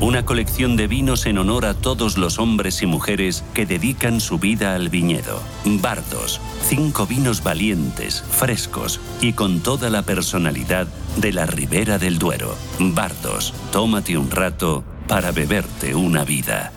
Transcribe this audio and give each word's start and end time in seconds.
Una 0.00 0.24
colección 0.24 0.76
de 0.76 0.86
vinos 0.86 1.26
en 1.26 1.38
honor 1.38 1.64
a 1.64 1.74
todos 1.74 2.18
los 2.18 2.38
hombres 2.38 2.82
y 2.82 2.86
mujeres 2.86 3.44
que 3.54 3.66
dedican 3.66 4.20
su 4.20 4.38
vida 4.38 4.74
al 4.74 4.88
viñedo. 4.88 5.40
Bardos, 5.64 6.40
cinco 6.64 7.06
vinos 7.06 7.42
valientes, 7.42 8.22
frescos 8.22 9.00
y 9.20 9.34
con 9.34 9.60
toda 9.60 9.90
la 9.90 10.02
personalidad 10.02 10.86
de 11.16 11.32
la 11.32 11.46
Ribera 11.46 11.98
del 11.98 12.18
Duero. 12.18 12.56
Bardos, 12.78 13.54
tómate 13.70 14.18
un 14.18 14.30
rato 14.30 14.84
para 15.06 15.30
beberte 15.30 15.94
una 15.94 16.24
vida. 16.24 16.72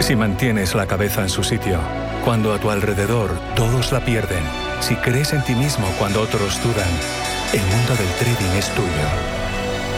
Si 0.00 0.16
mantienes 0.16 0.74
la 0.74 0.86
cabeza 0.86 1.22
en 1.22 1.28
su 1.28 1.42
sitio, 1.42 1.78
cuando 2.24 2.52
a 2.52 2.58
tu 2.58 2.70
alrededor 2.70 3.30
todos 3.54 3.92
la 3.92 4.04
pierden, 4.04 4.42
si 4.80 4.94
crees 4.96 5.32
en 5.32 5.42
ti 5.44 5.54
mismo 5.54 5.86
cuando 5.98 6.20
otros 6.20 6.62
dudan, 6.62 6.88
el 7.52 7.60
mundo 7.60 7.94
del 7.96 8.08
trading 8.18 8.58
es 8.58 8.68
tuyo. 8.74 9.39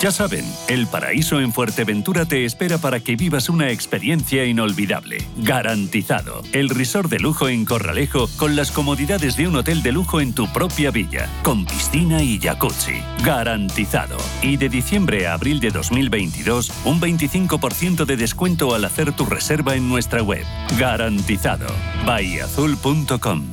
Ya 0.00 0.12
saben, 0.12 0.44
el 0.68 0.86
paraíso 0.86 1.40
en 1.40 1.52
Fuerteventura 1.52 2.24
te 2.24 2.44
espera 2.44 2.78
para 2.78 3.00
que 3.00 3.16
vivas 3.16 3.48
una 3.48 3.70
experiencia 3.70 4.44
inolvidable. 4.44 5.18
Garantizado. 5.38 6.42
El 6.52 6.68
resort 6.68 7.10
de 7.10 7.18
lujo 7.18 7.48
en 7.48 7.64
Corralejo 7.64 8.28
con 8.36 8.54
las 8.54 8.70
comodidades 8.70 9.36
de 9.36 9.48
un 9.48 9.56
hotel 9.56 9.82
de 9.82 9.90
lujo 9.90 10.20
en 10.20 10.34
tu 10.34 10.46
propia 10.52 10.92
villa, 10.92 11.28
con 11.42 11.66
piscina 11.66 12.22
y 12.22 12.38
jacuzzi. 12.38 13.02
Garantizado. 13.24 14.16
Y 14.40 14.56
de 14.56 14.68
diciembre 14.68 15.26
a 15.26 15.32
abril 15.32 15.58
de 15.58 15.70
2022, 15.70 16.70
un 16.84 17.00
25% 17.00 18.04
de 18.04 18.16
descuento 18.16 18.76
al 18.76 18.84
hacer 18.84 19.12
tu 19.12 19.26
reserva 19.26 19.74
en 19.74 19.88
nuestra 19.88 20.22
web. 20.22 20.44
Garantizado. 20.78 21.66
bahiazul.com. 22.06 23.46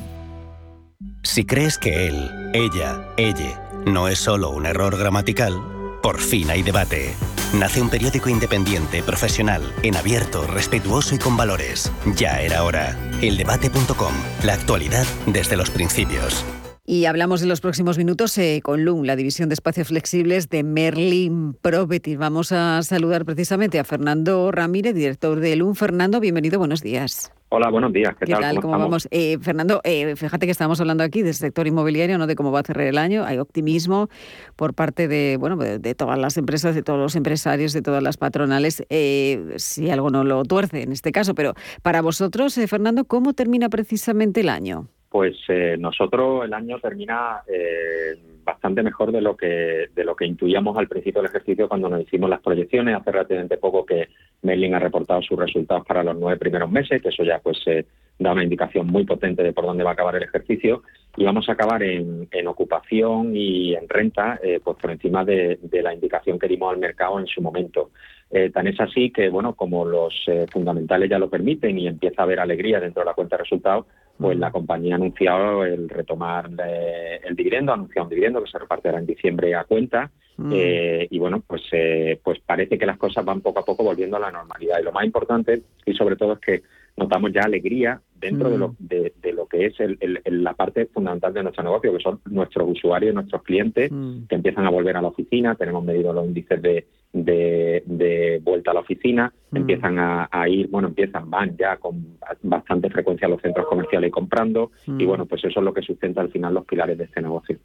Si 1.24 1.44
crees 1.44 1.76
que 1.76 2.06
él, 2.06 2.30
ella, 2.54 3.02
ella 3.16 3.66
no 3.84 4.06
es 4.06 4.20
solo 4.20 4.50
un 4.50 4.64
error 4.64 4.96
gramatical, 4.96 5.60
por 6.06 6.20
fin 6.20 6.48
hay 6.50 6.62
debate. 6.62 7.16
Nace 7.52 7.82
un 7.82 7.90
periódico 7.90 8.28
independiente, 8.28 9.02
profesional, 9.02 9.74
en 9.82 9.96
abierto, 9.96 10.46
respetuoso 10.46 11.16
y 11.16 11.18
con 11.18 11.36
valores. 11.36 11.90
Ya 12.14 12.40
era 12.40 12.62
hora. 12.62 12.96
Eldebate.com. 13.22 14.14
La 14.44 14.52
actualidad 14.52 15.04
desde 15.26 15.56
los 15.56 15.68
principios. 15.68 16.44
Y 16.84 17.06
hablamos 17.06 17.42
en 17.42 17.48
los 17.48 17.60
próximos 17.60 17.98
minutos 17.98 18.38
eh, 18.38 18.60
con 18.62 18.84
LUM, 18.84 19.02
la 19.02 19.16
división 19.16 19.48
de 19.48 19.54
espacios 19.54 19.88
flexibles 19.88 20.48
de 20.48 20.62
Merlin 20.62 21.54
Properties. 21.54 22.18
Vamos 22.18 22.52
a 22.52 22.80
saludar 22.84 23.24
precisamente 23.24 23.80
a 23.80 23.84
Fernando 23.84 24.52
Ramírez, 24.52 24.94
director 24.94 25.40
de 25.40 25.56
LUM. 25.56 25.74
Fernando, 25.74 26.20
bienvenido, 26.20 26.60
buenos 26.60 26.82
días. 26.82 27.32
Hola, 27.48 27.70
buenos 27.70 27.92
días. 27.92 28.16
¿Qué, 28.16 28.26
tal? 28.26 28.60
¿Cómo, 28.60 28.76
vamos? 28.76 29.06
Eh, 29.12 29.38
Fernando, 29.40 29.80
eh, 29.84 30.16
fíjate 30.16 30.46
que 30.46 30.52
estamos 30.52 30.80
hablando 30.80 31.04
aquí 31.04 31.22
del 31.22 31.34
sector 31.34 31.68
inmobiliario, 31.68 32.18
no 32.18 32.26
de 32.26 32.34
cómo 32.34 32.50
va 32.50 32.60
a 32.60 32.62
cerrar 32.64 32.86
el 32.86 32.98
año. 32.98 33.24
Hay 33.24 33.38
optimismo 33.38 34.08
por 34.56 34.74
parte 34.74 35.06
de 35.06 35.36
bueno 35.38 35.56
de, 35.56 35.94
todas 35.94 36.18
las 36.18 36.36
empresas, 36.38 36.74
de 36.74 36.82
todos 36.82 36.98
los 36.98 37.14
empresarios, 37.14 37.72
de 37.72 37.82
todas 37.82 38.02
las 38.02 38.16
patronales. 38.16 38.84
si 38.88 39.90
algo 39.90 40.10
no 40.10 40.24
lo 40.24 40.42
tuerce 40.42 40.82
en 40.82 40.90
este 40.90 41.12
caso, 41.12 41.34
pero 41.36 41.54
para 41.82 42.02
vosotros, 42.02 42.58
Fernando, 42.68 43.04
¿cómo 43.04 43.32
termina 43.32 43.68
precisamente 43.68 44.40
el 44.40 44.48
año? 44.48 44.88
Pues 45.08 45.36
eh, 45.48 45.76
nosotros 45.78 46.44
el 46.44 46.52
año 46.52 46.78
termina 46.80 47.40
eh, 47.46 48.18
bastante 48.44 48.82
mejor 48.82 49.12
de 49.12 49.20
lo 49.20 49.36
que 49.36 49.86
de 49.94 50.04
lo 50.04 50.14
que 50.16 50.26
intuíamos 50.26 50.76
al 50.76 50.88
principio 50.88 51.22
del 51.22 51.30
ejercicio 51.30 51.68
cuando 51.68 51.88
nos 51.88 52.02
hicimos 52.02 52.28
las 52.28 52.42
proyecciones. 52.42 52.96
Hace 52.96 53.12
relativamente 53.12 53.56
poco 53.56 53.86
que 53.86 54.08
Merlin 54.46 54.74
ha 54.74 54.78
reportado 54.78 55.20
sus 55.22 55.38
resultados 55.38 55.84
para 55.86 56.02
los 56.02 56.16
nueve 56.16 56.38
primeros 56.38 56.70
meses, 56.70 57.02
que 57.02 57.10
eso 57.10 57.24
ya 57.24 57.38
pues 57.40 57.58
eh, 57.66 57.84
da 58.18 58.32
una 58.32 58.42
indicación 58.42 58.86
muy 58.86 59.04
potente 59.04 59.42
de 59.42 59.52
por 59.52 59.66
dónde 59.66 59.84
va 59.84 59.90
a 59.90 59.92
acabar 59.92 60.16
el 60.16 60.22
ejercicio. 60.22 60.82
Y 61.18 61.24
vamos 61.24 61.48
a 61.48 61.52
acabar 61.52 61.82
en, 61.82 62.28
ocupación 62.46 63.34
y 63.36 63.74
en 63.74 63.88
renta 63.88 64.38
pues 64.62 64.76
por 64.76 64.90
encima 64.90 65.24
de, 65.24 65.58
de, 65.62 65.82
la 65.82 65.94
indicación 65.94 66.38
que 66.38 66.46
dimos 66.46 66.72
al 66.72 66.78
mercado 66.78 67.18
en 67.18 67.26
su 67.26 67.40
momento. 67.40 67.90
tan 68.52 68.66
es 68.66 68.78
así 68.80 69.10
que, 69.10 69.30
bueno, 69.30 69.54
como 69.54 69.86
los 69.86 70.14
fundamentales 70.52 71.08
ya 71.08 71.18
lo 71.18 71.30
permiten 71.30 71.78
y 71.78 71.88
empieza 71.88 72.20
a 72.20 72.24
haber 72.24 72.40
alegría 72.40 72.80
dentro 72.80 73.00
de 73.00 73.06
la 73.06 73.14
cuenta 73.14 73.36
de 73.36 73.44
resultados, 73.44 73.86
pues 74.18 74.38
la 74.38 74.50
compañía 74.50 74.94
ha 74.94 74.96
anunciado 74.96 75.64
el 75.64 75.88
retomar 75.88 76.50
el 77.24 77.36
dividendo, 77.36 77.72
ha 77.72 77.74
anunciado 77.74 78.04
un 78.06 78.10
dividendo 78.10 78.42
que 78.42 78.50
se 78.50 78.58
repartirá 78.58 78.98
en 78.98 79.06
diciembre 79.06 79.54
a 79.54 79.64
cuenta. 79.64 80.10
Eh, 80.52 81.08
y 81.10 81.18
bueno, 81.18 81.42
pues, 81.46 81.62
eh, 81.72 82.20
pues 82.22 82.38
parece 82.40 82.78
que 82.78 82.84
las 82.84 82.98
cosas 82.98 83.24
van 83.24 83.40
poco 83.40 83.60
a 83.60 83.64
poco 83.64 83.82
volviendo 83.84 84.16
a 84.16 84.20
la 84.20 84.30
normalidad. 84.30 84.78
Y 84.80 84.84
lo 84.84 84.92
más 84.92 85.04
importante, 85.04 85.62
y 85.84 85.94
sobre 85.94 86.16
todo, 86.16 86.34
es 86.34 86.40
que 86.40 86.62
notamos 86.96 87.32
ya 87.32 87.42
alegría 87.42 88.00
dentro 88.14 88.50
de, 88.50 88.58
lo, 88.58 88.74
de, 88.78 89.12
lo 89.32 89.46
que 89.46 89.66
es 89.66 89.74
la 90.26 90.54
parte 90.54 90.86
fundamental 90.86 91.32
de 91.32 91.42
nuestro 91.42 91.64
negocio, 91.64 91.92
que 91.92 92.02
son 92.02 92.20
nuestros 92.26 92.68
usuarios, 92.68 93.14
nuestros 93.14 93.42
clientes, 93.42 93.90
que 94.28 94.34
empiezan 94.34 94.66
a 94.66 94.70
volver 94.70 94.96
a 94.96 95.02
la 95.02 95.08
oficina. 95.08 95.54
Tenemos 95.54 95.84
medido 95.84 96.12
los 96.12 96.26
índices 96.26 96.60
de, 96.60 96.86
de, 97.24 98.40
vuelta 98.42 98.70
a 98.70 98.74
la 98.74 98.80
oficina, 98.80 99.32
mm. 99.50 99.56
empiezan 99.56 99.98
a, 99.98 100.48
ir, 100.48 100.68
bueno, 100.68 100.88
empiezan, 100.88 101.30
van 101.30 101.56
ya 101.56 101.76
con 101.76 102.18
bastante 102.42 102.90
frecuencia 102.90 103.26
a 103.26 103.30
los 103.30 103.40
centros 103.40 103.66
comerciales 103.66 104.10
comprando, 104.10 104.70
y 104.86 104.90
mm. 104.90 105.06
bueno, 105.06 105.26
pues 105.26 105.44
eso 105.44 105.60
es 105.60 105.64
lo 105.64 105.72
que 105.72 105.82
sustenta 105.82 106.20
al 106.20 106.30
final 106.30 106.54
los 106.54 106.64
pilares 106.64 106.98
de 106.98 107.04
este 107.04 107.22
negocio. 107.22 107.58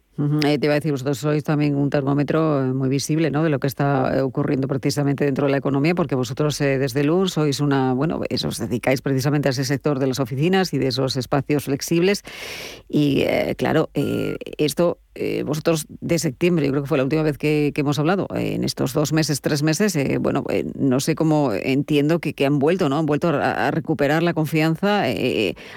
Eh, 0.44 0.58
te 0.58 0.66
iba 0.66 0.74
a 0.74 0.76
decir, 0.76 0.92
vosotros 0.92 1.18
sois 1.18 1.44
también 1.44 1.74
un 1.74 1.90
termómetro 1.90 2.64
eh, 2.64 2.72
muy 2.72 2.88
visible, 2.88 3.30
¿no?, 3.30 3.42
de 3.42 3.50
lo 3.50 3.58
que 3.58 3.66
está 3.66 4.16
eh, 4.16 4.20
ocurriendo 4.22 4.68
precisamente 4.68 5.24
dentro 5.24 5.46
de 5.46 5.52
la 5.52 5.58
economía, 5.58 5.94
porque 5.94 6.14
vosotros 6.14 6.58
desde 6.58 7.04
LUN 7.04 7.28
sois 7.28 7.60
una, 7.60 7.92
bueno, 7.92 8.20
eso, 8.28 8.48
os 8.48 8.58
dedicáis 8.58 9.02
precisamente 9.02 9.48
a 9.48 9.50
ese 9.50 9.64
sector 9.64 9.98
de 9.98 10.06
las 10.06 10.20
oficinas 10.20 10.72
y 10.72 10.78
de 10.78 10.88
esos 10.88 11.16
espacios 11.16 11.64
flexibles, 11.64 12.22
y 12.88 13.24
claro, 13.56 13.90
esto 14.58 14.98
eh, 15.14 15.42
vosotros 15.42 15.86
de 15.88 16.18
septiembre, 16.18 16.66
yo 16.66 16.72
creo 16.72 16.82
que 16.82 16.88
fue 16.88 16.98
la 16.98 17.04
última 17.04 17.22
vez 17.22 17.38
que, 17.38 17.72
hemos 17.74 17.98
hablado, 17.98 18.26
eh, 18.34 18.54
en 18.54 18.64
estos 18.64 18.94
dos 18.94 19.12
meses, 19.12 19.40
tres 19.40 19.62
meses, 19.62 19.94
eh, 19.96 20.18
bueno, 20.18 20.44
no 20.78 21.00
sé 21.00 21.14
cómo 21.14 21.52
entiendo 21.52 22.18
que, 22.18 22.34
han 22.46 22.58
vuelto, 22.58 22.88
¿no? 22.88 22.98
Han 22.98 23.06
vuelto 23.06 23.28
a, 23.28 23.70
recuperar 23.70 24.22
la 24.22 24.34
confianza, 24.34 25.04
a 25.04 25.12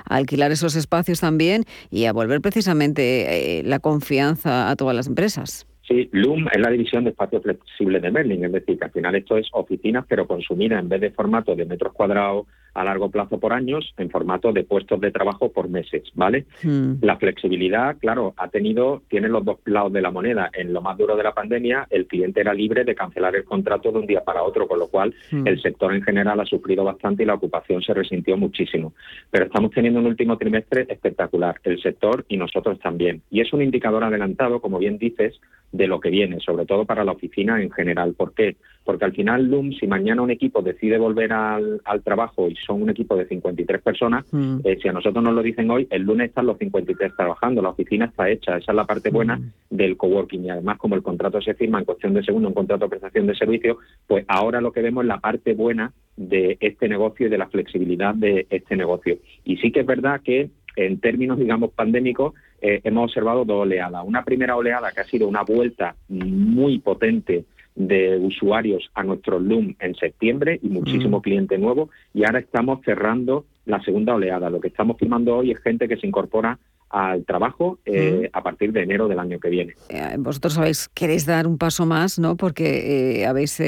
alquilar 0.06 0.52
esos 0.52 0.76
espacios 0.76 1.20
también 1.20 1.64
y 1.92 2.06
a 2.06 2.14
volver 2.14 2.42
precisamente 2.42 3.62
la 3.66 3.80
confianza 3.80 4.70
a 4.70 4.76
todas 4.76 4.96
las 4.96 5.08
empresas. 5.08 5.68
Sí, 5.88 6.10
Loom 6.12 6.48
es 6.52 6.60
la 6.60 6.72
división 6.72 7.04
de 7.04 7.12
espacios 7.12 7.44
flexibles 7.44 8.02
de 8.02 8.12
Merlin, 8.12 8.44
es 8.46 8.52
decir, 8.52 8.80
que 8.80 8.86
al 8.86 8.92
final 8.92 9.16
esto 9.16 9.38
es 9.38 9.48
oficinas, 9.52 10.06
pero 10.08 10.26
consumidas 10.26 10.80
en 10.80 10.90
vez 10.90 11.02
de 11.02 11.12
formato 11.12 11.56
de 11.56 11.66
metros 11.66 11.94
cuadrados 11.94 12.48
a 12.76 12.84
largo 12.84 13.10
plazo 13.10 13.40
por 13.40 13.54
años, 13.54 13.94
en 13.98 14.10
formato 14.10 14.52
de 14.52 14.64
puestos 14.64 15.00
de 15.00 15.12
trabajo 15.12 15.52
por 15.52 15.70
meses, 15.70 16.04
¿vale? 16.14 16.46
Hmm. 16.62 16.96
La 17.02 17.18
flexibilidad, 17.18 17.98
claro, 17.98 18.34
ha 18.38 18.50
tenido, 18.50 19.02
tiene 19.10 19.30
los 19.30 19.44
dos 19.44 19.60
lados 19.66 19.94
de 19.94 20.02
la 20.02 20.12
moneda. 20.12 20.50
En 20.54 20.74
lo 20.74 20.82
más 20.82 20.98
duro 20.98 21.16
de 21.16 21.24
la 21.24 21.34
pandemia, 21.34 21.88
el 21.90 22.06
cliente 22.06 22.42
era 22.42 22.54
libre 22.54 22.84
de 22.84 22.94
cancelar 22.94 23.36
el 23.36 23.46
contrato 23.46 23.92
de 23.92 24.00
un 24.00 24.06
día 24.06 24.24
para 24.24 24.44
otro, 24.44 24.68
con 24.68 24.78
lo 24.78 24.88
cual 24.88 25.16
hmm. 25.32 25.48
el 25.48 25.62
sector 25.62 25.96
en 25.96 26.04
general 26.04 26.40
ha 26.40 26.46
sufrido 26.46 26.84
bastante 26.84 27.24
y 27.24 27.26
la 27.26 27.36
ocupación 27.36 27.82
se 27.82 27.94
resintió 27.94 28.36
muchísimo. 28.38 28.94
Pero 29.32 29.46
estamos 29.46 29.72
teniendo 29.72 30.02
un 30.02 30.08
último 30.08 30.38
trimestre 30.38 30.86
espectacular, 30.90 31.60
el 31.64 31.82
sector 31.82 32.26
y 32.28 32.36
nosotros 32.36 32.78
también. 32.80 33.22
Y 33.32 33.40
es 33.40 33.54
un 33.54 33.62
indicador 33.62 34.04
adelantado, 34.04 34.60
como 34.60 34.80
bien 34.80 34.98
dices, 34.98 35.40
de 35.72 35.88
lo 35.88 36.00
que 36.00 36.10
viene, 36.10 36.40
sobre 36.40 36.66
todo 36.66 36.86
para 36.86 37.04
la 37.04 37.14
oficina 37.14 37.62
en 37.62 37.72
general. 37.72 38.14
¿Por 38.16 38.34
qué? 38.34 38.58
Porque 38.86 39.04
al 39.04 39.14
final 39.14 39.50
LUM, 39.50 39.74
si 39.74 39.88
mañana 39.88 40.22
un 40.22 40.30
equipo 40.30 40.62
decide 40.62 40.98
volver 40.98 41.34
al, 41.34 41.82
trabajo 42.04 42.48
y 42.48 42.56
son 42.56 42.84
un 42.84 42.92
equipo 42.92 43.16
de 43.16 43.26
53 43.26 43.82
personas, 43.82 44.26
mm. 44.32 44.60
eh, 44.64 44.78
si 44.82 44.88
a 44.88 44.94
nosotros 44.94 45.24
nos 45.24 45.34
lo 45.34 45.42
dicen 45.42 45.70
hoy, 45.72 45.88
el 45.90 46.04
lunes 46.04 46.30
están 46.30 46.46
los 46.46 46.60
53 46.60 47.16
trabajando, 47.18 47.64
la 47.64 47.70
oficina 47.70 48.06
está 48.06 48.30
hecha, 48.30 48.58
esa 48.58 48.72
es 48.72 48.76
la 48.76 48.86
parte 48.86 49.10
buena 49.10 49.38
mm. 49.38 49.52
del 49.72 49.98
coworking 49.98 50.46
y 50.46 50.50
además 50.52 50.78
como 50.78 50.96
el 50.96 51.02
contrato 51.02 51.42
se 51.42 51.56
firma 51.56 51.80
en 51.80 51.86
cuestión 51.86 52.14
de 52.14 52.24
segundo, 52.24 52.50
un 52.50 52.54
contrato 52.54 52.86
de 52.86 52.90
prestación 52.90 53.26
de 53.26 53.36
servicio, 53.36 53.80
pues 54.06 54.24
ahora 54.28 54.62
lo 54.62 54.72
que 54.72 54.84
vemos 54.84 55.04
es 55.04 55.08
la 55.08 55.20
parte 55.20 55.56
buena 55.56 55.92
de 56.16 56.58
este 56.60 56.88
negocio 56.88 57.26
y 57.26 57.30
de 57.30 57.38
la 57.40 57.48
flexibilidad 57.48 58.14
de 58.14 58.46
este 58.50 58.76
negocio. 58.76 59.18
Y 59.44 59.58
sí 59.58 59.72
que 59.72 59.80
es 59.80 59.86
verdad 59.86 60.22
que 60.24 60.52
en 60.76 61.00
términos, 61.00 61.40
digamos, 61.40 61.72
pandémicos, 61.72 62.34
eh, 62.62 62.82
hemos 62.84 63.06
observado 63.06 63.46
dos 63.46 63.62
oleadas. 63.62 64.04
Una 64.06 64.24
primera 64.24 64.56
oleada 64.56 64.92
que 64.92 65.02
ha 65.02 65.06
sido 65.06 65.28
una 65.28 65.44
vuelta 65.44 65.96
muy 66.10 66.80
potente 66.80 67.46
de 67.76 68.18
usuarios 68.18 68.90
a 68.94 69.04
nuestro 69.04 69.40
Loom 69.40 69.76
en 69.80 69.96
septiembre 69.96 70.60
y 70.64 70.70
muchísimo 70.70 71.20
mm. 71.20 71.22
cliente 71.22 71.58
nuevo 71.58 71.90
y 72.14 72.26
ahora 72.26 72.40
estamos 72.40 72.80
cerrando 72.84 73.46
la 73.66 73.82
segunda 73.84 74.16
oleada. 74.16 74.50
Lo 74.50 74.62
que 74.62 74.70
estamos 74.70 74.98
firmando 74.98 75.36
hoy 75.36 75.52
es 75.52 75.60
gente 75.60 75.88
que 75.88 75.98
se 75.98 76.08
incorpora 76.08 76.58
al 76.96 77.26
trabajo 77.26 77.78
eh, 77.86 78.30
a 78.32 78.42
partir 78.42 78.72
de 78.72 78.84
enero 78.84 79.10
del 79.10 79.20
año 79.20 79.38
que 79.38 79.50
viene. 79.50 79.76
Eh, 79.90 80.16
vosotros 80.18 80.54
sabéis, 80.54 80.88
queréis 80.94 81.26
dar 81.26 81.46
un 81.46 81.58
paso 81.58 81.86
más, 81.86 82.20
¿no? 82.20 82.38
Porque 82.38 83.20
eh, 83.20 83.26
habéis 83.26 83.62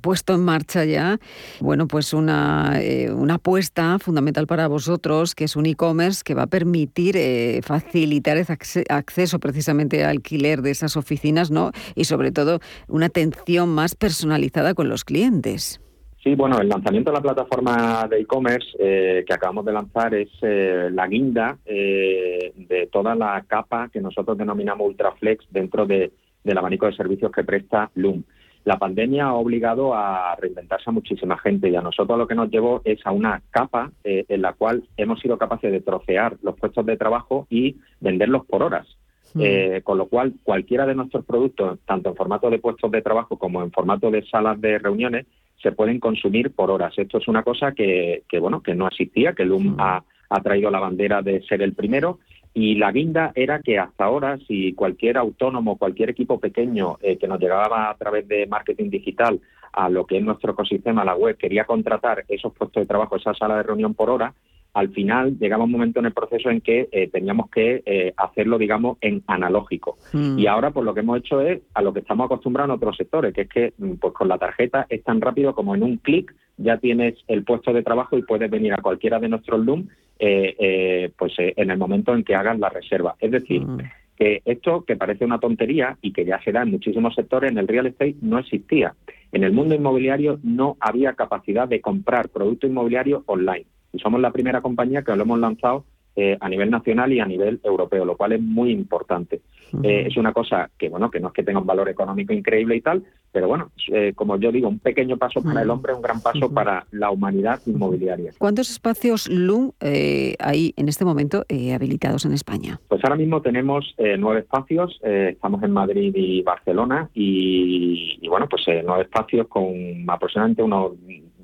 puesto 0.00 0.34
en 0.34 0.40
marcha 0.40 0.86
ya, 0.86 1.18
bueno, 1.60 1.86
pues 1.86 2.14
una, 2.14 2.80
una 3.14 3.34
apuesta 3.34 3.98
fundamental 3.98 4.46
para 4.46 4.68
vosotros, 4.68 5.34
que 5.34 5.44
es 5.44 5.54
un 5.54 5.66
e-commerce 5.66 6.22
que 6.24 6.32
va 6.32 6.44
a 6.44 6.46
permitir 6.46 7.18
facilitar 7.62 8.38
ese 8.38 8.84
acceso 8.88 9.38
precisamente 9.38 10.02
al 10.04 10.12
alquiler 10.12 10.62
de 10.62 10.70
esas 10.70 10.96
oficinas, 10.96 11.50
¿no? 11.50 11.72
Y 11.94 12.04
sobre 12.04 12.32
todo 12.32 12.60
una 12.88 13.06
atención 13.06 13.68
más 13.68 13.94
personalizada 13.94 14.72
con 14.72 14.88
los 14.88 15.04
clientes. 15.04 15.78
Sí, 16.22 16.36
bueno, 16.36 16.60
el 16.60 16.68
lanzamiento 16.68 17.10
de 17.10 17.16
la 17.16 17.22
plataforma 17.22 18.06
de 18.08 18.20
e-commerce 18.20 18.68
eh, 18.78 19.24
que 19.26 19.34
acabamos 19.34 19.64
de 19.64 19.72
lanzar 19.72 20.14
es 20.14 20.28
eh, 20.42 20.88
la 20.92 21.08
guinda 21.08 21.58
eh, 21.66 22.52
de 22.54 22.86
toda 22.86 23.16
la 23.16 23.42
capa 23.44 23.88
que 23.92 24.00
nosotros 24.00 24.38
denominamos 24.38 24.86
Ultraflex 24.86 25.44
dentro 25.50 25.84
del 25.84 26.12
abanico 26.56 26.86
de 26.86 26.94
servicios 26.94 27.32
que 27.32 27.42
presta 27.42 27.90
Loom. 27.96 28.22
La 28.64 28.78
pandemia 28.78 29.24
ha 29.24 29.34
obligado 29.34 29.94
a 29.94 30.36
reinventarse 30.36 30.90
a 30.90 30.92
muchísima 30.92 31.36
gente 31.38 31.68
y 31.68 31.74
a 31.74 31.82
nosotros 31.82 32.16
lo 32.16 32.28
que 32.28 32.36
nos 32.36 32.48
llevó 32.50 32.82
es 32.84 33.04
a 33.04 33.10
una 33.10 33.42
capa 33.50 33.90
en 34.04 34.42
la 34.42 34.52
cual 34.52 34.84
hemos 34.96 35.18
sido 35.18 35.36
capaces 35.36 35.72
de 35.72 35.80
trocear 35.80 36.36
los 36.42 36.56
puestos 36.56 36.86
de 36.86 36.96
trabajo 36.96 37.48
y 37.50 37.78
venderlos 37.98 38.46
por 38.46 38.62
horas. 38.62 38.86
Mm. 39.34 39.80
con 39.82 39.96
lo 39.96 40.08
cual, 40.08 40.34
cualquiera 40.44 40.84
de 40.84 40.94
nuestros 40.94 41.24
productos, 41.24 41.78
tanto 41.86 42.10
en 42.10 42.16
formato 42.16 42.50
de 42.50 42.58
puestos 42.58 42.90
de 42.90 43.00
trabajo 43.00 43.38
como 43.38 43.62
en 43.62 43.72
formato 43.72 44.10
de 44.10 44.22
salas 44.26 44.60
de 44.60 44.78
reuniones, 44.78 45.24
se 45.62 45.72
pueden 45.72 46.00
consumir 46.00 46.50
por 46.50 46.70
horas. 46.70 46.92
Esto 46.96 47.18
es 47.18 47.28
una 47.28 47.42
cosa 47.42 47.72
que, 47.72 48.24
bueno, 48.40 48.62
que 48.62 48.74
no 48.74 48.88
existía, 48.88 49.32
que 49.32 49.44
LUM 49.44 49.76
ha, 49.78 50.04
traído 50.42 50.70
la 50.70 50.80
bandera 50.80 51.20
de 51.20 51.42
ser 51.42 51.60
el 51.60 51.74
primero 51.74 52.18
y 52.54 52.76
la 52.76 52.90
guinda 52.90 53.32
era 53.34 53.60
que 53.60 53.78
hasta 53.78 54.04
ahora, 54.04 54.38
si 54.48 54.72
cualquier 54.72 55.18
autónomo, 55.18 55.76
cualquier 55.76 56.08
equipo 56.08 56.40
pequeño 56.40 56.96
eh, 57.02 57.18
que 57.18 57.28
nos 57.28 57.38
llegaba 57.38 57.90
a 57.90 57.94
través 57.96 58.26
de 58.28 58.46
marketing 58.46 58.88
digital 58.88 59.40
a 59.74 59.90
lo 59.90 60.06
que 60.06 60.16
es 60.16 60.24
nuestro 60.24 60.52
ecosistema, 60.52 61.04
la 61.04 61.14
web, 61.14 61.36
quería 61.36 61.64
contratar 61.64 62.24
esos 62.28 62.54
puestos 62.54 62.82
de 62.82 62.86
trabajo, 62.86 63.16
esa 63.16 63.34
sala 63.34 63.56
de 63.56 63.62
reunión 63.62 63.92
por 63.92 64.08
hora, 64.08 64.32
al 64.74 64.88
final 64.90 65.38
llegaba 65.38 65.64
un 65.64 65.70
momento 65.70 66.00
en 66.00 66.06
el 66.06 66.12
proceso 66.12 66.48
en 66.48 66.60
que 66.60 66.88
eh, 66.92 67.08
teníamos 67.08 67.50
que 67.50 67.82
eh, 67.84 68.14
hacerlo, 68.16 68.56
digamos, 68.58 68.96
en 69.00 69.22
analógico. 69.26 69.98
Mm. 70.12 70.38
Y 70.38 70.46
ahora, 70.46 70.70
pues 70.70 70.86
lo 70.86 70.94
que 70.94 71.00
hemos 71.00 71.18
hecho 71.18 71.40
es 71.40 71.60
a 71.74 71.82
lo 71.82 71.92
que 71.92 72.00
estamos 72.00 72.24
acostumbrados 72.24 72.70
en 72.70 72.76
otros 72.76 72.96
sectores, 72.96 73.34
que 73.34 73.42
es 73.42 73.48
que 73.48 73.74
mm, 73.76 73.94
pues 73.94 74.14
con 74.14 74.28
la 74.28 74.38
tarjeta 74.38 74.86
es 74.88 75.02
tan 75.04 75.20
rápido 75.20 75.54
como 75.54 75.74
en 75.74 75.82
un 75.82 75.96
clic 75.98 76.34
ya 76.56 76.78
tienes 76.78 77.16
el 77.28 77.44
puesto 77.44 77.72
de 77.72 77.82
trabajo 77.82 78.16
y 78.16 78.22
puedes 78.22 78.50
venir 78.50 78.72
a 78.72 78.82
cualquiera 78.82 79.18
de 79.18 79.28
nuestros 79.28 79.64
Loom 79.64 79.88
eh, 80.18 81.10
pues 81.18 81.32
en 81.38 81.70
el 81.70 81.78
momento 81.78 82.14
en 82.14 82.22
que 82.22 82.34
hagas 82.34 82.58
la 82.58 82.68
reserva. 82.68 83.16
Es 83.18 83.30
decir, 83.30 83.62
mm. 83.62 83.78
que 84.16 84.42
esto 84.44 84.84
que 84.84 84.96
parece 84.96 85.24
una 85.24 85.40
tontería 85.40 85.96
y 86.00 86.12
que 86.12 86.24
ya 86.24 86.40
se 86.42 86.52
da 86.52 86.62
en 86.62 86.70
muchísimos 86.70 87.14
sectores, 87.14 87.50
en 87.50 87.58
el 87.58 87.68
real 87.68 87.86
estate 87.86 88.16
no 88.20 88.38
existía. 88.38 88.94
En 89.32 89.44
el 89.44 89.52
mundo 89.52 89.74
inmobiliario 89.74 90.38
no 90.42 90.76
había 90.78 91.14
capacidad 91.14 91.66
de 91.66 91.80
comprar 91.80 92.28
producto 92.28 92.66
inmobiliario 92.66 93.24
online 93.26 93.66
y 93.92 93.98
somos 93.98 94.20
la 94.20 94.30
primera 94.30 94.60
compañía 94.60 95.02
que 95.02 95.14
lo 95.14 95.22
hemos 95.22 95.38
lanzado 95.38 95.84
eh, 96.14 96.36
a 96.38 96.48
nivel 96.50 96.70
nacional 96.70 97.10
y 97.10 97.20
a 97.20 97.24
nivel 97.24 97.58
europeo, 97.64 98.04
lo 98.04 98.18
cual 98.18 98.32
es 98.32 98.40
muy 98.42 98.70
importante. 98.70 99.40
Eh, 99.82 100.04
es 100.08 100.18
una 100.18 100.34
cosa 100.34 100.68
que, 100.76 100.90
bueno, 100.90 101.10
que 101.10 101.18
no 101.18 101.28
es 101.28 101.32
que 101.32 101.42
tenga 101.42 101.58
un 101.58 101.66
valor 101.66 101.88
económico 101.88 102.34
increíble 102.34 102.76
y 102.76 102.82
tal, 102.82 103.02
pero 103.32 103.48
bueno, 103.48 103.70
eh, 103.90 104.12
como 104.14 104.36
yo 104.36 104.52
digo, 104.52 104.68
un 104.68 104.78
pequeño 104.78 105.16
paso 105.16 105.42
para 105.42 105.62
el 105.62 105.70
hombre, 105.70 105.94
un 105.94 106.02
gran 106.02 106.20
paso 106.20 106.52
para 106.52 106.84
la 106.90 107.10
humanidad 107.10 107.62
inmobiliaria. 107.64 108.32
¿Cuántos 108.36 108.70
espacios 108.70 109.26
LUM 109.30 109.72
hay 109.80 110.74
en 110.76 110.88
este 110.90 111.06
momento 111.06 111.46
habilitados 111.74 112.26
en 112.26 112.34
España? 112.34 112.78
Pues 112.88 113.02
ahora 113.02 113.16
mismo 113.16 113.40
tenemos 113.40 113.94
nueve 114.18 114.40
espacios, 114.40 115.00
estamos 115.02 115.62
en 115.62 115.70
Madrid 115.70 116.12
y 116.14 116.42
Barcelona 116.42 117.08
y, 117.14 118.18
y 118.20 118.28
bueno, 118.28 118.46
pues 118.50 118.64
nueve 118.84 119.04
espacios 119.04 119.48
con 119.48 119.72
aproximadamente 120.08 120.62
unos 120.62 120.92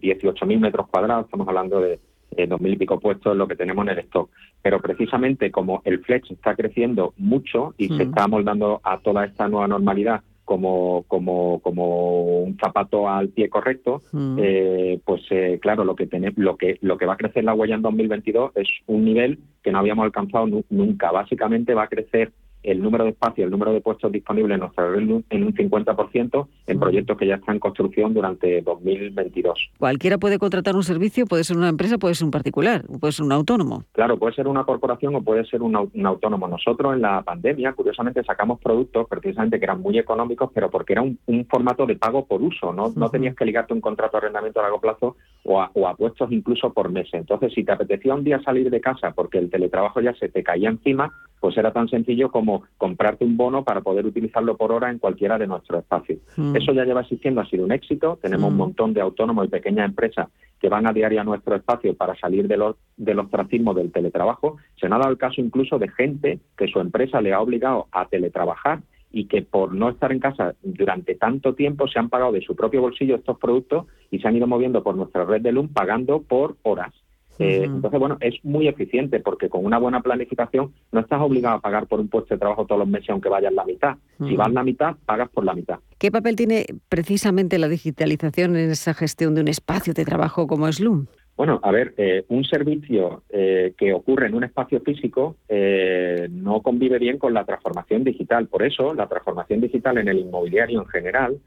18.000 0.02 0.60
metros 0.60 0.88
cuadrados, 0.88 1.24
estamos 1.24 1.48
hablando 1.48 1.80
de 1.80 1.94
eh, 1.94 1.98
dos 2.46 2.60
mil 2.60 2.74
y 2.74 2.76
pico 2.76 3.00
puestos 3.00 3.36
lo 3.36 3.48
que 3.48 3.56
tenemos 3.56 3.86
en 3.86 3.92
el 3.92 3.98
stock. 4.00 4.30
Pero 4.62 4.80
precisamente 4.80 5.50
como 5.50 5.82
el 5.84 6.00
flex 6.00 6.30
está 6.30 6.54
creciendo 6.54 7.14
mucho 7.16 7.74
y 7.78 7.88
se 7.88 8.04
mm. 8.04 8.08
está 8.08 8.28
moldando 8.28 8.80
a 8.84 8.98
toda 8.98 9.24
esta 9.24 9.48
nueva 9.48 9.68
normalidad 9.68 10.22
como, 10.48 11.04
como, 11.08 11.60
como 11.60 12.42
un 12.42 12.56
zapato 12.56 13.06
al 13.06 13.28
pie 13.28 13.50
correcto, 13.50 14.00
mm. 14.12 14.38
eh, 14.40 15.00
pues 15.04 15.20
eh, 15.28 15.58
claro, 15.60 15.84
lo 15.84 15.94
que, 15.94 16.06
tenemos, 16.06 16.38
lo, 16.38 16.56
que, 16.56 16.78
lo 16.80 16.96
que 16.96 17.04
va 17.04 17.12
a 17.12 17.18
crecer 17.18 17.44
la 17.44 17.52
huella 17.52 17.74
en 17.74 17.82
2022 17.82 18.52
es 18.54 18.66
un 18.86 19.04
nivel 19.04 19.40
que 19.62 19.70
no 19.70 19.78
habíamos 19.78 20.04
alcanzado 20.04 20.46
nunca. 20.70 21.10
Básicamente 21.10 21.74
va 21.74 21.82
a 21.82 21.88
crecer 21.88 22.32
el 22.62 22.82
número 22.82 23.04
de 23.04 23.10
espacios, 23.10 23.44
el 23.46 23.50
número 23.50 23.72
de 23.72 23.80
puestos 23.80 24.12
disponibles 24.12 24.54
en 24.54 24.60
nuestra 24.60 24.90
red 24.90 24.98
en 24.98 25.44
un 25.44 25.54
50% 25.54 26.48
en 26.66 26.80
proyectos 26.80 27.16
que 27.16 27.26
ya 27.26 27.36
están 27.36 27.56
en 27.56 27.60
construcción 27.60 28.14
durante 28.14 28.60
2022. 28.62 29.70
Cualquiera 29.78 30.18
puede 30.18 30.38
contratar 30.38 30.76
un 30.76 30.82
servicio, 30.82 31.26
puede 31.26 31.44
ser 31.44 31.56
una 31.56 31.68
empresa, 31.68 31.98
puede 31.98 32.14
ser 32.14 32.24
un 32.24 32.30
particular, 32.30 32.84
puede 33.00 33.12
ser 33.12 33.24
un 33.24 33.32
autónomo. 33.32 33.84
Claro, 33.92 34.18
puede 34.18 34.34
ser 34.34 34.48
una 34.48 34.64
corporación 34.64 35.14
o 35.14 35.22
puede 35.22 35.44
ser 35.46 35.62
un, 35.62 35.76
autónomo. 35.76 36.48
Nosotros 36.48 36.94
en 36.94 37.02
la 37.02 37.22
pandemia, 37.22 37.72
curiosamente, 37.72 38.22
sacamos 38.24 38.60
productos 38.60 39.06
precisamente 39.08 39.58
que 39.58 39.64
eran 39.64 39.80
muy 39.80 39.98
económicos, 39.98 40.50
pero 40.52 40.70
porque 40.70 40.94
era 40.94 41.02
un, 41.02 41.18
formato 41.48 41.86
de 41.86 41.96
pago 41.96 42.26
por 42.26 42.42
uso, 42.42 42.72
¿no? 42.72 42.92
No 42.94 43.10
tenías 43.10 43.34
que 43.34 43.44
ligarte 43.44 43.72
un 43.72 43.80
contrato 43.80 44.16
de 44.16 44.26
arrendamiento 44.26 44.60
a 44.60 44.64
largo 44.64 44.80
plazo 44.80 45.16
o 45.50 45.62
a, 45.62 45.70
o 45.72 45.88
a 45.88 45.96
puestos 45.96 46.30
incluso 46.30 46.74
por 46.74 46.90
meses. 46.90 47.14
Entonces, 47.14 47.54
si 47.54 47.64
te 47.64 47.72
apetecía 47.72 48.14
un 48.14 48.22
día 48.22 48.38
salir 48.42 48.68
de 48.68 48.82
casa 48.82 49.12
porque 49.12 49.38
el 49.38 49.48
teletrabajo 49.48 50.02
ya 50.02 50.12
se 50.14 50.28
te 50.28 50.42
caía 50.42 50.68
encima, 50.68 51.10
pues 51.40 51.56
era 51.56 51.72
tan 51.72 51.88
sencillo 51.88 52.30
como 52.30 52.64
comprarte 52.76 53.24
un 53.24 53.38
bono 53.38 53.64
para 53.64 53.80
poder 53.80 54.04
utilizarlo 54.04 54.58
por 54.58 54.72
hora 54.72 54.90
en 54.90 54.98
cualquiera 54.98 55.38
de 55.38 55.46
nuestros 55.46 55.80
espacios. 55.80 56.18
Mm. 56.36 56.54
Eso 56.54 56.72
ya 56.72 56.84
lleva 56.84 57.00
existiendo, 57.00 57.40
ha 57.40 57.46
sido 57.46 57.64
un 57.64 57.72
éxito. 57.72 58.18
Tenemos 58.20 58.50
un 58.50 58.56
mm. 58.56 58.58
montón 58.58 58.92
de 58.92 59.00
autónomos 59.00 59.46
y 59.46 59.48
pequeñas 59.48 59.88
empresas 59.88 60.28
que 60.60 60.68
van 60.68 60.86
a 60.86 60.92
diario 60.92 61.22
a 61.22 61.24
nuestro 61.24 61.54
espacio 61.54 61.96
para 61.96 62.14
salir 62.16 62.46
de 62.46 62.58
los, 62.58 62.76
del 62.98 63.18
ostracismo 63.18 63.72
del 63.72 63.90
teletrabajo. 63.90 64.58
Se 64.78 64.84
ha 64.84 64.90
dado 64.90 65.08
el 65.08 65.16
caso 65.16 65.40
incluso 65.40 65.78
de 65.78 65.88
gente 65.88 66.40
que 66.58 66.68
su 66.68 66.78
empresa 66.78 67.22
le 67.22 67.32
ha 67.32 67.40
obligado 67.40 67.86
a 67.90 68.06
teletrabajar 68.06 68.80
y 69.10 69.26
que 69.26 69.42
por 69.42 69.74
no 69.74 69.88
estar 69.88 70.12
en 70.12 70.20
casa 70.20 70.54
durante 70.62 71.14
tanto 71.14 71.54
tiempo 71.54 71.88
se 71.88 71.98
han 71.98 72.08
pagado 72.08 72.32
de 72.32 72.42
su 72.42 72.54
propio 72.54 72.82
bolsillo 72.82 73.16
estos 73.16 73.38
productos 73.38 73.86
y 74.10 74.18
se 74.18 74.28
han 74.28 74.36
ido 74.36 74.46
moviendo 74.46 74.82
por 74.82 74.96
nuestra 74.96 75.24
red 75.24 75.40
de 75.40 75.52
LUM 75.52 75.68
pagando 75.68 76.22
por 76.22 76.56
horas. 76.62 76.92
Eh, 77.38 77.62
entonces, 77.64 78.00
bueno, 78.00 78.16
es 78.20 78.34
muy 78.44 78.66
eficiente 78.66 79.20
porque 79.20 79.48
con 79.48 79.64
una 79.64 79.78
buena 79.78 80.00
planificación 80.00 80.72
no 80.90 81.00
estás 81.00 81.20
obligado 81.20 81.56
a 81.56 81.60
pagar 81.60 81.86
por 81.86 82.00
un 82.00 82.08
puesto 82.08 82.34
de 82.34 82.38
trabajo 82.38 82.66
todos 82.66 82.80
los 82.80 82.88
meses 82.88 83.10
aunque 83.10 83.28
vayas 83.28 83.52
la 83.52 83.64
mitad. 83.64 83.96
Si 84.18 84.34
vas 84.34 84.52
la 84.52 84.64
mitad, 84.64 84.96
pagas 85.06 85.28
por 85.28 85.44
la 85.44 85.54
mitad. 85.54 85.78
¿Qué 85.98 86.10
papel 86.10 86.34
tiene 86.34 86.66
precisamente 86.88 87.58
la 87.58 87.68
digitalización 87.68 88.56
en 88.56 88.70
esa 88.70 88.92
gestión 88.92 89.36
de 89.36 89.42
un 89.42 89.48
espacio 89.48 89.94
de 89.94 90.04
trabajo 90.04 90.48
como 90.48 90.66
es 90.66 90.80
Loom? 90.80 91.06
Bueno, 91.38 91.58
a 91.62 91.70
ver, 91.70 91.94
eh, 91.96 92.24
un 92.28 92.44
servicio 92.44 93.22
eh, 93.30 93.72
que 93.78 93.94
ocurre 93.94 94.26
en 94.26 94.34
un 94.34 94.44
espacio 94.44 94.80
físico 94.80 95.36
no 95.48 96.60
convive 96.60 96.98
bien 96.98 97.16
con 97.16 97.32
la 97.32 97.46
transformación 97.46 98.04
digital. 98.04 98.48
Por 98.48 98.62
eso, 98.62 98.92
la 98.92 99.06
transformación 99.06 99.62
digital 99.62 99.96
en 99.96 100.08
el 100.08 100.18
inmobiliario 100.18 100.82
en 100.82 100.88
general 100.88 101.38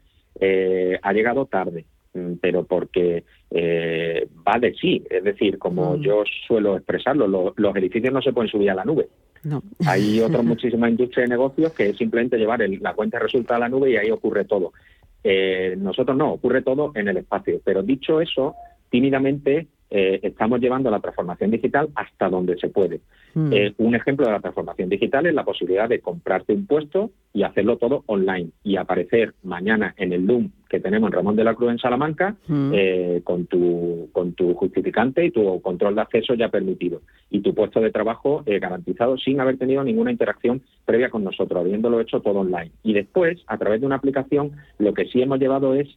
ha 1.02 1.12
llegado 1.12 1.46
tarde. 1.46 1.84
Mm, 2.14 2.34
pero 2.42 2.64
porque 2.64 3.24
eh, 3.50 4.28
va 4.46 4.58
de 4.58 4.74
sí. 4.74 5.02
Es 5.08 5.24
decir, 5.24 5.58
como 5.58 5.96
mm. 5.96 6.02
yo 6.02 6.24
suelo 6.46 6.76
expresarlo, 6.76 7.26
los 7.26 7.76
edificios 7.76 8.12
no 8.12 8.20
se 8.20 8.32
pueden 8.32 8.50
subir 8.50 8.70
a 8.70 8.74
la 8.74 8.84
nube. 8.84 9.08
Hay 9.86 10.20
otras 10.20 10.44
muchísimas 10.44 10.90
industrias 10.90 11.28
de 11.28 11.34
negocios 11.34 11.72
que 11.72 11.90
es 11.90 11.96
simplemente 11.96 12.36
llevar 12.36 12.60
la 12.60 12.94
cuenta 12.94 13.18
de 13.18 13.24
resultados 13.24 13.62
a 13.62 13.66
la 13.66 13.68
nube 13.68 13.90
y 13.90 13.96
ahí 13.96 14.10
ocurre 14.10 14.44
todo. 14.44 14.72
Eh, 15.24 15.74
nosotros 15.78 16.16
no, 16.16 16.32
ocurre 16.32 16.62
todo 16.62 16.92
en 16.94 17.08
el 17.08 17.16
espacio. 17.16 17.60
Pero 17.64 17.82
dicho 17.82 18.20
eso, 18.20 18.56
tímidamente 18.90 19.68
eh, 19.94 20.20
estamos 20.22 20.58
llevando 20.58 20.90
la 20.90 21.00
transformación 21.00 21.50
digital 21.50 21.90
hasta 21.94 22.30
donde 22.30 22.56
se 22.56 22.70
puede. 22.70 23.02
Mm. 23.34 23.52
Eh, 23.52 23.74
un 23.76 23.94
ejemplo 23.94 24.24
de 24.24 24.32
la 24.32 24.40
transformación 24.40 24.88
digital 24.88 25.26
es 25.26 25.34
la 25.34 25.44
posibilidad 25.44 25.86
de 25.86 26.00
comprarte 26.00 26.54
un 26.54 26.66
puesto 26.66 27.10
y 27.34 27.42
hacerlo 27.42 27.76
todo 27.76 28.02
online 28.06 28.48
y 28.64 28.76
aparecer 28.76 29.34
mañana 29.42 29.94
en 29.98 30.14
el 30.14 30.24
Loom 30.24 30.50
que 30.70 30.80
tenemos 30.80 31.08
en 31.08 31.12
Ramón 31.12 31.36
de 31.36 31.44
la 31.44 31.54
Cruz 31.54 31.72
en 31.72 31.78
Salamanca 31.78 32.36
mm. 32.46 32.70
eh, 32.74 33.20
con, 33.22 33.44
tu, 33.44 34.08
con 34.12 34.32
tu 34.32 34.54
justificante 34.54 35.26
y 35.26 35.30
tu 35.30 35.60
control 35.60 35.94
de 35.94 36.00
acceso 36.00 36.32
ya 36.32 36.48
permitido 36.48 37.02
y 37.28 37.40
tu 37.40 37.54
puesto 37.54 37.80
de 37.80 37.90
trabajo 37.90 38.42
garantizado 38.46 39.18
sin 39.18 39.40
haber 39.40 39.58
tenido 39.58 39.84
ninguna 39.84 40.10
interacción 40.10 40.62
previa 40.86 41.10
con 41.10 41.22
nosotros, 41.22 41.60
habiéndolo 41.60 42.00
hecho 42.00 42.20
todo 42.20 42.40
online. 42.40 42.72
Y 42.82 42.94
después, 42.94 43.42
a 43.46 43.58
través 43.58 43.80
de 43.80 43.86
una 43.86 43.96
aplicación, 43.96 44.52
lo 44.78 44.94
que 44.94 45.06
sí 45.06 45.20
hemos 45.20 45.38
llevado 45.38 45.74
es 45.74 45.88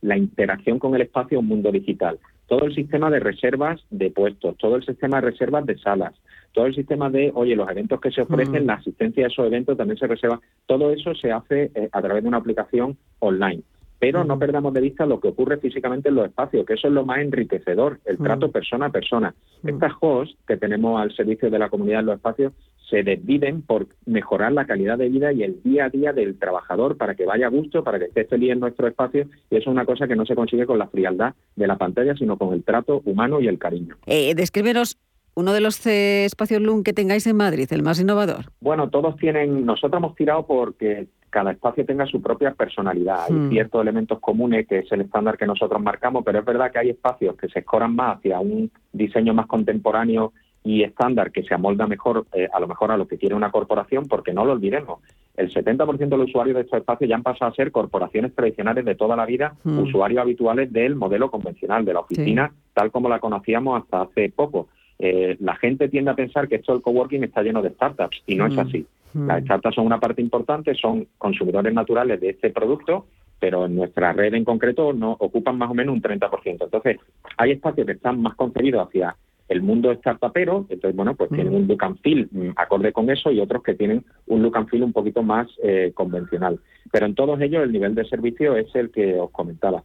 la 0.00 0.16
interacción 0.16 0.78
con 0.78 0.94
el 0.94 1.02
espacio 1.02 1.40
un 1.40 1.46
mundo 1.46 1.72
digital 1.72 2.18
todo 2.50 2.64
el 2.64 2.74
sistema 2.74 3.08
de 3.10 3.20
reservas 3.20 3.80
de 3.90 4.10
puestos, 4.10 4.56
todo 4.56 4.74
el 4.74 4.84
sistema 4.84 5.20
de 5.20 5.30
reservas 5.30 5.64
de 5.66 5.78
salas, 5.78 6.14
todo 6.50 6.66
el 6.66 6.74
sistema 6.74 7.08
de, 7.08 7.30
oye, 7.32 7.54
los 7.54 7.70
eventos 7.70 8.00
que 8.00 8.10
se 8.10 8.22
ofrecen, 8.22 8.64
mm. 8.64 8.66
la 8.66 8.74
asistencia 8.74 9.24
a 9.24 9.28
esos 9.28 9.46
eventos 9.46 9.76
también 9.76 9.96
se 9.96 10.08
reserva. 10.08 10.40
Todo 10.66 10.90
eso 10.90 11.14
se 11.14 11.30
hace 11.30 11.70
eh, 11.76 11.88
a 11.92 12.02
través 12.02 12.24
de 12.24 12.28
una 12.28 12.38
aplicación 12.38 12.96
online. 13.20 13.62
Pero 14.00 14.24
no 14.24 14.34
mm. 14.34 14.38
perdamos 14.40 14.74
de 14.74 14.80
vista 14.80 15.06
lo 15.06 15.20
que 15.20 15.28
ocurre 15.28 15.58
físicamente 15.58 16.08
en 16.08 16.16
los 16.16 16.26
espacios, 16.26 16.66
que 16.66 16.74
eso 16.74 16.88
es 16.88 16.92
lo 16.92 17.06
más 17.06 17.18
enriquecedor, 17.20 18.00
el 18.04 18.18
mm. 18.18 18.24
trato 18.24 18.50
persona 18.50 18.86
a 18.86 18.90
persona. 18.90 19.32
Estas 19.64 19.92
hosts 20.00 20.36
que 20.44 20.56
tenemos 20.56 21.00
al 21.00 21.14
servicio 21.14 21.50
de 21.50 21.58
la 21.60 21.68
comunidad 21.68 22.00
en 22.00 22.06
los 22.06 22.16
espacios 22.16 22.52
se 22.90 23.02
desviven 23.02 23.62
por 23.62 23.86
mejorar 24.04 24.52
la 24.52 24.66
calidad 24.66 24.98
de 24.98 25.08
vida 25.08 25.32
y 25.32 25.44
el 25.44 25.62
día 25.62 25.86
a 25.86 25.90
día 25.90 26.12
del 26.12 26.38
trabajador 26.38 26.96
para 26.96 27.14
que 27.14 27.24
vaya 27.24 27.46
a 27.46 27.50
gusto, 27.50 27.84
para 27.84 27.98
que 27.98 28.06
esté 28.06 28.24
feliz 28.24 28.50
en 28.50 28.60
nuestro 28.60 28.88
espacio. 28.88 29.26
Y 29.50 29.56
eso 29.56 29.70
es 29.70 29.72
una 29.74 29.86
cosa 29.86 30.08
que 30.08 30.16
no 30.16 30.26
se 30.26 30.34
consigue 30.34 30.66
con 30.66 30.78
la 30.78 30.88
frialdad 30.88 31.34
de 31.56 31.66
la 31.66 31.78
pantalla, 31.78 32.14
sino 32.16 32.36
con 32.36 32.52
el 32.52 32.64
trato 32.64 33.00
humano 33.04 33.40
y 33.40 33.46
el 33.46 33.58
cariño. 33.58 33.96
Eh, 34.06 34.34
descríbenos 34.34 34.98
uno 35.34 35.52
de 35.52 35.60
los 35.60 35.86
eh, 35.86 36.24
espacios 36.24 36.60
LUM 36.60 36.82
que 36.82 36.92
tengáis 36.92 37.26
en 37.26 37.36
Madrid, 37.36 37.68
el 37.70 37.82
más 37.82 38.00
innovador. 38.00 38.46
Bueno, 38.60 38.90
todos 38.90 39.16
tienen, 39.16 39.64
nosotros 39.64 39.98
hemos 39.98 40.16
tirado 40.16 40.46
porque 40.46 41.06
cada 41.30 41.52
espacio 41.52 41.86
tenga 41.86 42.06
su 42.06 42.20
propia 42.20 42.52
personalidad. 42.52 43.26
Hay 43.28 43.32
hmm. 43.32 43.50
ciertos 43.50 43.82
elementos 43.82 44.18
comunes 44.18 44.66
que 44.66 44.80
es 44.80 44.92
el 44.92 45.02
estándar 45.02 45.38
que 45.38 45.46
nosotros 45.46 45.80
marcamos, 45.80 46.24
pero 46.24 46.40
es 46.40 46.44
verdad 46.44 46.72
que 46.72 46.80
hay 46.80 46.90
espacios 46.90 47.36
que 47.36 47.48
se 47.48 47.60
escoran 47.60 47.94
más 47.94 48.18
hacia 48.18 48.40
un 48.40 48.70
diseño 48.92 49.32
más 49.32 49.46
contemporáneo 49.46 50.32
y 50.62 50.82
estándar 50.82 51.32
que 51.32 51.42
se 51.42 51.54
amolda 51.54 51.86
mejor, 51.86 52.26
eh, 52.32 52.48
a 52.52 52.60
lo 52.60 52.68
mejor 52.68 52.90
a 52.92 52.96
lo 52.96 53.08
que 53.08 53.18
quiere 53.18 53.34
una 53.34 53.50
corporación, 53.50 54.06
porque 54.06 54.32
no 54.32 54.44
lo 54.44 54.52
olvidemos, 54.52 55.00
el 55.36 55.52
70% 55.52 55.96
de 55.96 56.16
los 56.18 56.28
usuarios 56.28 56.56
de 56.56 56.62
estos 56.62 56.80
espacios 56.80 57.08
ya 57.08 57.16
han 57.16 57.22
pasado 57.22 57.50
a 57.50 57.54
ser 57.54 57.72
corporaciones 57.72 58.34
tradicionales 58.34 58.84
de 58.84 58.94
toda 58.94 59.16
la 59.16 59.24
vida, 59.24 59.54
hmm. 59.64 59.78
usuarios 59.78 60.20
habituales 60.20 60.72
del 60.72 60.96
modelo 60.96 61.30
convencional, 61.30 61.84
de 61.84 61.94
la 61.94 62.00
oficina, 62.00 62.52
tal 62.74 62.90
como 62.90 63.08
la 63.08 63.20
conocíamos 63.20 63.82
hasta 63.82 64.02
hace 64.02 64.30
poco. 64.30 64.68
Eh, 64.98 65.36
la 65.40 65.56
gente 65.56 65.88
tiende 65.88 66.10
a 66.10 66.14
pensar 66.14 66.46
que 66.46 66.56
esto 66.56 66.72
del 66.74 66.82
coworking 66.82 67.24
está 67.24 67.42
lleno 67.42 67.62
de 67.62 67.70
startups 67.70 68.22
y 68.26 68.34
no 68.34 68.46
es 68.46 68.54
hmm. 68.54 68.58
así. 68.58 68.86
Hmm. 69.14 69.26
Las 69.26 69.44
startups 69.44 69.76
son 69.76 69.86
una 69.86 69.98
parte 69.98 70.20
importante, 70.20 70.74
son 70.74 71.06
consumidores 71.16 71.72
naturales 71.72 72.20
de 72.20 72.30
este 72.30 72.50
producto, 72.50 73.06
pero 73.38 73.64
en 73.64 73.76
nuestra 73.76 74.12
red 74.12 74.34
en 74.34 74.44
concreto 74.44 74.92
no 74.92 75.12
ocupan 75.12 75.56
más 75.56 75.70
o 75.70 75.74
menos 75.74 75.94
un 75.94 76.02
30%. 76.02 76.64
Entonces, 76.64 76.98
hay 77.38 77.52
espacios 77.52 77.86
que 77.86 77.94
están 77.94 78.20
más 78.20 78.34
concebidos 78.34 78.86
hacia 78.86 79.16
el 79.50 79.62
mundo 79.62 79.92
startupero, 79.94 80.64
entonces, 80.68 80.94
bueno, 80.94 81.16
pues 81.16 81.28
tienen 81.30 81.54
un 81.54 81.66
look 81.66 81.84
and 81.84 81.98
feel 82.00 82.28
mm, 82.30 82.50
acorde 82.54 82.92
con 82.92 83.10
eso 83.10 83.32
y 83.32 83.40
otros 83.40 83.64
que 83.64 83.74
tienen 83.74 84.04
un 84.28 84.42
look 84.42 84.56
and 84.56 84.68
feel 84.68 84.84
un 84.84 84.92
poquito 84.92 85.24
más 85.24 85.48
eh, 85.62 85.90
convencional. 85.92 86.60
Pero 86.92 87.06
en 87.06 87.16
todos 87.16 87.40
ellos 87.40 87.64
el 87.64 87.72
nivel 87.72 87.96
de 87.96 88.04
servicio 88.04 88.56
es 88.56 88.72
el 88.76 88.90
que 88.90 89.18
os 89.18 89.30
comentaba. 89.32 89.82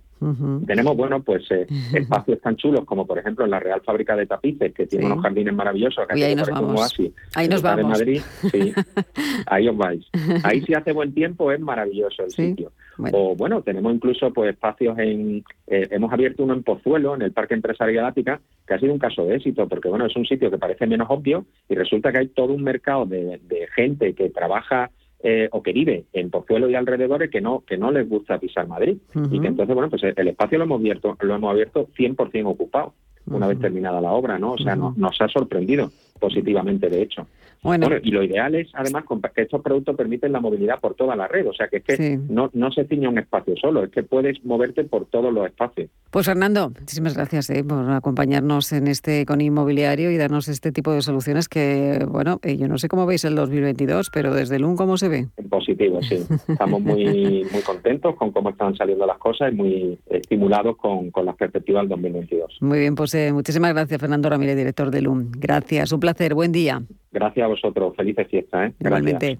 Tenemos, 0.65 0.95
bueno, 0.95 1.21
pues 1.21 1.43
eh, 1.51 1.67
espacios 1.93 2.39
tan 2.41 2.55
chulos 2.55 2.85
como, 2.85 3.05
por 3.05 3.19
ejemplo, 3.19 3.45
en 3.45 3.51
la 3.51 3.59
Real 3.59 3.81
Fábrica 3.81 4.15
de 4.15 4.25
Tapices, 4.25 4.73
que 4.73 4.87
tiene 4.87 5.05
unos 5.05 5.21
jardines 5.21 5.53
maravillosos. 5.53 6.03
Acá 6.03 6.13
ahí 6.15 6.35
nos 6.35 6.49
vamos. 6.49 6.97
ahí 7.35 7.47
nos 7.47 7.61
vamos. 7.61 7.77
De 7.77 7.83
Madrid, 7.83 8.21
sí, 8.51 8.73
ahí 9.47 9.67
os 9.67 9.77
vais. 9.77 10.05
Ahí 10.43 10.61
si 10.61 10.73
hace 10.73 10.93
buen 10.93 11.13
tiempo 11.13 11.51
es 11.51 11.59
maravilloso 11.59 12.23
el 12.23 12.31
sitio. 12.31 12.71
O 13.11 13.35
bueno, 13.35 13.61
tenemos 13.61 13.93
incluso 13.93 14.31
pues 14.31 14.51
espacios 14.51 14.97
en... 14.99 15.43
Eh, 15.67 15.87
hemos 15.91 16.13
abierto 16.13 16.43
uno 16.43 16.53
en 16.53 16.63
Pozuelo, 16.63 17.15
en 17.15 17.23
el 17.23 17.33
Parque 17.33 17.55
Empresarial 17.55 18.05
Ática, 18.05 18.39
que 18.65 18.73
ha 18.73 18.79
sido 18.79 18.93
un 18.93 18.99
caso 18.99 19.25
de 19.25 19.35
éxito, 19.35 19.67
porque 19.67 19.89
bueno, 19.89 20.05
es 20.05 20.15
un 20.15 20.25
sitio 20.25 20.49
que 20.49 20.57
parece 20.57 20.87
menos 20.87 21.07
obvio 21.09 21.45
y 21.67 21.75
resulta 21.75 22.11
que 22.11 22.19
hay 22.19 22.27
todo 22.29 22.53
un 22.53 22.63
mercado 22.63 23.05
de, 23.05 23.39
de 23.43 23.67
gente 23.75 24.13
que 24.13 24.29
trabaja 24.29 24.91
eh, 25.27 25.49
o 25.51 25.63
que 25.63 25.73
vive 25.73 26.05
en 26.13 26.29
Pozuelo 26.29 26.69
y 26.69 26.75
alrededores 26.75 27.31
que 27.31 27.41
no 27.41 27.63
que 27.65 27.77
no 27.77 27.89
les 27.89 28.07
gusta 28.07 28.37
pisar 28.37 28.67
Madrid. 28.67 28.97
Y 29.31 29.39
que 29.39 29.47
entonces 29.47 29.73
bueno 29.73 29.89
pues 29.89 30.03
el 30.03 30.27
espacio 30.27 30.59
lo 30.59 30.65
hemos 30.65 30.79
abierto 30.79 31.17
lo 31.19 31.33
hemos 31.33 31.49
abierto 31.49 31.87
100% 31.97 32.45
ocupado 32.45 32.93
una 33.25 33.47
vez 33.47 33.59
terminada 33.59 33.99
la 34.01 34.11
obra 34.11 34.37
no 34.37 34.51
o 34.51 34.57
sea 34.59 34.75
nos 34.75 35.19
ha 35.19 35.27
sorprendido 35.27 35.89
positivamente 36.19 36.89
de 36.89 37.01
hecho 37.01 37.27
bueno. 37.65 37.87
y 38.03 38.11
lo 38.11 38.23
ideal 38.23 38.53
es, 38.53 38.69
además, 38.73 39.05
que 39.33 39.41
estos 39.41 39.61
productos 39.61 39.95
permiten 39.95 40.31
la 40.31 40.39
movilidad 40.39 40.79
por 40.79 40.93
toda 40.93 41.15
la 41.15 41.27
red. 41.27 41.47
O 41.47 41.53
sea, 41.53 41.67
que 41.67 41.77
es 41.77 41.83
que 41.83 42.19
no, 42.29 42.51
no 42.53 42.71
se 42.71 42.85
ciña 42.85 43.09
un 43.09 43.17
espacio 43.17 43.55
solo, 43.57 43.83
es 43.83 43.91
que 43.91 44.03
puedes 44.03 44.43
moverte 44.45 44.83
por 44.83 45.05
todos 45.05 45.33
los 45.33 45.47
espacios. 45.47 45.89
Pues 46.11 46.27
Fernando, 46.27 46.69
muchísimas 46.69 47.15
gracias 47.15 47.49
eh, 47.49 47.63
por 47.63 47.89
acompañarnos 47.89 48.71
en 48.71 48.87
este 48.87 49.25
con 49.25 49.41
inmobiliario 49.41 50.11
y 50.11 50.17
darnos 50.17 50.47
este 50.47 50.71
tipo 50.71 50.93
de 50.93 51.01
soluciones 51.01 51.49
que, 51.49 52.05
bueno, 52.07 52.39
eh, 52.43 52.55
yo 52.55 52.67
no 52.67 52.77
sé 52.77 52.87
cómo 52.87 53.07
veis 53.07 53.25
el 53.25 53.35
2022, 53.35 54.11
pero 54.11 54.33
desde 54.33 54.57
el 54.57 54.65
UN, 54.65 54.75
¿cómo 54.75 54.97
se 54.97 55.09
ve? 55.09 55.27
En 55.35 55.49
positivo, 55.49 56.01
sí. 56.03 56.23
Estamos 56.47 56.81
muy, 56.81 57.45
muy 57.51 57.61
contentos 57.65 58.15
con 58.15 58.31
cómo 58.31 58.51
están 58.51 58.75
saliendo 58.75 59.07
las 59.07 59.17
cosas 59.17 59.51
y 59.51 59.55
muy 59.55 59.99
estimulados 60.09 60.77
con, 60.77 61.09
con 61.09 61.25
las 61.25 61.35
perspectivas 61.35 61.81
del 61.81 61.89
2022. 61.89 62.57
Muy 62.61 62.79
bien, 62.79 62.93
pues 62.93 63.13
eh, 63.15 63.33
muchísimas 63.33 63.73
gracias, 63.73 63.99
Fernando 63.99 64.29
Ramírez, 64.29 64.55
director 64.55 64.91
del 64.91 65.07
UN. 65.07 65.31
Gracias, 65.31 65.91
un 65.91 65.99
placer, 66.05 66.35
buen 66.35 66.51
día. 66.51 66.81
Gracias 67.11 67.43
a 67.43 67.47
vosotros. 67.47 67.95
Felices 67.95 68.27
fiestas. 68.27 68.69
¿eh? 68.69 68.73
Igualmente. 68.79 69.39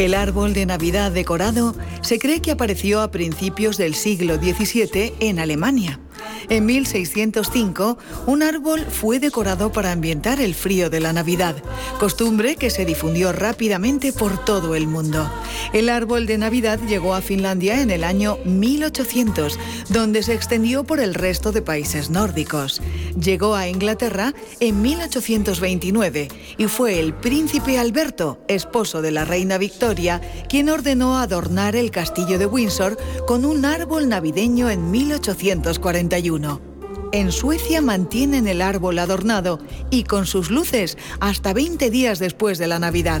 El 0.00 0.14
árbol 0.14 0.54
de 0.54 0.64
Navidad 0.64 1.12
decorado 1.12 1.74
se 2.00 2.18
cree 2.18 2.40
que 2.40 2.52
apareció 2.52 3.02
a 3.02 3.10
principios 3.10 3.76
del 3.76 3.94
siglo 3.94 4.36
XVII 4.36 5.12
en 5.20 5.38
Alemania. 5.38 6.00
En 6.48 6.66
1605, 6.66 7.98
un 8.26 8.42
árbol 8.42 8.86
fue 8.88 9.20
decorado 9.20 9.72
para 9.72 9.92
ambientar 9.92 10.40
el 10.40 10.54
frío 10.54 10.90
de 10.90 11.00
la 11.00 11.12
Navidad, 11.12 11.56
costumbre 11.98 12.56
que 12.56 12.70
se 12.70 12.84
difundió 12.84 13.32
rápidamente 13.32 14.12
por 14.12 14.44
todo 14.44 14.74
el 14.74 14.86
mundo. 14.86 15.30
El 15.72 15.88
árbol 15.88 16.26
de 16.26 16.38
Navidad 16.38 16.80
llegó 16.88 17.14
a 17.14 17.20
Finlandia 17.20 17.80
en 17.82 17.90
el 17.90 18.04
año 18.04 18.38
1800, 18.44 19.58
donde 19.90 20.22
se 20.22 20.34
extendió 20.34 20.84
por 20.84 21.00
el 21.00 21.14
resto 21.14 21.52
de 21.52 21.62
países 21.62 22.10
nórdicos. 22.10 22.80
llegó 23.20 23.54
a 23.54 23.68
Inglaterra 23.68 24.32
en 24.60 24.80
1829 24.82 26.28
y 26.56 26.66
fue 26.66 27.00
el 27.00 27.12
príncipe 27.14 27.78
Alberto, 27.78 28.38
esposo 28.48 29.02
de 29.02 29.10
la 29.10 29.24
reina 29.24 29.58
Victoria, 29.58 30.20
quien 30.48 30.68
ordenó 30.70 31.18
adornar 31.18 31.76
el 31.76 31.90
castillo 31.90 32.38
de 32.38 32.46
Windsor 32.46 32.96
con 33.26 33.44
un 33.44 33.64
árbol 33.64 34.08
navideño 34.08 34.70
en 34.70 34.90
1841. 34.90 36.29
En 37.12 37.32
Suecia 37.32 37.80
mantienen 37.80 38.46
el 38.46 38.62
árbol 38.62 39.00
adornado 39.00 39.58
y 39.90 40.04
con 40.04 40.26
sus 40.26 40.48
luces 40.48 40.96
hasta 41.18 41.52
20 41.52 41.90
días 41.90 42.20
después 42.20 42.58
de 42.58 42.68
la 42.68 42.78
Navidad. 42.78 43.20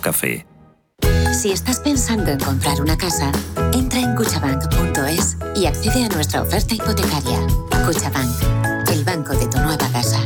café. 0.00 0.46
Si 1.32 1.52
estás 1.52 1.80
pensando 1.80 2.30
en 2.30 2.38
comprar 2.38 2.80
una 2.80 2.96
casa, 2.96 3.30
entra 3.74 4.00
en 4.00 4.14
cuchabank.es 4.16 5.36
y 5.54 5.66
accede 5.66 6.04
a 6.04 6.08
nuestra 6.08 6.42
oferta 6.42 6.74
hipotecaria. 6.74 7.38
Cuchabank, 7.84 8.88
el 8.90 9.04
banco 9.04 9.34
de 9.34 9.46
tu 9.46 9.58
nueva 9.58 9.86
casa. 9.92 10.20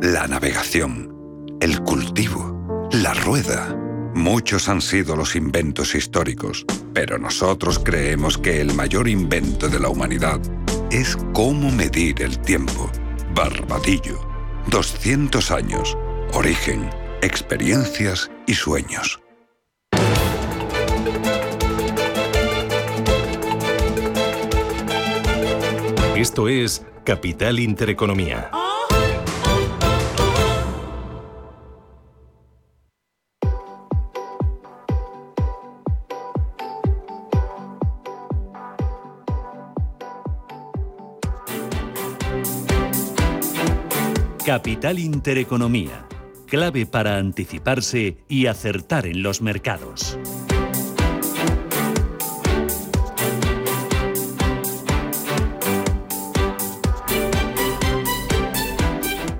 La 0.00 0.26
navegación, 0.26 1.58
el 1.60 1.82
cultivo, 1.82 2.88
la 2.92 3.12
rueda. 3.12 3.76
Muchos 4.14 4.68
han 4.68 4.80
sido 4.80 5.14
los 5.14 5.36
inventos 5.36 5.94
históricos, 5.94 6.64
pero 6.94 7.18
nosotros 7.18 7.78
creemos 7.78 8.38
que 8.38 8.60
el 8.60 8.74
mayor 8.74 9.06
invento 9.06 9.68
de 9.68 9.80
la 9.80 9.88
humanidad 9.90 10.40
es 10.90 11.16
cómo 11.34 11.70
medir 11.70 12.22
el 12.22 12.38
tiempo. 12.38 12.90
Barbadillo. 13.34 14.18
200 14.68 15.50
años. 15.50 15.96
Origen 16.32 17.01
experiencias 17.22 18.30
y 18.46 18.54
sueños. 18.54 19.20
Esto 26.16 26.48
es 26.48 26.84
Capital 27.04 27.60
Intereconomía. 27.60 28.50
Capital 44.44 44.98
Intereconomía 44.98 46.04
clave 46.52 46.84
para 46.84 47.16
anticiparse 47.16 48.18
y 48.28 48.44
acertar 48.44 49.06
en 49.06 49.22
los 49.22 49.40
mercados. 49.40 50.18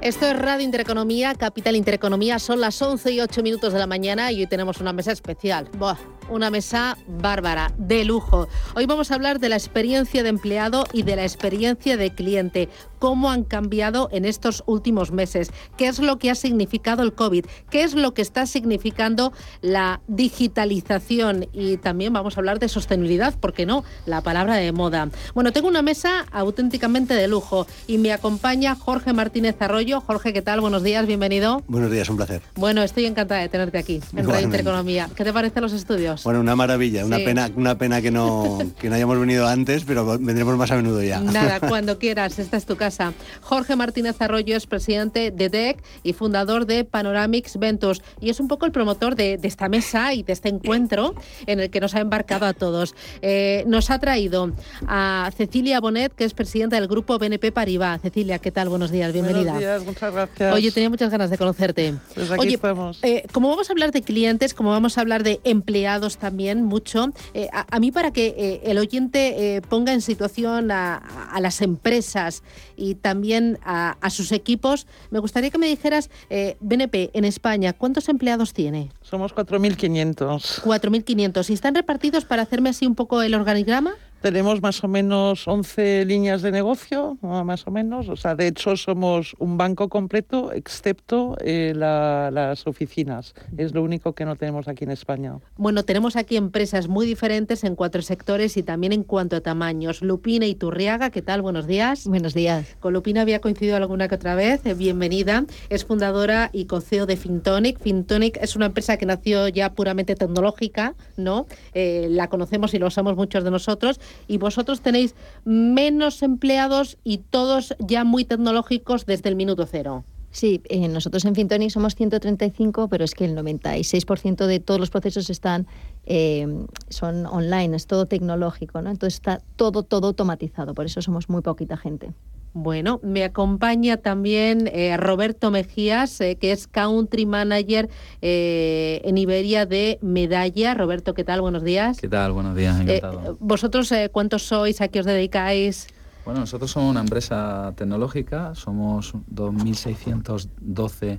Esto 0.00 0.26
es 0.26 0.38
Radio 0.38 0.64
Intereconomía, 0.64 1.34
Capital 1.34 1.76
Intereconomía. 1.76 2.38
Son 2.38 2.62
las 2.62 2.80
11 2.80 3.12
y 3.12 3.20
8 3.20 3.42
minutos 3.42 3.74
de 3.74 3.78
la 3.78 3.86
mañana 3.86 4.32
y 4.32 4.40
hoy 4.40 4.46
tenemos 4.46 4.80
una 4.80 4.94
mesa 4.94 5.12
especial. 5.12 5.68
Buah, 5.76 5.98
una 6.28 6.50
mesa 6.50 6.96
bárbara, 7.06 7.72
de 7.78 8.04
lujo. 8.04 8.48
Hoy 8.74 8.86
vamos 8.86 9.10
a 9.10 9.14
hablar 9.14 9.40
de 9.40 9.48
la 9.48 9.56
experiencia 9.56 10.22
de 10.22 10.28
empleado 10.28 10.84
y 10.92 11.02
de 11.02 11.16
la 11.16 11.22
experiencia 11.24 11.96
de 11.96 12.14
cliente 12.14 12.68
cómo 13.02 13.32
han 13.32 13.42
cambiado 13.42 14.08
en 14.12 14.24
estos 14.24 14.62
últimos 14.66 15.10
meses, 15.10 15.50
qué 15.76 15.88
es 15.88 15.98
lo 15.98 16.20
que 16.20 16.30
ha 16.30 16.36
significado 16.36 17.02
el 17.02 17.12
COVID, 17.12 17.46
qué 17.68 17.82
es 17.82 17.94
lo 17.94 18.14
que 18.14 18.22
está 18.22 18.46
significando 18.46 19.32
la 19.60 20.00
digitalización 20.06 21.48
y 21.52 21.78
también 21.78 22.12
vamos 22.12 22.36
a 22.36 22.40
hablar 22.40 22.60
de 22.60 22.68
sostenibilidad, 22.68 23.34
¿por 23.34 23.54
qué 23.54 23.66
no? 23.66 23.82
La 24.06 24.20
palabra 24.20 24.54
de 24.54 24.70
moda. 24.70 25.08
Bueno, 25.34 25.52
tengo 25.52 25.66
una 25.66 25.82
mesa 25.82 26.26
auténticamente 26.30 27.14
de 27.14 27.26
lujo 27.26 27.66
y 27.88 27.98
me 27.98 28.12
acompaña 28.12 28.76
Jorge 28.76 29.12
Martínez 29.12 29.56
Arroyo. 29.58 30.00
Jorge, 30.00 30.32
¿qué 30.32 30.42
tal? 30.42 30.60
Buenos 30.60 30.84
días, 30.84 31.04
bienvenido. 31.04 31.64
Buenos 31.66 31.90
días, 31.90 32.08
un 32.08 32.18
placer. 32.18 32.42
Bueno, 32.54 32.84
estoy 32.84 33.06
encantada 33.06 33.40
de 33.40 33.48
tenerte 33.48 33.78
aquí 33.78 34.00
en 34.14 34.28
Radio 34.28 34.44
Intereconomía. 34.44 35.10
¿Qué 35.16 35.24
te 35.24 35.32
parecen 35.32 35.62
los 35.62 35.72
estudios? 35.72 36.11
Bueno, 36.24 36.40
una 36.40 36.56
maravilla, 36.56 37.04
una 37.04 37.18
pena, 37.18 37.50
una 37.54 37.78
pena 37.78 38.02
que 38.02 38.10
no, 38.10 38.58
que 38.80 38.88
no 38.88 38.94
hayamos 38.96 39.18
venido 39.18 39.46
antes, 39.46 39.84
pero 39.84 40.18
vendremos 40.18 40.56
más 40.56 40.70
a 40.70 40.76
menudo 40.76 41.02
ya. 41.02 41.20
Nada, 41.20 41.60
cuando 41.68 41.98
quieras, 41.98 42.38
esta 42.38 42.56
es 42.56 42.66
tu 42.66 42.76
casa. 42.76 43.12
Jorge 43.40 43.76
Martínez 43.76 44.20
Arroyo 44.20 44.56
es 44.56 44.66
presidente 44.66 45.30
de 45.30 45.48
DEC 45.48 45.82
y 46.02 46.12
fundador 46.12 46.66
de 46.66 46.84
Panoramics 46.84 47.58
Ventus 47.58 48.02
y 48.20 48.30
es 48.30 48.40
un 48.40 48.48
poco 48.48 48.66
el 48.66 48.72
promotor 48.72 49.16
de, 49.16 49.38
esta 49.42 49.68
mesa 49.68 50.14
y 50.14 50.22
de 50.22 50.32
este 50.32 50.48
encuentro 50.48 51.14
en 51.46 51.60
el 51.60 51.70
que 51.70 51.80
nos 51.80 51.94
ha 51.94 52.00
embarcado 52.00 52.46
a 52.46 52.52
todos. 52.52 52.94
Eh, 53.20 53.64
nos 53.66 53.90
ha 53.90 53.98
traído 53.98 54.52
a 54.86 55.30
Cecilia 55.36 55.80
Bonet, 55.80 56.14
que 56.14 56.24
es 56.24 56.34
presidenta 56.34 56.76
del 56.76 56.88
grupo 56.88 57.18
BNP 57.18 57.52
Paribas. 57.52 58.00
Cecilia, 58.00 58.38
¿qué 58.38 58.50
tal? 58.50 58.68
Buenos 58.68 58.90
días, 58.90 59.12
bienvenida. 59.12 59.52
Buenos 59.52 59.60
días, 59.60 59.84
muchas 59.84 60.12
gracias. 60.12 60.54
Oye, 60.54 60.70
tenía 60.70 60.90
muchas 60.90 61.10
ganas 61.10 61.30
de 61.30 61.38
conocerte. 61.38 61.94
Pues 62.14 62.30
aquí 62.30 62.54
estamos. 62.54 62.98
Eh, 63.02 63.24
como 63.32 63.48
vamos 63.48 63.68
a 63.68 63.72
hablar 63.72 63.92
de 63.92 64.02
clientes, 64.02 64.54
como 64.54 64.70
vamos 64.70 64.98
a 64.98 65.00
hablar 65.00 65.22
de 65.22 65.40
empleados 65.44 66.01
también 66.10 66.64
mucho, 66.64 67.10
eh, 67.34 67.48
a, 67.52 67.80
mí 67.80 67.92
para 67.92 68.12
que 68.12 68.60
el 68.64 68.78
oyente 68.78 69.60
ponga 69.68 69.92
en 69.92 70.00
situación 70.00 70.70
a, 70.70 70.96
a 70.96 71.40
las 71.40 71.62
empresas 71.62 72.42
y 72.76 72.94
también 72.96 73.58
a, 73.64 73.96
sus 74.10 74.32
equipos. 74.32 74.86
Me 75.10 75.18
gustaría 75.18 75.50
que 75.50 75.58
me 75.58 75.66
dijeras, 75.66 76.10
eh, 76.30 76.56
BNP, 76.60 77.10
en 77.14 77.24
España, 77.24 77.72
¿cuántos 77.72 78.08
empleados 78.08 78.52
tiene? 78.52 78.90
Somos 79.02 79.34
4.500. 79.34 80.62
4.500. 80.62 81.50
¿Y 81.50 81.52
están 81.52 81.74
repartidos 81.74 82.24
para 82.24 82.42
hacerme 82.42 82.70
así 82.70 82.86
un 82.86 82.94
poco 82.94 83.22
el 83.22 83.34
organigrama? 83.34 83.94
Tenemos 84.22 84.62
más 84.62 84.84
o 84.84 84.88
menos 84.88 85.48
11 85.48 86.04
líneas 86.04 86.42
de 86.42 86.52
negocio, 86.52 87.18
más 87.22 87.66
o 87.66 87.72
menos. 87.72 88.08
O 88.08 88.14
sea, 88.14 88.36
de 88.36 88.46
hecho 88.46 88.76
somos 88.76 89.34
un 89.40 89.58
banco 89.58 89.88
completo, 89.88 90.52
excepto 90.52 91.36
eh, 91.40 91.72
las 91.74 92.64
oficinas. 92.68 93.34
Es 93.56 93.74
lo 93.74 93.82
único 93.82 94.12
que 94.12 94.24
no 94.24 94.36
tenemos 94.36 94.68
aquí 94.68 94.84
en 94.84 94.92
España. 94.92 95.38
Bueno, 95.56 95.82
tenemos 95.82 96.14
aquí 96.14 96.36
empresas 96.36 96.86
muy 96.86 97.04
diferentes 97.04 97.64
en 97.64 97.74
cuatro 97.74 98.00
sectores 98.00 98.56
y 98.56 98.62
también 98.62 98.92
en 98.92 99.02
cuanto 99.02 99.34
a 99.34 99.40
tamaños. 99.40 100.02
Lupina 100.02 100.46
y 100.46 100.54
Turriaga, 100.54 101.10
¿qué 101.10 101.20
tal? 101.20 101.42
Buenos 101.42 101.66
días. 101.66 102.06
Buenos 102.06 102.32
días. 102.32 102.76
Con 102.78 102.92
Lupina 102.92 103.22
había 103.22 103.40
coincidido 103.40 103.76
alguna 103.76 104.06
que 104.06 104.14
otra 104.14 104.36
vez. 104.36 104.64
Eh, 104.64 104.74
bienvenida. 104.74 105.46
Es 105.68 105.84
fundadora 105.84 106.48
y 106.52 106.66
co-CEO 106.66 107.06
de 107.06 107.16
Fintonic. 107.16 107.80
Fintonic 107.80 108.38
es 108.40 108.54
una 108.54 108.66
empresa 108.66 108.96
que 108.98 109.04
nació 109.04 109.48
ya 109.48 109.72
puramente 109.72 110.14
tecnológica, 110.14 110.94
¿no? 111.16 111.46
Eh, 111.74 112.06
la 112.08 112.28
conocemos 112.28 112.72
y 112.72 112.78
lo 112.78 112.86
usamos 112.86 113.16
muchos 113.16 113.42
de 113.42 113.50
nosotros 113.50 113.98
y 114.28 114.38
vosotros 114.38 114.80
tenéis 114.80 115.14
menos 115.44 116.22
empleados 116.22 116.98
y 117.04 117.18
todos 117.18 117.74
ya 117.78 118.04
muy 118.04 118.24
tecnológicos 118.24 119.06
desde 119.06 119.28
el 119.28 119.36
minuto 119.36 119.66
cero. 119.66 120.04
Sí, 120.32 120.62
eh, 120.70 120.88
nosotros 120.88 121.26
en 121.26 121.34
Fintonic 121.34 121.68
somos 121.70 121.94
135, 121.94 122.88
pero 122.88 123.04
es 123.04 123.14
que 123.14 123.26
el 123.26 123.36
96% 123.36 124.46
de 124.46 124.60
todos 124.60 124.80
los 124.80 124.88
procesos 124.88 125.28
están 125.28 125.66
eh, 126.06 126.46
son 126.88 127.26
online, 127.26 127.76
es 127.76 127.86
todo 127.86 128.06
tecnológico, 128.06 128.80
¿no? 128.80 128.90
Entonces 128.90 129.14
está 129.16 129.42
todo 129.56 129.82
todo 129.82 130.06
automatizado, 130.06 130.72
por 130.72 130.86
eso 130.86 131.02
somos 131.02 131.28
muy 131.28 131.42
poquita 131.42 131.76
gente. 131.76 132.12
Bueno, 132.54 133.00
me 133.02 133.24
acompaña 133.24 133.96
también 133.96 134.68
eh, 134.72 134.94
Roberto 134.98 135.50
Mejías, 135.50 136.20
eh, 136.20 136.36
que 136.36 136.52
es 136.52 136.66
Country 136.66 137.24
Manager 137.24 137.88
eh, 138.20 139.00
en 139.04 139.16
Iberia 139.16 139.64
de 139.64 139.98
Medalla. 140.02 140.74
Roberto, 140.74 141.14
¿qué 141.14 141.24
tal? 141.24 141.40
Buenos 141.40 141.64
días. 141.64 141.98
¿Qué 141.98 142.08
tal? 142.08 142.32
Buenos 142.32 142.54
días, 142.54 142.78
encantado. 142.78 143.38
¿Vosotros 143.40 143.90
cuántos 144.12 144.42
sois? 144.42 144.82
¿A 144.82 144.88
qué 144.88 145.00
os 145.00 145.06
dedicáis? 145.06 145.86
Bueno, 146.26 146.40
nosotros 146.40 146.70
somos 146.70 146.90
una 146.90 147.00
empresa 147.00 147.72
tecnológica, 147.74 148.54
somos 148.54 149.14
2.612 149.34 151.18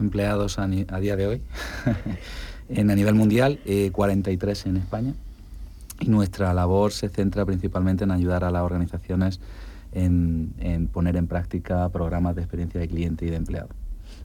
empleados 0.00 0.58
a, 0.58 0.66
día 0.66 1.16
de 1.16 1.26
hoy 1.26 1.42
en, 2.70 2.90
a 2.90 2.94
nivel 2.94 3.14
mundial, 3.14 3.60
43 3.92 4.66
en 4.66 4.78
España. 4.78 5.12
Y 6.00 6.06
nuestra 6.06 6.54
labor 6.54 6.92
se 6.92 7.10
centra 7.10 7.44
principalmente 7.44 8.04
en 8.04 8.10
ayudar 8.10 8.42
a 8.42 8.50
las 8.50 8.62
organizaciones 8.62 9.38
en, 9.92 10.88
poner 10.92 11.16
en 11.16 11.26
práctica 11.26 11.88
programas 11.90 12.34
de 12.36 12.42
experiencia 12.42 12.80
de 12.80 12.88
cliente 12.88 13.26
y 13.26 13.30
de 13.30 13.36
empleado. 13.36 13.68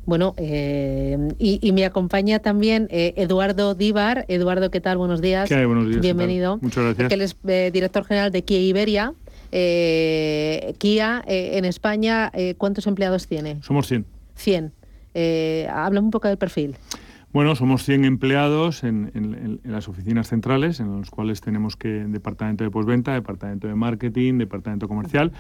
Bueno, 0.05 0.33
eh, 0.37 1.17
y, 1.37 1.71
me 1.73 1.85
acompaña 1.85 2.39
también 2.39 2.87
eh, 2.91 3.13
Eduardo 3.17 3.75
Díbar. 3.75 4.25
Eduardo, 4.29 4.71
¿qué 4.71 4.79
tal? 4.79 4.97
Buenos 4.97 5.21
días. 5.21 5.49
¿Qué 5.49 5.65
Buenos 5.65 5.89
días. 5.89 6.01
Bienvenido. 6.01 6.59
Muchas 6.61 6.83
gracias. 6.83 7.09
Que 7.09 7.15
él 7.15 7.21
es 7.21 7.35
eh, 7.45 7.71
director 7.73 8.05
general 8.05 8.31
de 8.31 8.43
Kia 8.43 8.59
Iberia. 8.59 9.13
Kia, 9.51 11.23
en 11.25 11.65
España, 11.65 12.31
¿cuántos 12.57 12.85
empleados 12.85 13.27
tiene? 13.27 13.61
Somos 13.63 13.87
100. 13.87 14.05
100. 14.35 14.71
Háblame 15.69 16.05
un 16.05 16.11
poco 16.11 16.27
del 16.27 16.37
perfil. 16.37 16.75
Bueno, 17.37 17.53
somos 17.53 17.83
100 17.83 18.03
empleados 18.03 18.83
en, 18.83 19.59
las 19.63 19.87
oficinas 19.87 20.27
centrales, 20.27 20.79
en 20.79 20.97
los 20.97 21.11
cuales 21.11 21.39
tenemos 21.39 21.75
que 21.75 21.87
departamento 21.87 22.63
de 22.63 22.71
postventa, 22.71 23.13
departamento 23.13 23.67
de 23.67 23.75
marketing, 23.75 24.39
departamento 24.39 24.87
comercial, 24.87 25.31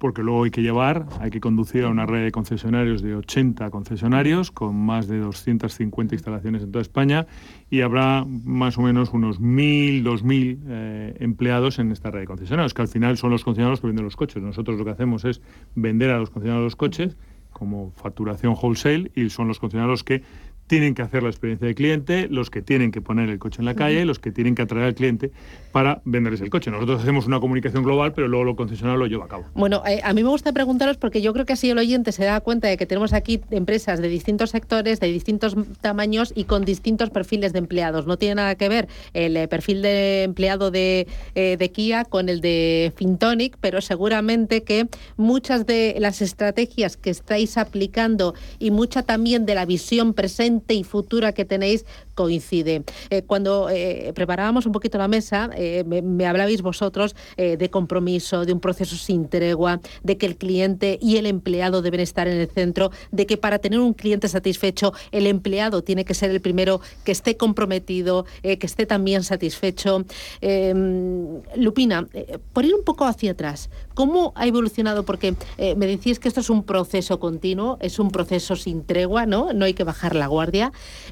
porque 0.00 0.24
luego 0.24 0.42
hay 0.42 0.50
que 0.50 0.62
llevar, 0.62 1.06
hay 1.20 1.30
que 1.30 1.38
conducir 1.38 1.84
a 1.84 1.90
una 1.90 2.06
red 2.06 2.24
de 2.24 2.32
concesionarios 2.32 3.02
de 3.02 3.14
80 3.14 3.70
concesionarios 3.70 4.50
con 4.50 4.74
más 4.74 5.06
de 5.06 5.20
250 5.20 6.16
instalaciones 6.16 6.64
en 6.64 6.72
toda 6.72 6.82
España 6.82 7.28
y 7.70 7.82
habrá 7.82 8.24
más 8.26 8.76
o 8.76 8.82
menos 8.82 9.10
unos 9.12 9.40
1.000, 9.40 10.02
2.000 10.02 10.58
eh, 10.66 11.16
empleados 11.20 11.78
en 11.78 11.92
esta 11.92 12.10
red 12.10 12.22
de 12.22 12.26
concesionarios, 12.26 12.74
que 12.74 12.82
al 12.82 12.88
final 12.88 13.16
son 13.16 13.30
los 13.30 13.44
concesionarios 13.44 13.80
que 13.80 13.86
venden 13.86 14.04
los 14.04 14.16
coches. 14.16 14.42
Nosotros 14.42 14.76
lo 14.76 14.84
que 14.84 14.90
hacemos 14.90 15.24
es 15.24 15.40
vender 15.76 16.10
a 16.10 16.18
los 16.18 16.30
concesionarios 16.30 16.64
los 16.64 16.74
coches 16.74 17.16
como 17.52 17.90
facturación 17.92 18.54
wholesale 18.60 19.10
y 19.14 19.30
son 19.30 19.48
los 19.48 19.58
concesionarios 19.58 20.04
que 20.04 20.22
tienen 20.68 20.94
que 20.94 21.02
hacer 21.02 21.22
la 21.22 21.30
experiencia 21.30 21.66
de 21.66 21.74
cliente, 21.74 22.28
los 22.30 22.50
que 22.50 22.62
tienen 22.62 22.92
que 22.92 23.00
poner 23.00 23.28
el 23.30 23.38
coche 23.38 23.60
en 23.60 23.64
la 23.64 23.74
calle, 23.74 24.04
los 24.04 24.18
que 24.18 24.30
tienen 24.30 24.54
que 24.54 24.62
atraer 24.62 24.84
al 24.84 24.94
cliente 24.94 25.32
para 25.72 26.00
venderles 26.04 26.40
el 26.42 26.50
coche. 26.50 26.70
Nosotros 26.70 27.00
hacemos 27.00 27.26
una 27.26 27.40
comunicación 27.40 27.82
global, 27.82 28.12
pero 28.12 28.28
luego 28.28 28.44
lo 28.44 28.56
concesionario 28.56 28.98
lo 28.98 29.06
lleva 29.06 29.24
a 29.24 29.28
cabo. 29.28 29.44
Bueno, 29.54 29.82
eh, 29.86 30.00
a 30.04 30.12
mí 30.12 30.22
me 30.22 30.28
gusta 30.28 30.52
preguntaros 30.52 30.98
porque 30.98 31.22
yo 31.22 31.32
creo 31.32 31.46
que 31.46 31.54
así 31.54 31.70
el 31.70 31.78
oyente 31.78 32.12
se 32.12 32.24
da 32.24 32.40
cuenta 32.40 32.68
de 32.68 32.76
que 32.76 32.86
tenemos 32.86 33.12
aquí 33.12 33.40
empresas 33.50 34.00
de 34.00 34.08
distintos 34.08 34.50
sectores, 34.50 35.00
de 35.00 35.10
distintos 35.10 35.56
tamaños 35.80 36.32
y 36.36 36.44
con 36.44 36.64
distintos 36.64 37.10
perfiles 37.10 37.52
de 37.52 37.60
empleados. 37.60 38.06
No 38.06 38.18
tiene 38.18 38.36
nada 38.36 38.54
que 38.54 38.68
ver 38.68 38.88
el 39.14 39.36
eh, 39.36 39.48
perfil 39.48 39.80
de 39.80 40.24
empleado 40.24 40.70
de, 40.70 41.06
eh, 41.34 41.56
de 41.58 41.70
Kia 41.70 42.04
con 42.04 42.28
el 42.28 42.42
de 42.42 42.92
Fintonic, 42.96 43.56
pero 43.60 43.80
seguramente 43.80 44.64
que 44.64 44.88
muchas 45.16 45.64
de 45.64 45.96
las 45.98 46.20
estrategias 46.20 46.98
que 46.98 47.10
estáis 47.10 47.56
aplicando 47.56 48.34
y 48.58 48.70
mucha 48.70 49.02
también 49.02 49.46
de 49.46 49.54
la 49.54 49.64
visión 49.64 50.12
presente 50.12 50.57
y 50.68 50.84
futura 50.84 51.32
que 51.32 51.44
tenéis 51.44 51.84
coincide. 52.18 52.82
Eh, 53.10 53.22
cuando 53.22 53.68
eh, 53.70 54.12
preparábamos 54.12 54.66
un 54.66 54.72
poquito 54.72 54.98
la 54.98 55.06
mesa, 55.06 55.50
eh, 55.54 55.84
me, 55.86 56.26
hablabais 56.26 56.62
vosotros 56.62 57.14
de 57.36 57.70
compromiso, 57.70 58.44
de 58.44 58.52
un 58.52 58.60
proceso 58.60 58.96
sin 58.96 59.28
tregua, 59.28 59.80
de 60.02 60.18
que 60.18 60.26
el 60.26 60.36
cliente 60.36 60.98
y 61.00 61.16
el 61.16 61.26
empleado 61.26 61.80
deben 61.80 62.00
estar 62.00 62.26
en 62.26 62.38
el 62.38 62.48
centro, 62.48 62.90
de 63.12 63.26
que 63.26 63.36
para 63.36 63.58
tener 63.60 63.78
un 63.78 63.94
cliente 63.94 64.28
satisfecho, 64.28 64.92
el 65.12 65.26
empleado 65.26 65.82
tiene 65.82 66.04
que 66.04 66.14
ser 66.14 66.30
el 66.30 66.40
primero 66.40 66.80
que 67.04 67.12
esté 67.12 67.36
comprometido, 67.36 68.26
que 68.42 68.58
esté 68.66 68.86
también 68.86 69.22
satisfecho. 69.22 70.04
Em, 70.40 71.40
Lupina, 71.56 72.08
por 72.52 72.64
ir 72.64 72.74
un 72.74 72.84
poco 72.84 73.04
hacia 73.04 73.32
atrás, 73.32 73.70
¿cómo 73.94 74.32
ha 74.34 74.46
evolucionado? 74.46 75.04
Porque 75.04 75.34
me 75.58 75.86
decís 75.86 76.18
que 76.18 76.28
esto 76.28 76.40
es 76.40 76.50
un 76.50 76.64
proceso 76.64 77.20
continuo, 77.20 77.78
es 77.80 77.98
un 77.98 78.10
proceso 78.10 78.56
sin 78.56 78.84
tregua, 78.84 79.26
¿no? 79.26 79.52
No 79.52 79.64
hay 79.64 79.74
que 79.74 79.84
bajar 79.84 80.14
la 80.16 80.26
guardia 80.26 80.47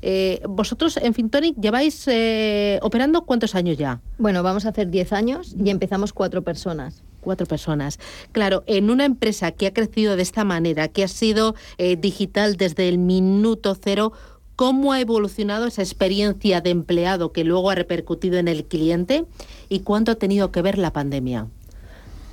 eh, 0.03 0.41
vosotros 0.49 0.97
en 0.97 1.15
Fintonic 1.15 1.57
lleváis 1.61 2.07
eh, 2.09 2.79
operando 2.83 3.23
cuántos 3.23 3.55
años 3.55 3.77
ya? 3.77 4.01
Bueno, 4.19 4.43
vamos 4.43 4.67
a 4.67 4.71
hacer 4.71 4.91
10 4.91 5.13
años 5.13 5.55
y 5.59 5.71
empezamos 5.71 6.13
cuatro 6.13 6.43
personas 6.43 7.03
cuatro 7.27 7.47
personas. 7.47 7.99
Claro, 8.31 8.63
en 8.69 8.89
una 8.89 9.05
empresa 9.05 9.51
que 9.51 9.67
ha 9.67 9.75
crecido 9.75 10.15
de 10.15 10.23
esta 10.23 10.45
manera, 10.45 10.87
que 10.87 11.03
ha 11.03 11.09
sido 11.09 11.57
eh, 11.77 11.97
digital 11.97 12.57
desde 12.57 12.89
el 12.89 12.99
minuto 12.99 13.77
cero, 13.83 14.13
¿cómo 14.55 14.93
ha 14.93 15.01
evolucionado 15.01 15.67
esa 15.67 15.83
experiencia 15.83 16.61
de 16.61 16.71
empleado 16.71 17.33
que 17.33 17.43
luego 17.43 17.71
ha 17.71 17.75
repercutido 17.75 18.39
en 18.39 18.47
el 18.47 18.65
cliente 18.65 19.25
y 19.69 19.81
cuánto 19.81 20.13
ha 20.13 20.15
tenido 20.15 20.53
que 20.53 20.63
ver 20.63 20.79
la 20.79 20.93
pandemia? 20.93 21.49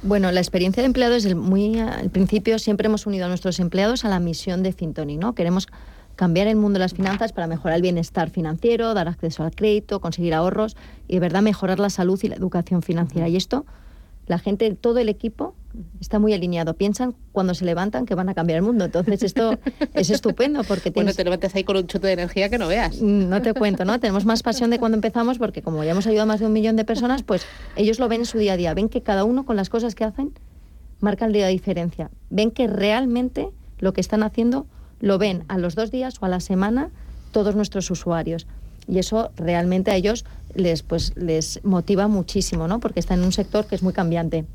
Bueno, 0.03 0.31
la 0.31 0.41
experiencia 0.41 0.83
de 0.83 0.87
empleado 0.87 1.15
es 1.15 1.33
muy 1.33 1.79
al 1.79 2.09
principio 2.09 2.59
siempre 2.59 2.87
hemos 2.87 3.07
unido 3.07 3.25
a 3.25 3.29
nuestros 3.29 3.59
empleados 3.59 4.03
a 4.05 4.09
la 4.09 4.19
misión 4.19 4.61
de 4.61 4.73
Fintonic, 4.73 5.19
¿no? 5.19 5.33
Queremos 5.33 5.67
cambiar 6.15 6.47
el 6.47 6.55
mundo 6.55 6.73
de 6.73 6.79
las 6.79 6.93
finanzas 6.93 7.33
para 7.33 7.47
mejorar 7.47 7.77
el 7.77 7.81
bienestar 7.81 8.29
financiero, 8.29 8.93
dar 8.93 9.07
acceso 9.07 9.43
al 9.43 9.55
crédito, 9.55 9.99
conseguir 9.99 10.33
ahorros 10.33 10.75
y 11.07 11.15
de 11.15 11.19
verdad 11.19 11.41
mejorar 11.41 11.79
la 11.79 11.89
salud 11.89 12.19
y 12.23 12.27
la 12.27 12.35
educación 12.35 12.81
financiera. 12.81 13.27
Y 13.27 13.35
esto, 13.35 13.65
la 14.27 14.39
gente, 14.39 14.71
todo 14.75 14.99
el 14.99 15.09
equipo 15.09 15.55
está 15.99 16.19
muy 16.19 16.33
alineado. 16.33 16.75
Piensan 16.75 17.15
cuando 17.31 17.53
se 17.55 17.65
levantan 17.65 18.05
que 18.05 18.15
van 18.15 18.29
a 18.29 18.33
cambiar 18.33 18.57
el 18.57 18.63
mundo. 18.63 18.85
Entonces 18.85 19.23
esto 19.23 19.57
es 19.93 20.09
estupendo 20.09 20.63
porque 20.63 20.91
tienes... 20.91 21.15
Bueno, 21.15 21.15
te 21.15 21.23
levantas 21.23 21.55
ahí 21.55 21.63
con 21.63 21.77
un 21.77 21.87
chute 21.87 22.07
de 22.07 22.13
energía 22.13 22.49
que 22.49 22.57
no 22.57 22.67
veas. 22.67 23.01
Mm, 23.01 23.29
no 23.29 23.41
te 23.41 23.53
cuento, 23.53 23.85
¿no? 23.85 23.99
Tenemos 23.99 24.25
más 24.25 24.43
pasión 24.43 24.69
de 24.69 24.79
cuando 24.79 24.95
empezamos 24.95 25.39
porque 25.39 25.61
como 25.61 25.83
ya 25.83 25.91
hemos 25.91 26.05
ayudado 26.05 26.23
a 26.23 26.33
más 26.33 26.39
de 26.39 26.45
un 26.45 26.53
millón 26.53 26.75
de 26.75 26.85
personas, 26.85 27.23
pues 27.23 27.45
ellos 27.75 27.99
lo 27.99 28.07
ven 28.07 28.21
en 28.21 28.25
su 28.25 28.37
día 28.37 28.53
a 28.53 28.57
día. 28.57 28.73
Ven 28.73 28.89
que 28.89 29.01
cada 29.01 29.23
uno 29.23 29.45
con 29.45 29.55
las 29.55 29.69
cosas 29.69 29.95
que 29.95 30.03
hacen 30.03 30.33
marcan 30.99 31.33
la 31.33 31.47
diferencia. 31.47 32.11
Ven 32.29 32.51
que 32.51 32.67
realmente 32.67 33.49
lo 33.79 33.93
que 33.93 34.01
están 34.01 34.23
haciendo 34.23 34.67
lo 35.03 35.17
ven 35.17 35.43
a 35.49 35.57
los 35.57 35.75
dos 35.75 35.91
días 35.91 36.15
o 36.21 36.25
a 36.25 36.29
la 36.29 36.39
semana 36.39 36.89
todos 37.33 37.57
nuestros 37.57 37.91
usuarios. 37.91 38.47
Y 38.87 38.99
eso 38.99 39.31
realmente 39.35 39.91
a 39.91 39.97
ellos 39.97 40.23
les, 40.55 40.81
pues, 40.81 41.11
les 41.17 41.59
motiva 41.65 42.07
muchísimo, 42.07 42.69
¿no? 42.69 42.79
Porque 42.79 43.01
están 43.01 43.19
en 43.19 43.25
un 43.25 43.33
sector 43.33 43.65
que 43.65 43.75
es 43.75 43.83
muy 43.83 43.91
cambiante. 43.91 44.45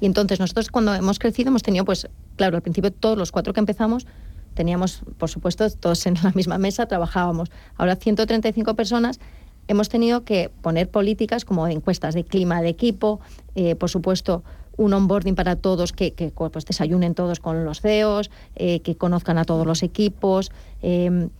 Y 0.00 0.06
entonces 0.06 0.40
nosotros 0.40 0.70
cuando 0.70 0.92
hemos 0.92 1.20
crecido 1.20 1.50
hemos 1.50 1.62
tenido, 1.62 1.84
pues, 1.84 2.08
claro, 2.34 2.56
al 2.56 2.62
principio 2.62 2.90
todos 2.90 3.16
los 3.16 3.30
cuatro 3.30 3.52
que 3.52 3.60
empezamos 3.60 4.08
teníamos, 4.54 5.02
por 5.18 5.30
supuesto, 5.30 5.70
todos 5.70 6.04
en 6.06 6.14
la 6.24 6.32
misma 6.32 6.58
mesa, 6.58 6.86
trabajábamos. 6.86 7.52
Ahora 7.76 7.94
135 7.94 8.74
personas 8.74 9.20
hemos 9.68 9.88
tenido 9.88 10.24
que 10.24 10.50
poner 10.62 10.90
políticas 10.90 11.44
como 11.44 11.68
encuestas 11.68 12.14
de 12.14 12.24
clima 12.24 12.60
de 12.60 12.70
equipo, 12.70 13.20
eh, 13.54 13.76
por 13.76 13.88
supuesto, 13.88 14.42
un 14.76 14.92
onboarding 14.92 15.34
para 15.34 15.56
todos, 15.56 15.92
que, 15.92 16.12
pues, 16.52 16.64
desayunen 16.64 17.14
todos 17.14 17.40
con 17.40 17.64
los 17.64 17.80
CEOs, 17.80 18.30
eh, 18.56 18.80
que 18.80 18.96
conozcan 18.96 19.38
a 19.38 19.44
todos 19.44 19.66
los 19.66 19.82
equipos, 19.82 20.50
em, 20.82 21.30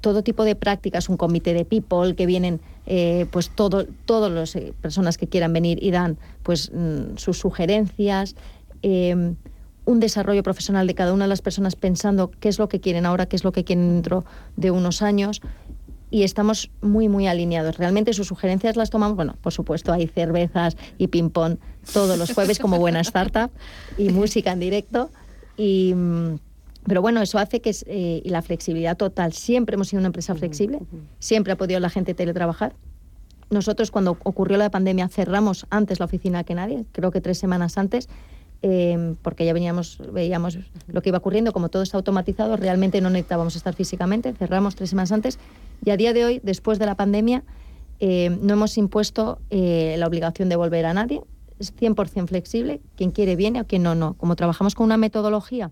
todo 0.00 0.22
tipo 0.22 0.44
de 0.44 0.54
prácticas, 0.54 1.08
un 1.08 1.16
comité 1.16 1.54
de 1.54 1.64
people 1.64 2.14
que 2.14 2.26
vienen, 2.26 2.60
eh, 2.86 3.26
pues 3.30 3.50
todo, 3.50 3.86
todas 4.04 4.30
las 4.30 4.54
eh, 4.54 4.74
personas 4.82 5.16
que 5.16 5.26
quieran 5.26 5.52
venir 5.54 5.82
y 5.82 5.90
dan 5.92 6.18
pues 6.42 6.70
mm, 6.74 7.16
sus 7.16 7.38
sugerencias, 7.38 8.36
em, 8.82 9.36
un 9.86 10.00
desarrollo 10.00 10.42
profesional 10.42 10.86
de 10.86 10.94
cada 10.94 11.14
una 11.14 11.24
de 11.24 11.28
las 11.28 11.40
personas 11.40 11.74
pensando 11.74 12.30
qué 12.38 12.50
es 12.50 12.58
lo 12.58 12.68
que 12.68 12.80
quieren 12.80 13.06
ahora, 13.06 13.26
qué 13.26 13.36
es 13.36 13.44
lo 13.44 13.52
que 13.52 13.64
quieren 13.64 13.94
dentro 13.94 14.26
de 14.56 14.70
unos 14.70 15.00
años 15.00 15.40
y 16.14 16.22
estamos 16.22 16.70
muy, 16.80 17.08
muy 17.08 17.26
alineados. 17.26 17.76
Realmente 17.76 18.12
sus 18.12 18.28
sugerencias 18.28 18.76
las 18.76 18.88
tomamos, 18.88 19.16
bueno, 19.16 19.34
por 19.40 19.52
supuesto 19.52 19.92
hay 19.92 20.06
cervezas 20.06 20.76
y 20.96 21.08
ping-pong 21.08 21.56
todos 21.92 22.16
los 22.16 22.32
jueves 22.32 22.60
como 22.60 22.78
buena 22.78 23.00
startup 23.00 23.50
y 23.98 24.10
música 24.10 24.52
en 24.52 24.60
directo. 24.60 25.10
Y, 25.56 25.92
mm, 25.92 26.38
pero 26.86 27.02
bueno, 27.02 27.20
eso 27.20 27.38
hace 27.38 27.60
que 27.60 27.74
eh, 27.86 28.22
y 28.24 28.28
la 28.28 28.42
flexibilidad 28.42 28.96
total. 28.96 29.32
Siempre 29.32 29.74
hemos 29.74 29.88
sido 29.88 29.98
una 29.98 30.06
empresa 30.06 30.36
flexible, 30.36 30.78
siempre 31.18 31.52
ha 31.52 31.56
podido 31.56 31.80
la 31.80 31.90
gente 31.90 32.14
teletrabajar. 32.14 32.76
Nosotros 33.50 33.90
cuando 33.90 34.16
ocurrió 34.22 34.56
la 34.56 34.70
pandemia 34.70 35.08
cerramos 35.08 35.66
antes 35.70 35.98
la 35.98 36.04
oficina 36.04 36.44
que 36.44 36.54
nadie, 36.54 36.84
creo 36.92 37.10
que 37.10 37.20
tres 37.20 37.38
semanas 37.38 37.76
antes, 37.76 38.08
Em, 38.66 39.14
porque 39.16 39.44
ya 39.44 39.52
veníamos, 39.52 39.98
veíamos 40.10 40.56
lo 40.86 41.02
que 41.02 41.10
iba 41.10 41.18
ocurriendo, 41.18 41.52
como 41.52 41.68
todo 41.68 41.82
está 41.82 41.98
automatizado, 41.98 42.56
realmente 42.56 43.02
no 43.02 43.10
necesitábamos 43.10 43.56
estar 43.56 43.74
físicamente, 43.74 44.32
cerramos 44.32 44.74
tres 44.74 44.88
semanas 44.88 45.12
antes 45.12 45.38
y 45.84 45.90
a 45.90 45.96
día 45.96 46.12
de 46.12 46.24
hoy, 46.24 46.40
después 46.42 46.78
de 46.78 46.86
la 46.86 46.96
pandemia, 46.96 47.44
em, 48.00 48.38
no 48.42 48.54
hemos 48.54 48.76
impuesto 48.78 49.38
eh, 49.50 49.96
la 49.98 50.06
obligación 50.06 50.48
de 50.48 50.56
volver 50.56 50.86
a 50.86 50.94
nadie, 50.94 51.22
es 51.58 51.74
100% 51.74 52.28
flexible, 52.28 52.80
quien 52.96 53.10
quiere 53.10 53.36
viene 53.36 53.60
o 53.60 53.66
quien 53.66 53.82
no, 53.82 53.94
no. 53.94 54.14
Como 54.14 54.36
trabajamos 54.36 54.74
con 54.74 54.84
una 54.84 54.96
metodología 54.96 55.70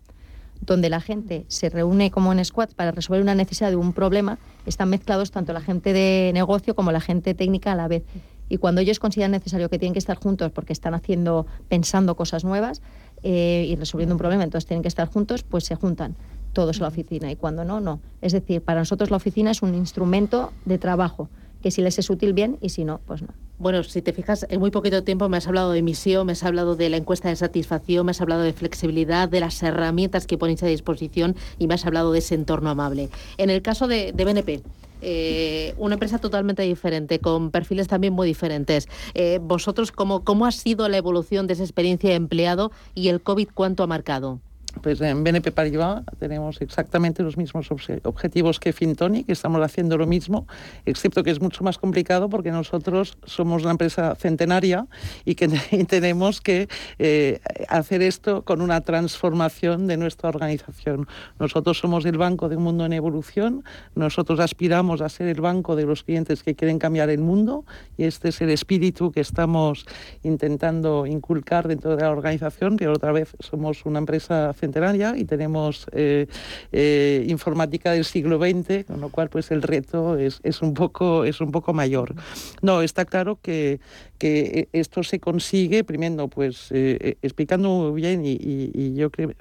donde 0.60 0.88
la 0.88 1.00
gente 1.00 1.44
se 1.48 1.68
reúne 1.68 2.10
como 2.10 2.32
en 2.32 2.44
squad 2.44 2.70
para 2.76 2.92
resolver 2.92 3.20
una 3.20 3.34
necesidad 3.34 3.70
de 3.70 3.76
un 3.76 3.92
problema, 3.92 4.38
están 4.64 4.90
mezclados 4.90 5.32
tanto 5.32 5.52
la 5.52 5.60
gente 5.60 5.92
de 5.92 6.30
negocio 6.32 6.76
como 6.76 6.92
la 6.92 7.00
gente 7.00 7.34
técnica 7.34 7.72
a 7.72 7.74
la 7.74 7.88
vez. 7.88 8.04
Y 8.48 8.58
cuando 8.58 8.80
ellos 8.80 9.00
consideran 9.00 9.32
necesario 9.32 9.68
que 9.68 9.78
tienen 9.78 9.92
que 9.92 9.98
estar 9.98 10.16
juntos 10.18 10.52
porque 10.52 10.72
están 10.72 10.94
haciendo, 10.94 11.46
pensando 11.68 12.14
cosas 12.16 12.44
nuevas, 12.44 12.80
eh, 13.22 13.66
y 13.68 13.76
resolviendo 13.76 14.14
un 14.14 14.18
problema, 14.18 14.44
entonces 14.44 14.66
tienen 14.66 14.82
que 14.82 14.88
estar 14.88 15.08
juntos, 15.08 15.42
pues 15.42 15.64
se 15.64 15.74
juntan 15.74 16.16
todos 16.52 16.78
a 16.78 16.82
la 16.82 16.88
oficina 16.88 17.30
y 17.30 17.36
cuando 17.36 17.64
no, 17.64 17.80
no. 17.80 18.00
Es 18.20 18.32
decir, 18.32 18.62
para 18.62 18.80
nosotros 18.80 19.10
la 19.10 19.16
oficina 19.16 19.50
es 19.50 19.62
un 19.62 19.74
instrumento 19.74 20.52
de 20.64 20.78
trabajo 20.78 21.28
que 21.62 21.70
si 21.70 21.80
les 21.80 21.98
es 21.98 22.10
útil 22.10 22.34
bien 22.34 22.58
y 22.60 22.68
si 22.68 22.84
no, 22.84 23.00
pues 23.06 23.22
no. 23.22 23.28
Bueno, 23.58 23.84
si 23.84 24.02
te 24.02 24.12
fijas, 24.12 24.44
en 24.50 24.58
muy 24.58 24.70
poquito 24.70 25.04
tiempo 25.04 25.28
me 25.28 25.36
has 25.36 25.46
hablado 25.46 25.70
de 25.70 25.80
misión, 25.82 26.26
me 26.26 26.32
has 26.32 26.42
hablado 26.42 26.74
de 26.74 26.90
la 26.90 26.96
encuesta 26.96 27.28
de 27.28 27.36
satisfacción, 27.36 28.04
me 28.04 28.10
has 28.10 28.20
hablado 28.20 28.42
de 28.42 28.52
flexibilidad, 28.52 29.28
de 29.28 29.40
las 29.40 29.62
herramientas 29.62 30.26
que 30.26 30.36
ponéis 30.36 30.62
a 30.64 30.66
disposición 30.66 31.36
y 31.58 31.68
me 31.68 31.74
has 31.74 31.86
hablado 31.86 32.12
de 32.12 32.18
ese 32.18 32.34
entorno 32.34 32.70
amable. 32.70 33.08
En 33.38 33.50
el 33.50 33.62
caso 33.62 33.86
de, 33.86 34.12
BNP, 34.12 34.62
eh, 35.00 35.74
una 35.78 35.94
empresa 35.94 36.18
totalmente 36.18 36.62
diferente, 36.62 37.20
con 37.20 37.52
perfiles 37.52 37.86
también 37.86 38.12
muy 38.12 38.26
diferentes. 38.26 38.88
Eh, 39.14 39.38
¿Vosotros 39.40 39.92
cómo, 39.92 40.24
cómo 40.24 40.46
ha 40.46 40.52
sido 40.52 40.88
la 40.88 40.96
evolución 40.96 41.46
de 41.46 41.54
esa 41.54 41.62
experiencia 41.62 42.10
de 42.10 42.16
empleado 42.16 42.72
y 42.94 43.08
el 43.08 43.22
COVID 43.22 43.48
cuánto 43.54 43.84
ha 43.84 43.86
marcado? 43.86 44.40
Pues 44.80 45.00
en 45.00 45.22
BNP 45.22 45.52
Paribas 45.52 46.02
tenemos 46.18 46.60
exactamente 46.60 47.22
los 47.22 47.36
mismos 47.36 47.70
objetivos 47.70 48.58
que 48.58 48.72
Fintoni, 48.72 49.24
que 49.24 49.32
estamos 49.32 49.60
haciendo 49.62 49.98
lo 49.98 50.06
mismo, 50.06 50.46
excepto 50.86 51.22
que 51.22 51.30
es 51.30 51.40
mucho 51.40 51.62
más 51.62 51.78
complicado 51.78 52.28
porque 52.28 52.50
nosotros 52.50 53.18
somos 53.24 53.62
una 53.62 53.72
empresa 53.72 54.14
centenaria 54.14 54.86
y 55.24 55.34
que 55.34 55.48
tenemos 55.88 56.40
que 56.40 56.68
eh, 56.98 57.40
hacer 57.68 58.02
esto 58.02 58.42
con 58.42 58.60
una 58.60 58.80
transformación 58.80 59.86
de 59.86 59.96
nuestra 59.96 60.30
organización. 60.30 61.06
Nosotros 61.38 61.78
somos 61.78 62.04
el 62.06 62.16
banco 62.16 62.48
de 62.48 62.56
un 62.56 62.64
mundo 62.64 62.86
en 62.86 62.92
evolución, 62.92 63.64
nosotros 63.94 64.40
aspiramos 64.40 65.00
a 65.00 65.08
ser 65.08 65.28
el 65.28 65.40
banco 65.40 65.76
de 65.76 65.84
los 65.84 66.02
clientes 66.02 66.42
que 66.42 66.54
quieren 66.54 66.78
cambiar 66.78 67.10
el 67.10 67.20
mundo 67.20 67.64
y 67.96 68.04
este 68.04 68.30
es 68.30 68.40
el 68.40 68.50
espíritu 68.50 69.12
que 69.12 69.20
estamos 69.20 69.84
intentando 70.22 71.06
inculcar 71.06 71.68
dentro 71.68 71.94
de 71.96 72.02
la 72.02 72.10
organización, 72.10 72.76
pero 72.76 72.92
otra 72.92 73.12
vez 73.12 73.36
somos 73.40 73.84
una 73.84 73.98
empresa 73.98 74.52
centenaria 74.62 75.14
y 75.16 75.24
tenemos 75.24 75.86
eh, 75.92 76.26
eh, 76.70 77.24
informática 77.28 77.90
del 77.92 78.04
siglo 78.04 78.38
XX, 78.38 78.84
con 78.86 79.00
lo 79.00 79.08
cual 79.08 79.28
pues 79.28 79.50
el 79.50 79.60
reto 79.60 80.16
es, 80.16 80.40
es, 80.44 80.62
un, 80.62 80.72
poco, 80.72 81.24
es 81.24 81.40
un 81.40 81.50
poco 81.50 81.72
mayor. 81.72 82.14
No, 82.62 82.80
está 82.82 83.04
claro 83.04 83.38
que, 83.42 83.80
que 84.18 84.68
esto 84.72 85.02
se 85.02 85.18
consigue, 85.18 85.82
primero 85.82 86.28
pues 86.28 86.68
eh, 86.70 87.16
explicando 87.22 87.68
muy 87.68 88.00
bien 88.00 88.24
y, 88.24 88.38
y 88.40 88.94
yo 88.94 89.10
creo 89.10 89.32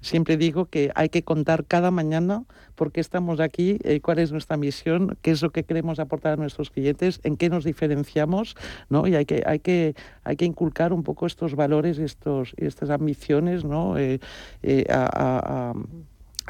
siempre 0.00 0.36
digo 0.36 0.66
que 0.66 0.90
hay 0.94 1.08
que 1.08 1.22
contar 1.22 1.64
cada 1.64 1.90
mañana 1.90 2.44
por 2.74 2.92
qué 2.92 3.00
estamos 3.00 3.40
aquí, 3.40 3.78
eh, 3.82 4.00
cuál 4.00 4.18
es 4.18 4.32
nuestra 4.32 4.56
misión, 4.56 5.16
qué 5.22 5.32
es 5.32 5.42
lo 5.42 5.50
que 5.50 5.64
queremos 5.64 5.98
aportar 5.98 6.34
a 6.34 6.36
nuestros 6.36 6.70
clientes, 6.70 7.20
en 7.24 7.36
qué 7.36 7.48
nos 7.48 7.64
diferenciamos, 7.64 8.56
¿no? 8.88 9.06
Y 9.06 9.14
hay 9.14 9.24
que, 9.24 9.42
hay 9.46 9.58
que, 9.58 9.94
hay 10.24 10.36
que 10.36 10.44
inculcar 10.44 10.92
un 10.92 11.02
poco 11.02 11.26
estos 11.26 11.54
valores, 11.54 11.98
estos, 11.98 12.54
estas 12.56 12.90
ambiciones, 12.90 13.64
¿no? 13.64 13.98
Eh, 13.98 14.20
eh, 14.62 14.84
a 14.90 15.74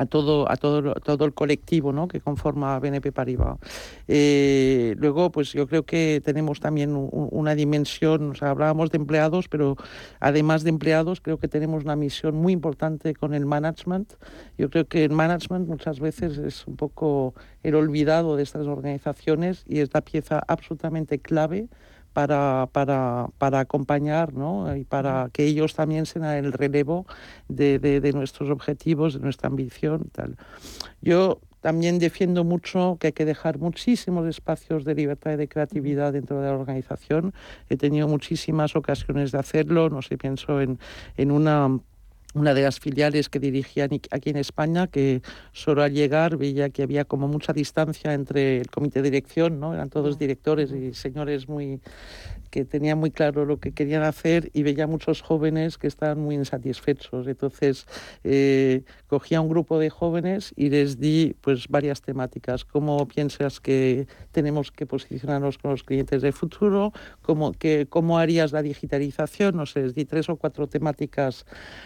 todo, 0.07 0.51
a 0.51 0.57
todo, 0.57 0.95
todo 0.95 1.25
el 1.25 1.35
colectivo 1.35 1.93
¿no? 1.93 2.09
que 2.09 2.21
conforma 2.21 2.79
BNP 2.79 3.13
Paribas. 3.13 3.59
Eh, 4.07 4.95
luego, 4.99 5.31
pues 5.31 5.53
yo 5.53 5.67
creo 5.67 5.85
que 5.85 6.21
tenemos 6.25 6.61
también 6.61 6.95
una 6.95 7.55
dimensión, 7.55 8.31
o 8.31 8.35
sea, 8.35 8.51
hablábamos 8.51 8.91
de 8.91 8.97
empleados, 8.97 9.49
pero 9.49 9.77
además 10.21 10.65
de 10.65 10.71
empleados, 10.71 11.21
creo 11.21 11.39
que 11.39 11.49
tenemos 11.49 11.85
una 11.85 11.97
misión 11.97 12.37
muy 12.37 12.53
importante 12.53 13.15
con 13.15 13.35
el 13.35 13.47
management. 13.47 14.15
Yo 14.57 14.71
creo 14.71 14.87
que 14.87 15.05
el 15.05 15.13
management 15.13 15.69
muchas 15.69 16.01
veces 16.01 16.39
es 16.39 16.67
un 16.67 16.77
poco 16.77 17.35
el 17.63 17.75
olvidado 17.75 18.37
de 18.37 18.43
estas 18.43 18.67
organizaciones 18.67 19.65
y 19.67 19.81
es 19.81 19.91
la 19.93 20.01
pieza 20.01 20.43
absolutamente 20.47 21.19
clave 21.19 21.69
para, 22.13 22.69
para, 22.73 23.29
para 23.39 23.61
acompañar 23.61 24.35
¿no? 24.35 24.75
y 24.77 24.85
para 24.85 25.31
que 25.33 25.45
ellos 25.45 25.75
también 25.75 26.07
sean 26.07 26.25
el 26.25 26.53
relevo 26.53 27.07
de, 27.49 27.79
de, 27.79 28.13
nuestros 28.13 28.51
objetivos, 28.51 29.15
de 29.15 29.21
nuestra 29.21 29.49
ambición. 29.49 30.03
Y 30.07 30.11
tal. 30.11 30.37
Yo 31.01 31.41
también 31.61 31.99
defiendo 31.99 32.45
mucho 32.45 32.97
que 33.01 33.09
hay 33.09 33.13
que 33.13 33.25
dejar 33.25 33.59
muchísimos 33.59 34.27
espacios 34.27 34.85
de 34.85 34.95
libertad 34.95 35.33
y 35.33 35.37
de 35.37 35.49
creatividad 35.49 36.13
dentro 36.13 36.41
de 36.41 36.49
la 36.49 36.55
organización. 36.55 37.35
He 37.69 37.77
tenido 37.77 38.07
muchísimas 38.09 38.77
ocasiones 38.77 39.33
de 39.33 39.39
hacerlo, 39.39 39.91
no 39.91 40.03
sé, 40.03 40.17
pienso 40.17 40.61
en, 40.61 40.79
en 41.17 41.31
una 41.31 41.81
una 42.35 42.55
de 42.55 42.63
las 42.63 42.79
filiales 42.79 43.29
que 43.29 43.39
dirigían 43.39 43.91
aquí 44.11 44.31
en 44.31 44.37
España, 44.37 44.87
que 44.87 45.23
solo 45.53 45.83
al 45.83 45.93
llegar 45.93 46.37
veía 46.37 46.71
que 46.71 46.83
había 46.83 47.05
como 47.05 47.27
mucha 47.27 47.53
distancia 47.53 48.13
entre 48.13 48.61
el 48.61 48.71
comité 48.71 49.03
de 49.03 49.11
dirección, 49.11 49.59
¿no? 49.59 49.73
Eran 49.75 49.89
todos 49.89 50.19
directores 50.19 50.71
y 50.73 50.93
señores 50.95 51.49
muy 51.49 51.81
que 52.51 52.65
tenían 52.65 52.99
muy 52.99 53.11
claro 53.11 53.45
lo 53.45 53.59
que 53.59 53.73
querían 53.73 54.03
hacer 54.03 54.51
y 54.53 54.63
veía 54.63 54.87
muchos 54.87 55.23
jóvenes 55.23 55.79
que 55.79 55.87
estaban 55.87 56.21
muy 56.21 56.35
insatisfechos. 56.35 57.27
Entonces 57.27 57.87
eh, 58.25 58.83
cogía 59.07 59.41
un 59.41 59.49
grupo 59.49 59.79
de 59.79 59.91
jóvenes 59.91 60.53
y 60.57 60.71
les 60.71 60.99
di 60.99 61.37
pues 61.41 61.69
varias 61.69 62.03
temáticas. 62.03 62.65
¿Cómo 62.65 63.07
piensas 63.09 63.61
que 63.61 64.07
tenemos 64.33 64.71
que 64.71 64.87
posicionarnos 64.87 65.59
con 65.59 65.73
los 65.73 65.83
clientes 65.83 66.23
del 66.23 66.33
futuro? 66.33 66.93
¿Cómo, 67.23 67.53
que, 67.53 67.87
cómo 67.89 68.19
harías 68.19 68.53
la 68.53 68.63
digitalización? 68.63 69.57
No 69.57 69.67
sé, 69.67 69.83
les 69.83 69.95
di 69.95 70.05
tres 70.05 70.29
o 70.29 70.37
cuatro 70.37 70.67
temáticas 70.67 71.45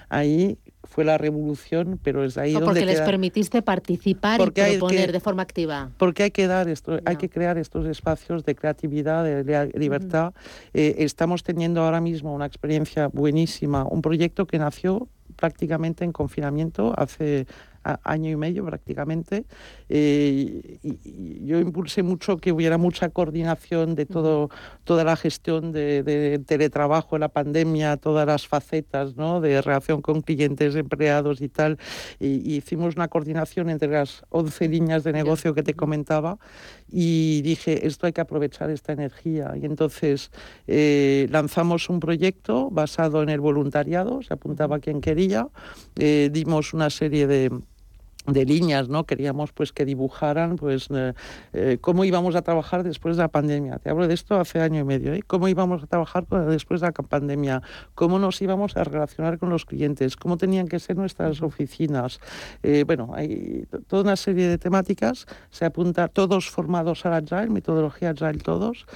ahí 0.08 0.58
fue 0.84 1.04
la 1.04 1.18
revolución, 1.18 1.98
pero 2.02 2.24
es 2.24 2.36
ahí 2.36 2.54
o 2.54 2.60
donde 2.60 2.80
porque 2.80 2.86
les 2.86 3.00
permitiste 3.00 3.62
participar 3.62 4.40
y 4.40 4.50
proponer 4.50 5.12
de 5.12 5.20
forma 5.20 5.42
activa. 5.42 5.90
Porque 5.96 6.24
hay 6.24 6.30
que 6.30 6.46
dar 6.46 6.68
esto, 6.68 6.98
hay 7.04 7.16
que 7.16 7.28
crear 7.28 7.58
estos 7.58 7.86
espacios 7.86 8.44
de 8.44 8.54
creatividad, 8.54 9.24
de, 9.24 9.70
libertad. 9.74 10.34
Eh, 10.74 10.96
estamos 10.98 11.42
teniendo 11.42 11.82
ahora 11.82 12.00
mismo 12.00 12.34
una 12.34 12.46
experiencia 12.46 13.08
buenísima, 13.08 13.84
un 13.84 14.02
proyecto 14.02 14.46
que 14.46 14.58
nació 14.58 15.08
prácticamente 15.36 16.04
en 16.04 16.12
confinamiento 16.12 16.94
hace 16.96 17.46
año 17.82 18.30
y 18.30 18.36
medio 18.36 18.64
prácticamente. 18.64 19.44
Eh, 19.88 20.78
y, 20.82 21.46
yo 21.46 21.58
impulsé 21.58 22.02
mucho 22.02 22.38
que 22.38 22.52
hubiera 22.52 22.78
mucha 22.78 23.08
coordinación 23.08 23.94
de 23.94 24.06
todo, 24.06 24.50
toda 24.84 25.04
la 25.04 25.16
gestión 25.16 25.72
de, 25.72 26.40
teletrabajo 26.46 27.16
en 27.16 27.20
la 27.20 27.28
pandemia, 27.28 27.96
todas 27.96 28.26
las 28.26 28.46
facetas 28.46 29.16
¿no? 29.16 29.40
de 29.40 29.60
relación 29.60 30.02
con 30.02 30.22
clientes, 30.22 30.74
empleados 30.76 31.40
y 31.40 31.48
tal. 31.48 31.78
Y, 32.20 32.56
hicimos 32.56 32.96
una 32.96 33.08
coordinación 33.08 33.70
entre 33.70 33.88
las 33.88 34.24
11 34.30 34.68
líneas 34.68 35.04
de 35.04 35.12
negocio 35.12 35.54
que 35.54 35.62
te 35.62 35.74
comentaba 35.74 36.38
y 36.90 37.42
dije, 37.42 37.86
esto 37.86 38.06
hay 38.06 38.12
que 38.12 38.20
aprovechar 38.20 38.70
esta 38.70 38.92
energía. 38.92 39.54
Y 39.60 39.64
entonces 39.64 40.30
eh, 40.66 41.26
lanzamos 41.30 41.88
un 41.88 42.00
proyecto 42.00 42.70
basado 42.70 43.22
en 43.22 43.28
el 43.28 43.40
voluntariado, 43.40 44.22
se 44.22 44.34
apuntaba 44.34 44.78
quien 44.78 45.00
quería, 45.00 45.48
eh, 45.96 46.30
dimos 46.32 46.74
una 46.74 46.90
serie 46.90 47.26
de 47.26 47.50
de 48.26 48.44
líneas, 48.44 48.88
¿no? 48.88 49.04
Queríamos 49.04 49.52
pues 49.52 49.72
que 49.72 49.84
dibujaran 49.84 50.56
pues 50.56 50.88
eh, 50.90 51.12
eh, 51.52 51.78
cómo 51.80 52.04
íbamos 52.04 52.34
a 52.36 52.42
trabajar 52.42 52.84
después 52.84 53.16
de 53.16 53.22
la 53.22 53.28
pandemia. 53.28 53.78
Te 53.78 53.90
hablo 53.90 54.06
de 54.06 54.14
esto 54.14 54.38
hace 54.38 54.60
año 54.60 54.80
y 54.80 54.84
medio, 54.84 55.12
¿eh? 55.14 55.22
Cómo 55.26 55.48
íbamos 55.48 55.82
a 55.82 55.86
trabajar 55.86 56.26
después 56.48 56.80
de 56.80 56.86
la 56.86 56.92
pandemia, 56.92 57.62
cómo 57.94 58.18
nos 58.18 58.40
íbamos 58.40 58.76
a 58.76 58.84
relacionar 58.84 59.38
con 59.38 59.50
los 59.50 59.64
clientes, 59.64 60.16
cómo 60.16 60.36
tenían 60.36 60.68
que 60.68 60.78
ser 60.78 60.96
nuestras 60.96 61.42
oficinas. 61.42 62.20
Bueno, 62.86 63.10
hay 63.14 63.66
toda 63.86 64.02
una 64.02 64.16
serie 64.16 64.48
de 64.48 64.58
temáticas, 64.58 65.26
se 65.50 65.64
apunta 65.64 66.08
todos 66.08 66.48
formados 66.48 67.04
a 67.06 67.16
Agile, 67.16 67.48
metodología 67.50 68.10
Agile 68.10 68.38
todos 68.38 68.86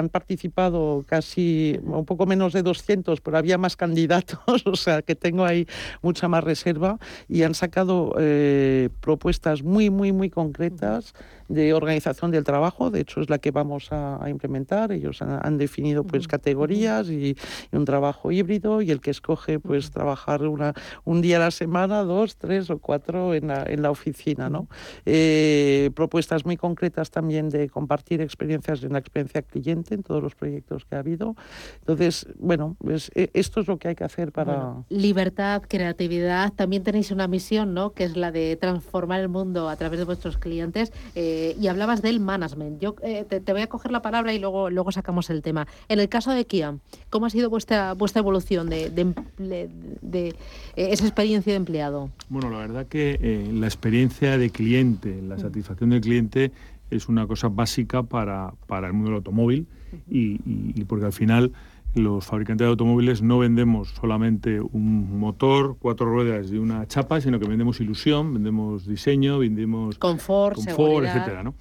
han 0.00 0.08
participado 0.08 1.04
casi 1.06 1.78
un 1.82 2.04
poco 2.04 2.26
menos 2.26 2.52
de 2.52 2.62
200, 2.62 3.20
pero 3.20 3.38
había 3.38 3.56
más 3.58 3.76
candidatos, 3.76 4.38
o 4.66 4.74
sea 4.76 5.02
que 5.02 5.14
tengo 5.14 5.44
ahí 5.44 5.66
mucha 6.02 6.28
más 6.28 6.42
reserva 6.42 6.98
y 7.28 7.44
han 7.44 7.54
sacado 7.54 8.14
eh, 8.18 8.88
propuestas 9.00 9.62
muy, 9.62 9.90
muy, 9.90 10.12
muy 10.12 10.28
concretas 10.28 11.14
de 11.50 11.74
organización 11.74 12.30
del 12.30 12.44
trabajo, 12.44 12.90
de 12.90 13.00
hecho 13.00 13.20
es 13.20 13.28
la 13.28 13.38
que 13.38 13.50
vamos 13.50 13.88
a, 13.90 14.20
implementar. 14.30 14.92
Ellos 14.92 15.20
han, 15.20 15.58
definido 15.58 16.04
pues 16.04 16.28
categorías 16.28 17.08
y, 17.08 17.36
un 17.72 17.84
trabajo 17.84 18.30
híbrido 18.30 18.82
y 18.82 18.90
el 18.90 19.00
que 19.00 19.10
escoge 19.10 19.58
pues 19.58 19.90
trabajar 19.90 20.46
una, 20.46 20.74
un 21.04 21.20
día 21.20 21.36
a 21.38 21.40
la 21.40 21.50
semana, 21.50 22.02
dos, 22.04 22.36
tres 22.36 22.70
o 22.70 22.78
cuatro 22.78 23.34
en 23.34 23.48
la, 23.48 23.64
en 23.64 23.82
la 23.82 23.90
oficina. 23.90 24.48
¿no? 24.48 24.68
Eh, 25.06 25.90
propuestas 25.94 26.44
muy 26.44 26.56
concretas 26.56 27.10
también 27.10 27.48
de 27.48 27.68
compartir 27.68 28.20
experiencias 28.20 28.84
en 28.84 28.92
la 28.92 29.00
experiencia 29.00 29.42
cliente 29.42 29.94
en 29.94 30.02
todos 30.02 30.22
los 30.22 30.36
proyectos 30.36 30.84
que 30.84 30.94
ha 30.94 31.00
habido. 31.00 31.34
Entonces, 31.80 32.26
bueno, 32.38 32.76
pues, 32.78 33.10
e, 33.14 33.30
esto 33.34 33.60
es 33.60 33.66
lo 33.66 33.78
que 33.78 33.88
hay 33.88 33.94
que 33.96 34.04
hacer 34.04 34.30
para... 34.30 34.84
libertad, 34.88 35.62
creatividad, 35.66 36.52
también 36.52 36.84
tenéis 36.84 37.10
una 37.10 37.26
misión, 37.26 37.74
¿no? 37.74 37.92
que 37.92 38.04
es 38.04 38.16
la 38.16 38.30
de 38.30 38.56
transformar 38.56 39.20
el 39.20 39.28
mundo 39.28 39.68
a 39.68 39.76
través 39.76 39.98
de 39.98 40.04
vuestros 40.04 40.38
clientes. 40.38 40.92
Eh, 41.16 41.39
eh, 41.42 41.56
y 41.58 41.68
hablabas 41.68 42.02
del 42.02 42.20
management. 42.20 42.82
Yo 42.82 42.96
eh, 43.02 43.24
te, 43.24 43.52
voy 43.54 43.62
a 43.62 43.66
coger 43.66 43.90
la 43.92 44.02
palabra 44.02 44.34
y 44.34 44.38
luego, 44.38 44.68
luego 44.68 44.92
sacamos 44.92 45.30
el 45.30 45.40
tema. 45.40 45.66
En 45.88 45.98
el 45.98 46.10
caso 46.10 46.32
de 46.32 46.44
Kia, 46.44 46.76
¿cómo 47.08 47.24
ha 47.24 47.30
sido 47.30 47.48
vuestra, 47.48 47.94
vuestra 47.94 48.20
evolución 48.20 48.68
de, 48.68 48.90
de, 48.90 50.28
eh, 50.28 50.34
esa 50.74 51.06
experiencia 51.06 51.54
de 51.54 51.56
empleado? 51.56 52.10
Bueno, 52.28 52.50
la 52.50 52.58
verdad 52.58 52.86
que 52.88 53.48
la 53.54 53.66
experiencia 53.66 54.36
de 54.36 54.50
cliente, 54.50 55.22
la 55.22 55.36
mm. 55.36 55.40
satisfacción 55.40 55.88
del 55.88 56.02
cliente 56.02 56.52
es 56.90 57.08
una 57.08 57.26
cosa 57.26 57.48
básica 57.48 58.02
para, 58.02 58.52
para 58.66 58.88
el 58.88 58.92
mundo 58.92 59.08
del 59.08 59.16
automóvil 59.16 59.66
y, 60.10 60.84
porque 60.84 61.06
al 61.06 61.14
final 61.14 61.52
los 61.94 62.24
fabricantes 62.26 62.64
de 62.64 62.70
automóviles 62.70 63.22
no 63.22 63.38
vendemos 63.38 63.88
solamente 64.00 64.60
un 64.60 65.18
motor, 65.18 65.76
cuatro 65.78 66.06
ruedas 66.06 66.50
y 66.52 66.58
una 66.58 66.86
chapa, 66.86 67.20
sino 67.20 67.38
que 67.40 67.48
vendemos 67.48 67.80
ilusión, 67.80 68.32
vendemos 68.32 68.86
diseño, 68.86 69.38
vendemos 69.38 69.98
confort, 69.98 70.56
confort 70.56 71.06
etcétera, 71.06 71.42
¿no? 71.42 71.54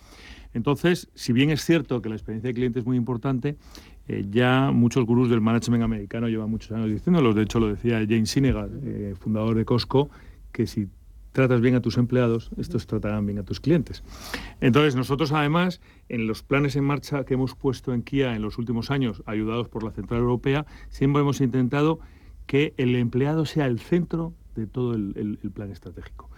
Entonces, 0.54 1.10
si 1.14 1.32
bien 1.32 1.52
es 1.52 1.64
cierto 1.64 2.02
que 2.02 2.10
la 2.10 2.16
experiencia 2.16 2.48
de 2.48 2.54
cliente 2.54 2.80
es 2.80 2.86
muy 2.86 2.98
importante, 2.98 3.58
eh, 4.08 4.26
ya 4.30 4.72
muchos 4.72 5.06
gurús 5.06 5.30
del 5.30 5.42
management 5.42 5.84
americano 5.84 6.28
llevan 6.28 6.50
muchos 6.50 6.72
años 6.72 6.90
diciéndolo. 6.90 7.34
De 7.34 7.44
hecho, 7.44 7.60
lo 7.60 7.68
decía 7.68 8.00
James 8.08 8.32
Sinegal, 8.32 8.80
eh, 8.84 9.14
fundador 9.20 9.56
de 9.56 9.66
Costco, 9.66 10.10
que 10.52 10.66
si 10.66 10.88
tratas 11.32 11.62
bien 11.62 11.76
a 11.76 11.82
tus 11.82 11.98
empleados, 11.98 12.52
estos 12.58 12.88
tratarán 12.88 13.26
bien 13.26 13.40
a 13.40 13.44
tus 13.44 13.60
clientes. 13.60 14.04
Entonces, 14.62 14.96
nosotros 14.96 15.32
además, 15.32 15.82
en 16.08 16.28
los 16.28 16.44
planes 16.44 16.76
en 16.76 16.84
marcha 16.84 17.24
que 17.24 17.36
hemos 17.36 17.56
puesto 17.56 17.94
en 17.94 18.02
Kia 18.02 18.36
en 18.36 18.42
los 18.42 18.58
últimos 18.58 18.92
años, 18.92 19.24
ayudados 19.26 19.70
por 19.70 19.84
la 19.84 19.92
Central 19.92 20.22
Europea, 20.22 20.66
siempre 20.90 21.22
hemos 21.22 21.42
intentado 21.42 22.00
que 22.46 22.74
el 22.78 22.96
empleado 22.96 23.46
sea 23.46 23.68
el 23.68 23.80
centro 23.80 24.34
de 24.56 24.68
todo 24.68 24.94
el 24.96 25.40
plan 25.54 25.72
estratégico. 25.72 26.30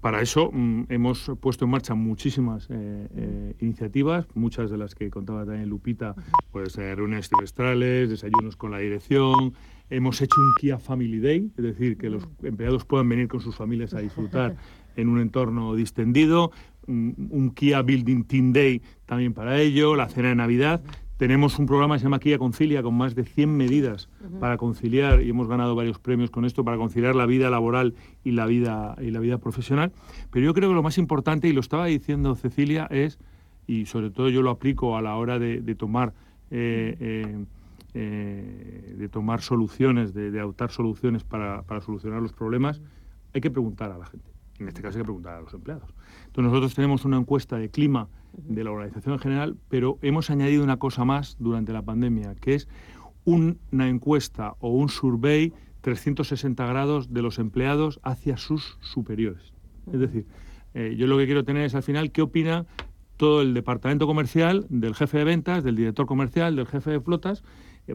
Para 0.00 0.22
eso 0.22 0.50
mm, 0.52 0.84
hemos 0.88 1.30
puesto 1.40 1.66
en 1.66 1.70
marcha 1.72 1.94
muchísimas 1.94 2.68
eh, 2.70 3.08
eh, 3.14 3.54
iniciativas, 3.60 4.26
muchas 4.34 4.70
de 4.70 4.78
las 4.78 4.94
que 4.94 5.10
contaba 5.10 5.44
también 5.44 5.68
Lupita, 5.68 6.14
pues 6.52 6.76
eh, 6.78 6.94
reuniones 6.94 7.28
trimestrales, 7.28 8.08
desayunos 8.08 8.56
con 8.56 8.70
la 8.70 8.78
dirección, 8.78 9.52
hemos 9.90 10.20
hecho 10.22 10.40
un 10.40 10.54
Kia 10.60 10.78
Family 10.78 11.18
Day, 11.18 11.50
es 11.56 11.64
decir, 11.64 11.98
que 11.98 12.08
los 12.08 12.26
empleados 12.42 12.84
puedan 12.84 13.08
venir 13.08 13.28
con 13.28 13.40
sus 13.40 13.56
familias 13.56 13.92
a 13.94 13.98
disfrutar 14.00 14.56
en 14.96 15.08
un 15.08 15.20
entorno 15.20 15.74
distendido, 15.74 16.52
un 16.86 17.52
Kia 17.54 17.82
Building 17.82 18.24
Team 18.24 18.52
Day 18.52 18.82
también 19.06 19.34
para 19.34 19.60
ello, 19.60 19.94
la 19.94 20.08
cena 20.08 20.30
de 20.30 20.34
Navidad. 20.34 20.82
Tenemos 21.20 21.58
un 21.58 21.66
programa 21.66 21.96
que 21.96 21.98
se 21.98 22.04
llama 22.04 22.18
Kia 22.18 22.38
Concilia 22.38 22.82
con 22.82 22.94
más 22.94 23.14
de 23.14 23.24
100 23.24 23.54
medidas 23.54 24.08
para 24.40 24.56
conciliar, 24.56 25.20
y 25.20 25.28
hemos 25.28 25.48
ganado 25.48 25.74
varios 25.74 25.98
premios 25.98 26.30
con 26.30 26.46
esto, 26.46 26.64
para 26.64 26.78
conciliar 26.78 27.14
la 27.14 27.26
vida 27.26 27.50
laboral 27.50 27.94
y 28.24 28.30
la 28.30 28.46
vida, 28.46 28.96
y 29.02 29.10
la 29.10 29.20
vida 29.20 29.36
profesional. 29.36 29.92
Pero 30.30 30.46
yo 30.46 30.54
creo 30.54 30.70
que 30.70 30.74
lo 30.74 30.82
más 30.82 30.96
importante, 30.96 31.46
y 31.46 31.52
lo 31.52 31.60
estaba 31.60 31.84
diciendo 31.84 32.34
Cecilia, 32.36 32.86
es, 32.90 33.18
y 33.66 33.84
sobre 33.84 34.08
todo 34.08 34.30
yo 34.30 34.40
lo 34.40 34.48
aplico 34.48 34.96
a 34.96 35.02
la 35.02 35.14
hora 35.16 35.38
de, 35.38 35.74
tomar... 35.74 36.14
Eh, 36.50 36.96
eh, 36.98 37.44
eh, 37.94 38.94
de 38.96 39.08
tomar 39.08 39.40
soluciones, 39.40 40.14
de, 40.14 40.38
adoptar 40.38 40.70
soluciones 40.70 41.24
para, 41.24 41.64
solucionar 41.80 42.22
los 42.22 42.32
problemas, 42.32 42.80
hay 43.34 43.40
que 43.40 43.50
preguntar 43.50 43.90
a 43.92 43.98
la 43.98 44.06
gente. 44.06 44.30
En 44.58 44.68
este 44.68 44.82
caso 44.82 44.98
hay 44.98 45.02
que 45.02 45.06
preguntar 45.06 45.34
a 45.34 45.40
los 45.40 45.54
empleados. 45.54 45.94
Entonces 46.26 46.52
nosotros 46.52 46.74
tenemos 46.74 47.04
una 47.04 47.16
encuesta 47.16 47.56
de 47.56 47.70
clima 47.70 48.08
de 48.36 48.62
la 48.62 48.70
organización 48.70 49.14
en 49.14 49.20
general, 49.20 49.56
pero 49.68 49.98
hemos 50.02 50.30
añadido 50.30 50.62
una 50.62 50.78
cosa 50.78 51.04
más 51.04 51.36
durante 51.38 51.72
la 51.72 51.82
pandemia, 51.82 52.34
que 52.34 52.54
es 52.54 52.68
una 53.24 53.88
encuesta 53.88 54.54
o 54.60 54.70
un 54.70 54.88
survey 54.88 55.52
360 55.80 56.66
grados 56.66 57.12
de 57.12 57.22
los 57.22 57.38
empleados 57.38 58.00
hacia 58.02 58.36
sus 58.36 58.78
superiores. 58.80 59.52
Es 59.92 60.00
decir, 60.00 60.26
eh, 60.74 60.94
yo 60.96 61.06
lo 61.06 61.18
que 61.18 61.26
quiero 61.26 61.44
tener 61.44 61.64
es 61.64 61.74
al 61.74 61.82
final 61.82 62.12
qué 62.12 62.22
opina 62.22 62.66
todo 63.16 63.42
el 63.42 63.52
departamento 63.52 64.06
comercial, 64.06 64.66
del 64.70 64.94
jefe 64.94 65.18
de 65.18 65.24
ventas, 65.24 65.62
del 65.62 65.76
director 65.76 66.06
comercial, 66.06 66.56
del 66.56 66.66
jefe 66.66 66.90
de 66.90 67.00
flotas, 67.00 67.42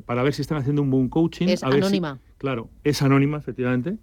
para 0.01 0.23
ver 0.23 0.33
si 0.33 0.41
están 0.41 0.57
haciendo 0.57 0.81
un 0.81 0.89
buen 0.89 1.09
coaching. 1.09 1.47
Es 1.47 1.63
anónima. 1.63 2.19
claro, 2.37 2.69
es 2.83 3.01
anónima, 3.01 3.37
efectivamente. 3.37 3.97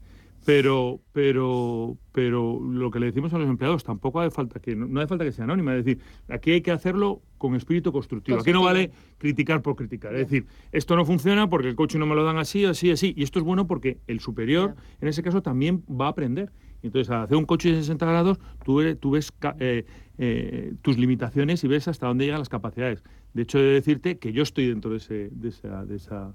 Pero, 0.44 1.00
pero, 1.12 1.96
pero 2.10 2.58
lo 2.60 2.90
que 2.90 2.98
le 2.98 3.06
decimos 3.06 3.32
a 3.32 3.38
los 3.38 3.48
empleados 3.48 3.84
tampoco 3.84 4.20
hace 4.20 4.32
falta 4.32 4.58
que 4.58 4.74
no, 4.74 4.98
hace 4.98 5.06
falta 5.06 5.24
que 5.24 5.30
sea 5.30 5.44
anónima. 5.44 5.76
Es 5.76 5.84
decir, 5.84 6.02
aquí 6.28 6.50
hay 6.50 6.62
que 6.62 6.72
hacerlo 6.72 7.22
con 7.38 7.54
espíritu 7.54 7.92
constructivo. 7.92 8.40
Aquí 8.40 8.52
no 8.52 8.64
vale 8.64 8.90
criticar 9.18 9.62
por 9.62 9.76
criticar. 9.76 10.14
Es 10.14 10.28
decir, 10.28 10.46
esto 10.72 10.96
no 10.96 11.04
funciona 11.04 11.48
porque 11.48 11.68
el 11.68 11.76
coche 11.76 11.96
no 11.98 12.06
me 12.06 12.16
lo 12.16 12.24
dan 12.24 12.38
así, 12.38 12.64
así, 12.64 12.90
así. 12.90 13.14
Y 13.16 13.22
esto 13.22 13.38
es 13.38 13.44
bueno 13.44 13.68
porque 13.68 13.98
el 14.08 14.18
superior, 14.18 14.74
en 15.00 15.08
ese 15.08 15.22
caso, 15.22 15.42
también 15.42 15.84
va 15.88 16.06
a 16.06 16.10
aprender. 16.10 16.50
Entonces, 16.82 17.10
al 17.10 17.22
hacer 17.22 17.36
un 17.36 17.44
coche 17.44 17.70
de 17.70 17.76
60 17.76 18.04
grados, 18.04 18.40
tú, 18.64 18.78
ves 19.10 19.32
eh, 19.60 19.84
eh, 20.18 20.74
tus 20.82 20.98
limitaciones 20.98 21.62
y 21.62 21.68
ves 21.68 21.86
hasta 21.86 22.08
dónde 22.08 22.24
llegan 22.24 22.40
las 22.40 22.48
capacidades. 22.48 23.04
De 23.34 23.42
hecho, 23.42 23.58
he 23.58 23.62
de 23.62 23.72
decirte 23.72 24.18
que 24.18 24.32
yo 24.32 24.42
estoy 24.42 24.68
dentro 24.68 24.90
de, 24.90 24.98
ese, 24.98 25.30
de 25.30 25.48
esa, 25.48 25.84
de 25.84 25.96
esa 25.96 26.34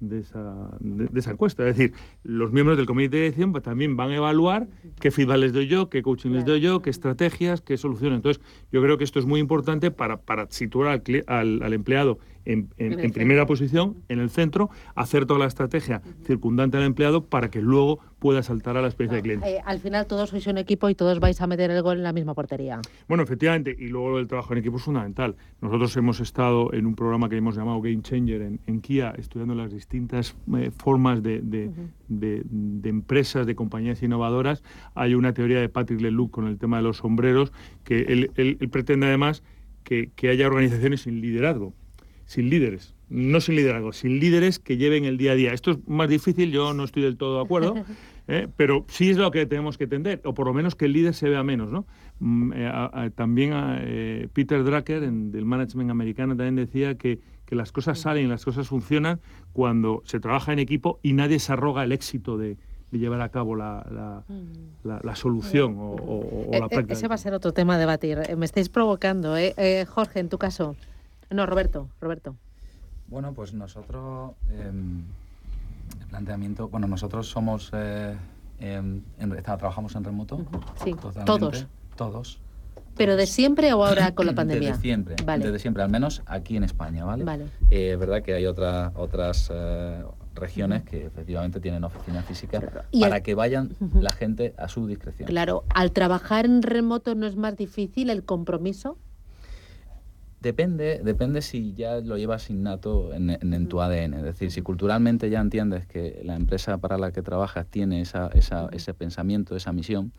de 0.00 0.20
esa, 0.20 0.70
de, 0.80 1.18
esa 1.18 1.30
encuesta. 1.32 1.68
Es 1.68 1.76
decir, 1.76 1.94
los 2.24 2.52
miembros 2.52 2.76
del 2.76 2.86
comité 2.86 3.16
de 3.16 3.22
dirección 3.24 3.52
pues, 3.52 3.62
también 3.62 3.96
van 3.96 4.10
a 4.10 4.16
evaluar 4.16 4.66
qué 4.98 5.10
feedback 5.10 5.38
les 5.38 5.52
doy 5.52 5.66
yo, 5.66 5.90
qué 5.90 6.02
coaching 6.02 6.30
les 6.30 6.44
doy 6.44 6.60
yo, 6.60 6.82
qué 6.82 6.90
estrategias, 6.90 7.60
qué 7.60 7.76
soluciones. 7.76 8.16
Entonces, 8.16 8.42
yo 8.72 8.82
creo 8.82 8.98
que 8.98 9.04
esto 9.04 9.18
es 9.18 9.26
muy 9.26 9.40
importante 9.40 9.90
para, 9.90 10.22
para 10.22 10.50
situar 10.50 11.02
al, 11.26 11.62
al 11.62 11.72
empleado 11.72 12.18
en, 12.44 12.68
primera 13.12 13.46
posición, 13.46 13.96
en 14.08 14.18
el 14.18 14.30
centro, 14.30 14.70
hacer 14.94 15.26
toda 15.26 15.40
la 15.40 15.46
estrategia 15.46 16.02
circundante 16.24 16.76
al 16.76 16.84
empleado 16.84 17.24
para 17.24 17.50
que 17.50 17.60
luego 17.60 18.00
pueda 18.18 18.42
saltar 18.42 18.76
a 18.76 18.82
la 18.82 18.88
experiencia 18.88 19.16
de 19.16 19.22
cliente. 19.22 19.56
Eh, 19.56 19.62
al 19.64 19.78
final 19.80 20.06
todos 20.06 20.30
sois 20.30 20.46
un 20.46 20.58
equipo 20.58 20.88
y 20.90 20.94
todos 20.94 21.20
vais 21.20 21.40
a 21.40 21.46
meter 21.46 21.70
el 21.70 21.82
gol 21.82 21.98
en 21.98 22.02
la 22.02 22.12
misma 22.12 22.34
portería. 22.34 22.80
Bueno, 23.08 23.22
efectivamente, 23.22 23.74
y 23.76 23.88
luego 23.88 24.18
el 24.18 24.26
trabajo 24.26 24.52
en 24.52 24.58
equipo 24.58 24.76
es 24.76 24.82
fundamental. 24.82 25.36
Nosotros 25.60 25.96
hemos 25.96 26.20
estado 26.20 26.72
en 26.72 26.86
un 26.86 26.94
programa 26.94 27.28
que 27.28 27.36
hemos 27.36 27.56
llamado 27.56 27.80
Game 27.80 28.02
Changer 28.02 28.42
en, 28.42 28.80
Kia, 28.80 29.14
estudiando 29.16 29.54
las 29.54 29.72
distintas 29.72 30.36
eh, 30.56 30.70
formas 30.70 31.22
de, 31.22 31.40
de, 31.42 32.88
empresas, 32.88 33.46
de 33.46 33.54
compañías 33.54 34.02
innovadoras. 34.02 34.62
Hay 34.94 35.14
una 35.14 35.32
teoría 35.32 35.60
de 35.60 35.68
Patrick 35.68 36.00
Leloup 36.00 36.30
con 36.30 36.46
el 36.46 36.58
tema 36.58 36.76
de 36.76 36.82
los 36.82 36.98
sombreros, 36.98 37.52
que 37.84 38.00
él, 38.36 38.68
pretende 38.70 39.06
además 39.06 39.42
que, 39.82 40.10
que 40.14 40.28
haya 40.28 40.46
organizaciones 40.46 41.02
sin 41.02 41.20
liderazgo 41.20 41.72
sin 42.30 42.48
líderes, 42.48 42.94
no 43.08 43.40
sin 43.40 43.56
liderazgo, 43.56 43.92
sin 43.92 44.20
líderes 44.20 44.60
que 44.60 44.76
lleven 44.76 45.04
el 45.04 45.18
día 45.18 45.32
a 45.32 45.34
día. 45.34 45.52
Esto 45.52 45.72
es 45.72 45.78
más 45.88 46.08
difícil, 46.08 46.52
yo 46.52 46.72
no 46.74 46.84
estoy 46.84 47.02
del 47.02 47.16
todo 47.16 47.38
de 47.38 47.42
acuerdo, 47.42 47.74
¿eh? 48.28 48.46
pero 48.56 48.84
sí 48.88 49.10
es 49.10 49.16
lo 49.16 49.32
que 49.32 49.46
tenemos 49.46 49.76
que 49.76 49.84
entender, 49.84 50.20
o 50.24 50.32
por 50.32 50.46
lo 50.46 50.54
menos 50.54 50.76
que 50.76 50.84
el 50.84 50.92
líder 50.92 51.12
se 51.12 51.28
vea 51.28 51.42
menos. 51.42 51.72
¿no? 51.72 51.86
Mm, 52.20 52.52
eh, 52.54 53.10
también 53.16 53.50
eh, 53.54 54.28
Peter 54.32 54.62
Drucker, 54.62 55.02
en, 55.02 55.32
del 55.32 55.44
management 55.44 55.90
americano, 55.90 56.36
también 56.36 56.54
decía 56.54 56.94
que, 56.94 57.18
las 57.50 57.72
cosas 57.72 57.98
salen, 57.98 58.28
las 58.28 58.44
cosas 58.44 58.68
funcionan 58.68 59.18
cuando 59.52 60.04
se 60.04 60.20
trabaja 60.20 60.52
en 60.52 60.60
equipo 60.60 61.00
y 61.02 61.14
nadie 61.14 61.40
se 61.40 61.52
arroga 61.52 61.82
el 61.82 61.90
éxito 61.90 62.38
de, 62.38 62.58
llevar 62.92 63.22
a 63.22 63.30
cabo 63.30 63.56
la, 63.56 64.24
la, 64.84 65.16
solución 65.16 65.74
o, 65.76 66.46
la 66.52 66.68
práctica. 66.68 66.92
Ese 66.92 67.08
va 67.08 67.16
a 67.16 67.18
ser 67.18 67.34
otro 67.34 67.52
tema 67.52 67.74
a 67.74 67.78
debatir. 67.78 68.20
Me 68.36 68.46
estáis 68.46 68.68
provocando, 68.68 69.36
¿eh? 69.36 69.84
Jorge, 69.88 70.20
en 70.20 70.28
tu 70.28 70.38
caso. 70.38 70.76
No, 71.30 71.46
Roberto, 71.46 71.88
Roberto. 72.00 72.36
Bueno, 73.08 73.32
pues 73.32 73.54
nosotros, 73.54 74.32
em, 74.50 75.02
el 76.00 76.06
planteamiento, 76.08 76.68
bueno, 76.68 76.86
nosotros 76.86 77.28
somos, 77.28 77.70
eh, 77.72 78.16
em, 78.60 79.02
trabajamos 79.42 79.94
en 79.96 80.04
remoto. 80.04 80.44
Sí, 80.84 80.94
todos. 81.24 81.66
Todos. 81.96 82.40
¿Pero 82.96 83.16
de 83.16 83.26
siempre 83.26 83.72
o 83.72 83.84
ahora 83.84 84.14
con 84.14 84.26
la 84.26 84.34
pandemia? 84.34 84.70
Desde 84.70 84.82
siempre, 84.82 85.16
desde 85.16 85.58
siempre, 85.58 85.82
al 85.82 85.90
menos 85.90 86.22
aquí 86.26 86.56
en 86.56 86.64
España, 86.64 87.04
¿vale? 87.04 87.24
vale. 87.24 87.44
Eh, 87.70 87.92
es 87.92 87.98
verdad 87.98 88.22
que 88.22 88.34
hay 88.34 88.46
otra, 88.46 88.92
otras 88.94 89.50
eh, 89.52 90.04
regiones 90.34 90.82
que 90.82 91.06
efectivamente 91.06 91.60
tienen 91.60 91.84
oficinas 91.84 92.24
físicas 92.24 92.62
para 93.00 93.22
que 93.22 93.34
vayan 93.34 93.70
la 93.94 94.10
gente 94.12 94.54
a 94.58 94.68
su 94.68 94.86
discreción. 94.86 95.28
Claro, 95.28 95.64
al 95.74 95.92
trabajar 95.92 96.44
en 96.46 96.62
remoto 96.62 97.14
no 97.14 97.26
es 97.26 97.36
más 97.36 97.56
difícil 97.56 98.10
el 98.10 98.24
compromiso. 98.24 98.98
Depende, 100.40 101.02
depende 101.04 101.42
si 101.42 101.74
ya 101.74 102.00
lo 102.00 102.16
llevas 102.16 102.48
innato 102.48 103.12
en, 103.12 103.28
en, 103.30 103.68
tu 103.68 103.82
ADN. 103.82 104.14
Es 104.14 104.22
decir, 104.22 104.50
si 104.50 104.62
culturalmente 104.62 105.28
ya 105.28 105.38
entiendes 105.38 105.86
que 105.86 106.22
la 106.24 106.34
empresa 106.34 106.78
para 106.78 106.96
la 106.96 107.12
que 107.12 107.20
trabajas 107.20 107.66
tiene 107.66 108.00
esa, 108.00 108.28
esa, 108.28 108.68
ese 108.72 108.94
pensamiento, 108.94 109.54
esa 109.54 109.72
misión, 109.72 110.12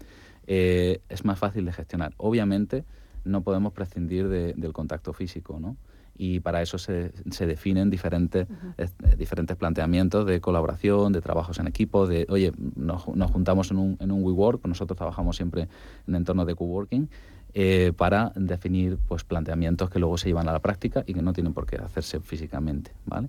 eh, 0.45 1.01
es 1.09 1.25
más 1.25 1.39
fácil 1.39 1.65
de 1.65 1.73
gestionar. 1.73 2.13
Obviamente 2.17 2.85
no 3.23 3.41
podemos 3.41 3.73
prescindir 3.73 4.27
del 4.29 4.73
contacto 4.73 5.11
físico, 5.11 5.59
¿no? 5.59 5.75
Y 6.17 6.39
para 6.41 6.61
eso 6.61 6.77
se, 6.77 7.13
se 7.31 7.47
definen 7.47 7.89
diferentes, 7.89 8.47
eh, 8.77 8.87
diferentes 9.17 9.57
planteamientos 9.57 10.25
de 10.27 10.39
colaboración, 10.39 11.13
de 11.13 11.21
trabajos 11.21 11.57
en 11.57 11.67
equipo, 11.67 12.05
de, 12.05 12.27
oye, 12.29 12.51
nos, 12.75 13.07
nos 13.07 13.31
juntamos 13.31 13.71
en 13.71 13.77
un, 13.77 13.97
en 13.99 14.11
un 14.11 14.23
WeWork, 14.23 14.67
nosotros 14.67 14.97
trabajamos 14.97 15.35
siempre 15.35 15.67
en 16.07 16.15
entornos 16.15 16.45
de 16.45 16.53
coworking, 16.53 17.09
eh, 17.53 17.91
para 17.97 18.31
definir 18.35 18.97
pues, 19.09 19.25
planteamientos 19.25 19.89
que 19.89 19.99
luego 19.99 20.17
se 20.17 20.29
llevan 20.29 20.47
a 20.47 20.53
la 20.53 20.59
práctica 20.59 21.03
y 21.05 21.13
que 21.13 21.21
no 21.21 21.33
tienen 21.33 21.53
por 21.53 21.65
qué 21.65 21.75
hacerse 21.75 22.21
físicamente. 22.21 22.93
¿vale? 23.05 23.27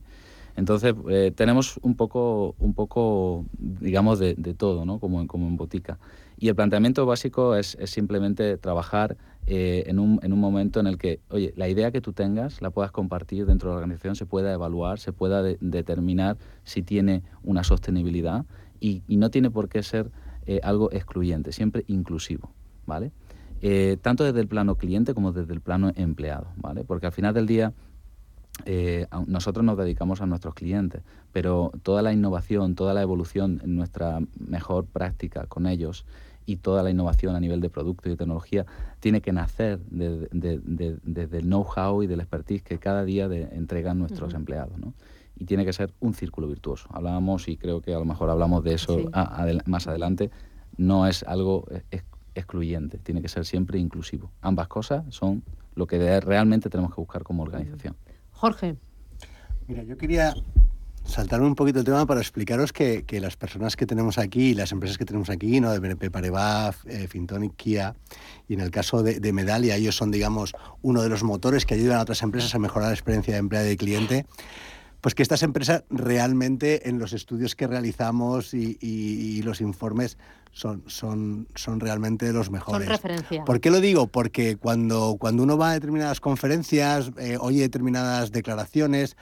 Entonces, 0.55 0.95
eh, 1.09 1.33
tenemos 1.35 1.81
un 1.83 1.97
poco, 1.97 2.55
un 2.61 2.73
poco 2.73 3.45
digamos, 3.59 4.21
de, 4.21 4.35
todo, 4.57 4.85
¿no? 4.85 5.01
como, 5.01 5.27
como 5.27 5.49
en 5.49 5.57
botica. 5.57 5.99
Y 6.39 6.49
el 6.49 6.55
planteamiento 6.55 7.05
básico 7.05 7.57
es, 7.57 7.77
simplemente 7.87 8.59
trabajar 8.59 9.17
eh, 9.47 9.85
en, 9.89 9.99
un, 9.99 10.21
en, 10.23 10.33
un, 10.33 10.39
momento 10.39 10.79
en 10.79 10.87
el 10.87 10.99
que, 10.99 11.19
oye, 11.29 11.53
la 11.57 11.69
idea 11.69 11.91
que 11.91 12.01
tú 12.01 12.13
tengas 12.13 12.63
la 12.63 12.71
puedas 12.71 12.93
compartir 12.93 13.45
dentro 13.45 13.71
de 13.71 13.75
la 13.75 13.79
organización, 13.79 14.15
se 14.15 14.27
pueda 14.27 14.53
evaluar, 14.53 15.01
se 15.01 15.13
pueda 15.13 15.43
determinar 15.43 16.37
si 16.63 16.83
tiene 16.83 17.25
una 17.43 17.65
sostenibilidad 17.65 18.45
y, 18.79 19.03
y 19.09 19.17
no 19.17 19.31
tiene 19.31 19.51
por 19.51 19.69
qué 19.69 19.83
ser 19.83 20.13
algo 20.63 20.93
excluyente, 20.93 21.53
siempre 21.53 21.85
inclusivo, 21.87 22.53
¿vale? 22.85 23.13
Eh, 23.65 23.97
tanto 24.03 24.25
desde 24.25 24.41
el 24.41 24.49
plano 24.49 24.75
cliente 24.75 25.15
como 25.15 25.31
desde 25.31 25.55
el 25.55 25.61
plano 25.61 25.93
empleado, 25.95 26.49
¿vale? 26.57 26.83
Porque 26.83 27.07
al 27.07 27.13
final 27.13 27.33
del 27.33 27.47
día 27.47 27.73
eh, 28.65 29.07
nosotros 29.29 29.65
nos 29.65 29.79
dedicamos 29.79 30.21
a 30.21 30.27
nuestros 30.27 30.55
clientes, 30.55 31.03
pero 31.31 31.71
toda 31.85 32.03
la 32.03 32.13
innovación, 32.13 32.75
toda 32.75 32.93
la 32.93 33.03
evolución 33.03 33.61
en 33.63 33.77
nuestra 33.77 34.19
mejor 34.37 34.87
práctica 34.87 35.47
con 35.47 35.69
ellos 35.69 36.05
y 36.45 36.57
toda 36.57 36.83
la 36.83 36.91
innovación 36.91 37.37
a 37.37 37.41
nivel 37.41 37.61
de 37.61 37.71
producto 37.71 38.09
y 38.09 38.11
de 38.11 38.17
tecnología 38.17 38.67
tiene 38.99 39.21
que 39.21 39.33
nacer 39.33 39.79
desde 39.79 41.39
el 41.39 41.45
know-how 41.45 42.03
y 42.03 42.09
del 42.09 42.19
expertise 42.19 42.63
que 42.63 42.79
cada 42.79 43.05
día 43.05 43.27
entregan 43.27 43.97
nuestros 43.97 44.35
empleados. 44.35 44.77
¿no? 44.77 44.93
Y 45.37 45.45
tiene 45.45 45.65
que 45.65 45.73
ser 45.73 45.93
un 46.01 46.15
círculo 46.15 46.49
virtuoso. 46.49 46.89
Hablábamos, 46.91 47.47
y 47.47 47.57
creo 47.57 47.81
que 47.81 47.95
a 47.95 47.99
lo 48.01 48.05
mejor 48.05 48.29
hablamos 48.29 48.65
de 48.65 48.75
eso 48.75 48.99
más 49.67 49.87
adelante, 49.87 50.33
no 50.77 51.07
es 51.07 51.23
algo 51.23 51.65
excluyente, 52.35 52.99
tiene 52.99 53.23
que 53.23 53.29
ser 53.29 53.45
siempre 53.45 53.79
inclusivo. 53.79 54.31
Ambas 54.41 54.69
cosas 54.69 55.05
son 55.11 55.43
lo 55.75 55.87
que 55.87 56.21
realmente 56.21 56.69
tenemos 56.69 56.95
que 56.95 57.01
buscar 57.01 57.23
como 57.23 57.43
organización. 57.43 57.97
Jorge. 58.33 58.77
Mira, 59.69 59.85
yo 59.85 59.97
quería 59.97 60.35
saltarme 61.05 61.47
un 61.47 61.55
poquito 61.55 61.79
el 61.79 61.85
tema 61.85 62.07
para 62.07 62.21
explicaros 62.21 62.73
que, 62.73 63.05
las 63.21 63.37
personas 63.37 63.77
que 63.77 63.87
tenemos 63.87 64.19
aquí, 64.19 64.55
las 64.55 64.73
empresas 64.73 64.99
que 64.99 65.05
tenemos 65.05 65.31
aquí, 65.31 65.61
¿no? 65.61 65.73
de 65.73 65.79
BNP 65.79 66.11
Paribas, 66.11 66.77
eh, 66.87 67.07
Fintonic, 67.09 67.55
Kia, 67.57 67.95
y 68.49 68.55
en 68.55 68.61
el 68.61 68.71
caso 68.71 69.03
de, 69.03 69.21
de, 69.21 69.33
Medalia, 69.33 69.77
ellos 69.77 69.97
son, 69.97 70.11
digamos, 70.11 70.53
uno 70.83 71.03
de 71.03 71.09
los 71.09 71.23
motores 71.23 71.67
que 71.67 71.75
ayudan 71.75 71.99
a 71.99 72.03
otras 72.03 72.23
empresas 72.23 72.55
a 72.55 72.59
mejorar 72.59 72.89
la 72.89 72.95
experiencia 72.95 73.35
de 73.35 73.41
empleado 73.41 73.71
y 73.71 73.77
cliente. 73.77 74.27
Pues 75.03 75.17
que 75.17 75.23
estas 75.23 75.43
empresas 75.43 75.83
realmente 75.91 76.89
en 76.89 77.01
los 77.01 77.13
estudios 77.13 77.57
que 77.57 77.67
realizamos 77.67 78.55
y, 78.55 79.43
los 79.43 79.61
informes 79.61 80.17
son, 80.53 80.85
son, 80.87 81.49
son 81.57 81.81
realmente 81.81 82.33
los 82.33 82.51
mejores. 82.51 82.87
Son 82.87 82.97
referencia. 82.97 83.45
¿Por 83.45 83.61
qué 83.61 83.71
lo 83.71 83.81
digo? 83.81 84.07
Porque 84.07 84.57
cuando, 84.57 85.17
cuando 85.19 85.43
uno 85.43 85.59
va 85.59 85.71
a 85.71 85.75
determinadas 85.75 86.21
conferencias, 86.21 87.11
eh, 87.19 87.37
oye 87.41 87.63
determinadas 87.63 88.31
declaraciones, 88.31 89.17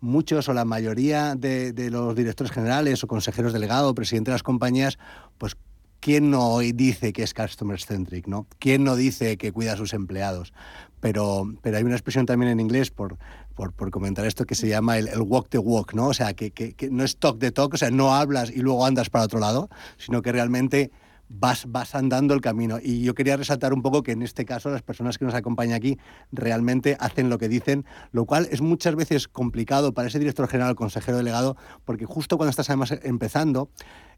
muchos 0.00 0.48
o 0.48 0.54
la 0.54 0.64
mayoría 0.64 1.34
de, 1.34 1.72
los 1.90 2.14
directores 2.16 2.50
generales 2.50 3.04
o 3.04 3.06
consejeros 3.06 3.52
delegados 3.52 3.90
o 3.90 3.94
presidentes 3.94 4.32
de 4.32 4.34
las 4.36 4.42
compañías, 4.42 4.98
pues 5.36 5.56
¿quién 6.00 6.30
no 6.30 6.58
dice 6.60 7.12
que 7.12 7.22
es 7.22 7.34
customer 7.34 7.80
centric? 7.80 8.26
¿no? 8.26 8.46
¿Quién 8.58 8.84
no 8.84 8.96
dice 8.96 9.36
que 9.36 9.52
cuida 9.52 9.74
a 9.74 9.76
sus 9.76 9.92
empleados? 9.92 10.54
Pero, 11.00 11.52
pero 11.60 11.76
hay 11.76 11.84
una 11.84 11.94
expresión 11.94 12.24
también 12.24 12.52
en 12.52 12.60
inglés, 12.60 12.90
por, 12.90 13.18
por, 13.56 13.90
comentar 13.90 14.26
esto, 14.26 14.44
que 14.44 14.54
se 14.54 14.68
llama 14.68 14.98
el, 14.98 15.08
walk 15.22 15.48
the 15.48 15.58
walk, 15.58 15.94
¿no? 15.94 16.08
O 16.08 16.14
sea, 16.14 16.34
que, 16.34 16.52
que, 16.52 16.74
que, 16.74 16.90
no 16.90 17.02
es 17.02 17.16
talk 17.16 17.38
the 17.40 17.50
talk, 17.50 17.74
o 17.74 17.76
sea, 17.76 17.90
no 17.90 18.14
hablas 18.14 18.50
y 18.50 18.60
luego 18.60 18.84
andas 18.84 19.10
para 19.10 19.24
otro 19.24 19.40
lado, 19.40 19.70
sino 19.96 20.22
que 20.22 20.30
realmente 20.30 20.92
vas, 21.28 21.64
vas 21.66 21.94
andando 21.94 22.34
el 22.34 22.40
camino. 22.40 22.78
Y 22.82 23.02
yo 23.02 23.14
quería 23.14 23.36
resaltar 23.36 23.72
un 23.72 23.82
poco 23.82 24.02
que 24.02 24.12
en 24.12 24.22
este 24.22 24.44
caso 24.44 24.70
las 24.70 24.82
personas 24.82 25.18
que 25.18 25.24
nos 25.24 25.34
acompañan 25.34 25.76
aquí 25.76 25.98
realmente 26.32 26.96
hacen 27.00 27.30
lo 27.30 27.38
que 27.38 27.48
dicen, 27.48 27.84
lo 28.12 28.24
cual 28.26 28.48
es 28.50 28.60
muchas 28.60 28.94
veces 28.94 29.28
complicado 29.28 29.92
para 29.92 30.08
ese 30.08 30.18
director 30.18 30.48
general 30.48 30.74
consejero 30.74 31.16
delegado, 31.16 31.56
porque 31.84 32.06
justo 32.06 32.36
cuando 32.36 32.50
estás 32.50 32.70
además 32.70 32.94
empezando, 33.02 33.70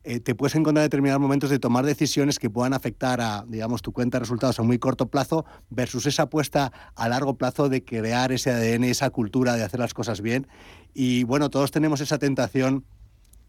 eh, 0.05 0.21
te 0.21 0.35
puedes 0.35 0.55
encontrar 0.55 0.85
determinados 0.85 1.21
momentos 1.21 1.51
de 1.51 1.59
tomar 1.59 1.85
decisiones 1.85 2.39
que 2.39 2.51
puedan 2.51 2.73
afectar 2.73 3.21
a, 3.21 3.45
digamos, 3.49 3.83
tu 3.83 3.93
cuenta 3.93 4.19
de 4.19 4.21
resultados 4.21 4.59
a 4.59 4.63
muy 4.63 4.79
corto 4.79 5.09
plazo 5.09 5.45
versus 5.71 6.07
esa 6.07 6.25
apuesta 6.25 6.73
a 6.95 7.09
largo 7.09 7.37
plazo 7.37 7.69
de 7.69 7.85
crear 7.85 8.33
ese 8.33 8.51
ADN, 8.51 8.85
esa 8.85 9.11
cultura 9.11 9.55
de 9.55 9.65
hacer 9.65 9.81
las 9.81 9.95
cosas 9.95 10.21
bien. 10.21 10.47
Y 10.95 11.25
bueno, 11.25 11.51
todos 11.51 11.71
tenemos 11.71 12.01
esa 12.01 12.19
tentación 12.19 12.85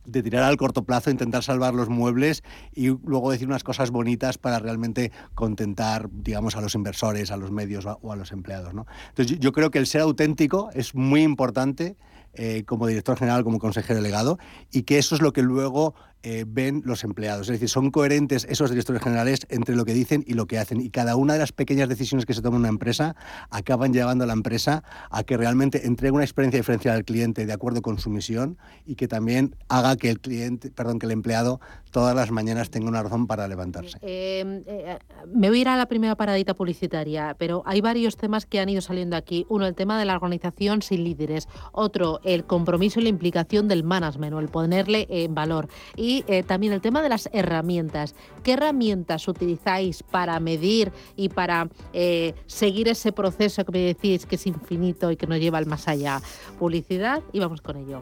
de 0.05 0.23
tirar 0.23 0.43
al 0.43 0.57
corto 0.57 0.83
plazo, 0.83 1.11
intentar 1.11 1.43
salvar 1.43 1.73
los 1.73 1.89
muebles 1.89 2.43
y 2.73 2.87
luego 2.87 3.31
decir 3.31 3.47
unas 3.47 3.63
cosas 3.63 3.91
bonitas 3.91 4.37
para 4.37 4.59
realmente 4.59 5.11
contentar, 5.35 6.09
digamos, 6.11 6.55
a 6.55 6.61
los 6.61 6.75
inversores, 6.75 7.31
a 7.31 7.37
los 7.37 7.51
medios 7.51 7.85
o 7.85 8.11
a, 8.11 8.15
los 8.15 8.31
empleados. 8.31 8.73
¿no? 8.73 8.85
Entonces, 9.09 9.39
yo, 9.39 9.51
creo 9.51 9.71
que 9.71 9.79
el 9.79 9.87
ser 9.87 10.01
auténtico 10.01 10.69
es 10.73 10.95
muy 10.95 11.21
importante 11.21 11.95
eh, 12.33 12.63
como 12.65 12.87
director 12.87 13.17
general, 13.17 13.43
como 13.43 13.59
consejero 13.59 13.95
delegado, 13.95 14.37
y 14.71 14.83
que 14.83 14.97
eso 14.97 15.15
es 15.15 15.21
lo 15.21 15.33
que 15.33 15.41
luego 15.41 15.95
eh, 16.21 16.43
ven 16.47 16.81
los 16.85 17.03
empleados. 17.03 17.47
Es 17.47 17.53
decir, 17.53 17.69
son 17.69 17.91
coherentes 17.91 18.45
esos 18.49 18.69
directores 18.69 19.01
generales 19.01 19.47
entre 19.49 19.75
lo 19.75 19.85
que 19.85 19.93
dicen 19.93 20.23
y 20.27 20.33
lo 20.33 20.47
que 20.47 20.57
hacen. 20.57 20.81
Y 20.81 20.89
cada 20.89 21.15
una 21.15 21.33
de 21.33 21.39
las 21.39 21.53
pequeñas 21.53 21.87
decisiones 21.87 22.25
que 22.25 22.33
se 22.33 22.41
toma 22.41 22.57
una 22.57 22.67
empresa 22.67 23.15
acaban 23.49 23.93
llevando 23.93 24.25
a 24.25 24.27
la 24.27 24.33
empresa 24.33 24.83
a 25.11 25.23
que 25.23 25.37
realmente 25.37 25.87
entregue 25.87 26.11
una 26.11 26.25
experiencia 26.25 26.59
diferencial 26.59 26.95
al 26.95 27.05
cliente 27.05 27.45
de 27.45 27.53
acuerdo 27.53 27.81
con 27.81 27.99
su 27.99 28.09
misión 28.09 28.57
y 28.85 28.95
que 28.95 29.07
también 29.07 29.55
haga 29.69 29.95
que 29.95 30.09
el 30.09 30.19
cliente, 30.19 30.71
perdón, 30.71 30.99
que 30.99 31.05
el 31.05 31.13
empleado 31.13 31.61
todas 31.91 32.15
las 32.15 32.31
mañanas 32.31 32.69
tenga 32.69 32.89
una 32.89 33.01
razón 33.01 33.25
para 33.25 33.47
levantarse. 33.47 33.97
Eh, 34.01 34.63
eh, 34.67 34.99
me 35.33 35.49
voy 35.49 35.59
a 35.59 35.61
ir 35.61 35.67
a 35.69 35.77
la 35.77 35.87
primera 35.87 36.15
paradita 36.15 36.53
publicitaria, 36.53 37.35
pero 37.39 37.63
hay 37.65 37.81
varios 37.81 38.17
temas 38.17 38.45
que 38.45 38.59
han 38.59 38.69
ido 38.69 38.81
saliendo 38.81 39.15
aquí. 39.15 39.45
Uno, 39.49 39.65
el 39.65 39.73
tema 39.73 39.97
de 39.97 40.05
la 40.05 40.15
organización 40.15 40.81
sin 40.81 41.03
líderes. 41.03 41.47
Otro, 41.71 42.19
el 42.23 42.43
compromiso 42.43 42.99
y 42.99 43.03
la 43.03 43.09
implicación 43.09 43.67
del 43.67 43.83
management 43.83 44.33
o 44.33 44.39
el 44.39 44.49
ponerle 44.49 45.07
en 45.09 45.33
valor. 45.33 45.69
Y 45.95 46.08
y 46.09 46.25
eh, 46.25 46.41
también 46.41 46.73
el 46.73 46.81
tema 46.81 47.03
de 47.03 47.09
las 47.09 47.29
herramientas. 47.33 48.15
¿Qué 48.41 48.53
herramientas 48.53 49.27
utilizáis 49.27 50.01
para 50.01 50.39
medir 50.39 50.91
y 51.15 51.29
para 51.29 51.69
eh, 51.93 52.33
seguir 52.47 52.87
ese 52.87 53.11
proceso 53.11 53.63
que 53.63 53.71
me 53.71 53.79
decís 53.79 54.25
que 54.25 54.33
es 54.33 54.47
infinito 54.47 55.11
y 55.11 55.17
que 55.17 55.27
nos 55.27 55.39
lleva 55.39 55.59
al 55.59 55.67
más 55.67 55.87
allá? 55.87 56.19
Publicidad 56.57 57.21
y 57.31 57.39
vamos 57.39 57.61
con 57.61 57.77
ello. 57.77 58.01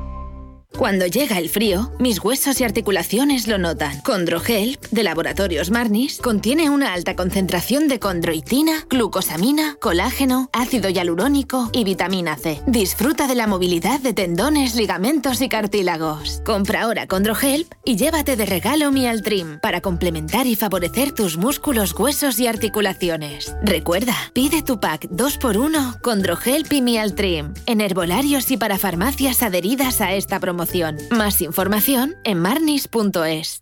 Cuando 0.77 1.05
llega 1.05 1.37
el 1.37 1.49
frío, 1.49 1.91
mis 1.99 2.23
huesos 2.23 2.59
y 2.61 2.63
articulaciones 2.63 3.47
lo 3.47 3.57
notan. 3.57 4.01
Condrohelp, 4.01 4.81
de 4.89 5.03
Laboratorios 5.03 5.69
Marnis, 5.69 6.17
contiene 6.17 6.69
una 6.69 6.93
alta 6.93 7.15
concentración 7.15 7.87
de 7.87 7.99
condroitina, 7.99 8.85
glucosamina, 8.89 9.75
colágeno, 9.79 10.49
ácido 10.53 10.89
hialurónico 10.89 11.69
y 11.73 11.83
vitamina 11.83 12.37
C. 12.37 12.61
Disfruta 12.67 13.27
de 13.27 13.35
la 13.35 13.47
movilidad 13.47 13.99
de 13.99 14.13
tendones, 14.13 14.75
ligamentos 14.75 15.41
y 15.41 15.49
cartílagos. 15.49 16.41
Compra 16.45 16.83
ahora 16.83 17.05
Condrohelp 17.05 17.71
y 17.83 17.97
llévate 17.97 18.35
de 18.35 18.45
regalo 18.45 18.91
Mialtrim 18.91 19.59
para 19.59 19.81
complementar 19.81 20.47
y 20.47 20.55
favorecer 20.55 21.11
tus 21.11 21.37
músculos, 21.37 21.93
huesos 21.93 22.39
y 22.39 22.47
articulaciones. 22.47 23.53
Recuerda, 23.61 24.15
pide 24.33 24.63
tu 24.63 24.79
pack 24.79 25.09
2x1 25.09 26.01
Condrohelp 26.01 26.71
y 26.71 26.81
Mialtrim 26.81 27.53
en 27.65 27.81
herbolarios 27.81 28.49
y 28.51 28.57
para 28.57 28.77
farmacias 28.77 29.43
adheridas 29.43 30.01
a 30.01 30.13
esta 30.13 30.39
promoción. 30.39 30.60
Más 31.09 31.41
información 31.41 32.15
en 32.23 32.39
marnis.es. 32.39 33.61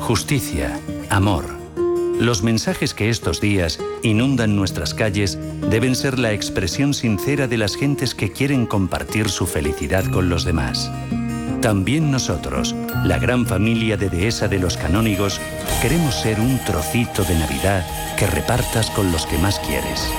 justicia, 0.00 0.80
amor. 1.08 1.44
Los 2.18 2.42
mensajes 2.42 2.94
que 2.94 3.10
estos 3.10 3.40
días 3.40 3.78
inundan 4.02 4.56
nuestras 4.56 4.92
calles 4.92 5.38
deben 5.70 5.94
ser 5.94 6.18
la 6.18 6.32
expresión 6.32 6.94
sincera 6.94 7.46
de 7.46 7.56
las 7.56 7.76
gentes 7.76 8.14
que 8.14 8.32
quieren 8.32 8.66
compartir 8.66 9.28
su 9.28 9.46
felicidad 9.46 10.04
con 10.10 10.28
los 10.28 10.44
demás. 10.44 10.90
También 11.62 12.10
nosotros, 12.10 12.74
la 13.04 13.18
gran 13.18 13.46
familia 13.46 13.96
de 13.96 14.08
Dehesa 14.08 14.48
de 14.48 14.58
los 14.58 14.76
Canónigos, 14.76 15.40
queremos 15.80 16.14
ser 16.14 16.40
un 16.40 16.58
trocito 16.64 17.22
de 17.22 17.38
Navidad 17.38 17.86
que 18.18 18.26
repartas 18.26 18.90
con 18.90 19.12
los 19.12 19.26
que 19.26 19.38
más 19.38 19.58
quieres. 19.60 20.10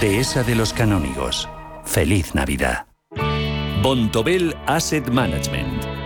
Dehesa 0.00 0.42
de 0.42 0.54
los 0.54 0.72
Canónigos. 0.72 1.48
Feliz 1.84 2.34
Navidad. 2.34 2.86
Bontobel 3.82 4.54
Asset 4.66 5.08
Management 5.10 5.71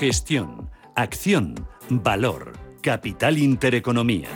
Gestión, 0.00 0.70
acción, 0.96 1.54
valor, 1.90 2.52
capital 2.80 3.36
intereconomía. 3.36 4.30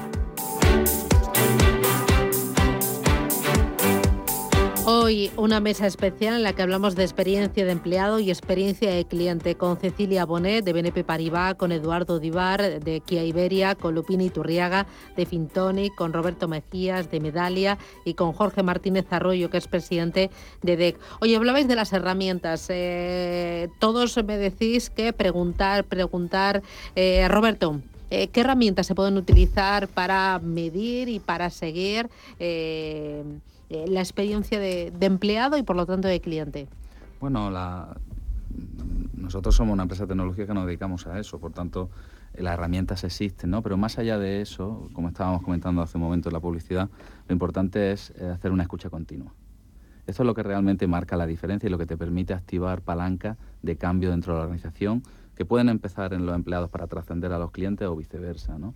Hoy 5.05 5.30
una 5.36 5.61
mesa 5.61 5.86
especial 5.86 6.32
en 6.32 6.42
la 6.42 6.55
que 6.55 6.62
hablamos 6.62 6.96
de 6.96 7.02
experiencia 7.02 7.66
de 7.66 7.72
empleado 7.72 8.20
y 8.20 8.30
experiencia 8.30 8.90
de 8.90 9.05
cliente 9.05 9.55
con 9.55 9.76
Cecilia 9.76 10.24
Bonet 10.24 10.64
de 10.64 10.72
BNP 10.72 11.05
Paribas, 11.05 11.57
con 11.57 11.72
Eduardo 11.72 12.18
Divar 12.18 12.80
de 12.80 13.00
Kia 13.00 13.22
Iberia, 13.22 13.74
con 13.74 13.94
Lupini 13.94 14.30
Turriaga 14.30 14.86
de 15.14 15.26
Fintoni, 15.26 15.90
con 15.90 16.14
Roberto 16.14 16.48
Mejías 16.48 17.11
de 17.11 17.20
Medalia 17.20 17.76
y 18.07 18.14
con 18.14 18.32
Jorge 18.32 18.62
Martínez 18.62 19.05
Arroyo, 19.11 19.50
que 19.50 19.59
es 19.59 19.68
presidente 19.68 20.30
de 20.62 20.78
DEC. 20.78 20.98
Hoy 21.20 21.34
hablabais 21.34 21.68
de 21.68 21.76
las 21.76 21.92
herramientas. 21.92 22.68
Eh, 22.70 23.68
todos 23.80 24.16
me 24.24 24.38
decís 24.38 24.88
que 24.88 25.12
preguntar, 25.12 25.84
preguntar. 25.84 26.62
Eh, 26.96 27.28
Roberto, 27.28 27.82
eh, 28.09 28.28
¿qué 28.28 28.40
herramientas 28.40 28.86
se 28.86 28.94
pueden 28.94 29.18
utilizar 29.18 29.86
para 29.86 30.40
medir 30.42 31.11
y 31.11 31.18
para 31.18 31.50
seguir? 31.50 32.09
La 33.68 34.00
experiencia 34.00 34.58
de, 34.58 34.92
empleado 35.00 35.56
y 35.56 35.62
por 35.62 35.76
lo 35.76 35.86
tanto 35.86 36.08
de 36.08 36.20
cliente? 36.20 36.68
Bueno, 37.20 37.50
nosotros 39.14 39.54
somos 39.54 39.72
una 39.72 39.82
empresa 39.82 40.06
tecnológica 40.06 40.46
que 40.46 40.54
nos 40.54 40.66
dedicamos 40.66 41.06
a 41.06 41.18
eso, 41.18 41.38
por 41.38 41.52
tanto 41.52 41.90
las 42.36 42.54
herramientas 42.54 43.04
existen, 43.04 43.50
¿no? 43.50 43.62
Pero 43.62 43.76
más 43.76 43.98
allá 43.98 44.18
de 44.18 44.40
eso, 44.40 44.88
como 44.92 45.08
estábamos 45.08 45.42
comentando 45.42 45.82
hace 45.82 45.98
un 45.98 46.02
momento 46.02 46.28
en 46.28 46.32
la 46.32 46.40
publicidad, 46.40 46.88
lo 47.28 47.32
importante 47.32 47.92
es 47.92 48.12
eh, 48.18 48.26
hacer 48.26 48.50
una 48.50 48.64
escucha 48.64 48.90
continua. 48.90 49.32
Esto 50.06 50.22
es 50.22 50.26
lo 50.26 50.34
que 50.34 50.42
realmente 50.42 50.86
marca 50.86 51.16
la 51.16 51.26
diferencia 51.26 51.68
y 51.68 51.70
lo 51.70 51.78
que 51.78 51.86
te 51.86 51.96
permite 51.96 52.34
activar 52.34 52.82
palancas 52.82 53.38
de 53.62 53.76
cambio 53.76 54.10
dentro 54.10 54.34
de 54.34 54.38
la 54.38 54.44
organización 54.44 55.02
que 55.34 55.44
pueden 55.44 55.68
empezar 55.68 56.12
en 56.12 56.26
los 56.26 56.34
empleados 56.34 56.70
para 56.70 56.86
trascender 56.86 57.32
a 57.32 57.38
los 57.38 57.50
clientes 57.50 57.86
o 57.88 57.96
viceversa, 57.96 58.58
¿no? 58.58 58.74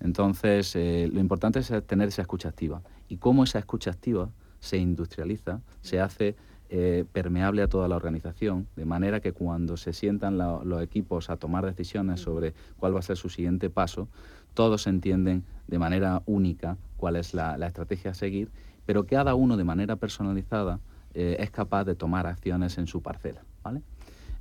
Entonces, 0.00 0.74
eh, 0.76 1.08
lo 1.12 1.20
importante 1.20 1.58
es 1.60 1.72
tener 1.86 2.08
esa 2.08 2.22
escucha 2.22 2.48
activa. 2.48 2.82
Y 3.08 3.16
cómo 3.16 3.44
esa 3.44 3.58
escucha 3.58 3.90
activa 3.90 4.30
se 4.60 4.76
industrializa, 4.78 5.60
se 5.80 6.00
hace 6.00 6.36
eh, 6.68 7.04
permeable 7.12 7.62
a 7.62 7.68
toda 7.68 7.86
la 7.86 7.94
organización, 7.94 8.66
de 8.74 8.84
manera 8.84 9.20
que 9.20 9.32
cuando 9.32 9.76
se 9.76 9.92
sientan 9.92 10.36
los 10.36 10.82
equipos 10.82 11.30
a 11.30 11.36
tomar 11.36 11.64
decisiones 11.64 12.20
sobre 12.20 12.54
cuál 12.76 12.92
va 12.92 12.98
a 12.98 13.02
ser 13.02 13.16
su 13.16 13.28
siguiente 13.28 13.70
paso, 13.70 14.08
todos 14.52 14.88
entienden 14.88 15.44
de 15.68 15.78
manera 15.78 16.22
única 16.26 16.76
cuál 16.96 17.14
es 17.14 17.34
la, 17.34 17.54
estrategia 17.64 18.10
a 18.10 18.14
seguir, 18.14 18.50
pero 18.84 19.06
cada 19.06 19.36
uno 19.36 19.56
de 19.56 19.62
manera 19.62 19.94
personalizada 19.94 20.80
eh, 21.14 21.36
es 21.38 21.52
capaz 21.52 21.84
de 21.84 21.94
tomar 21.94 22.26
acciones 22.26 22.78
en 22.78 22.88
su 22.88 23.00
parcela. 23.00 23.44
¿vale? 23.62 23.82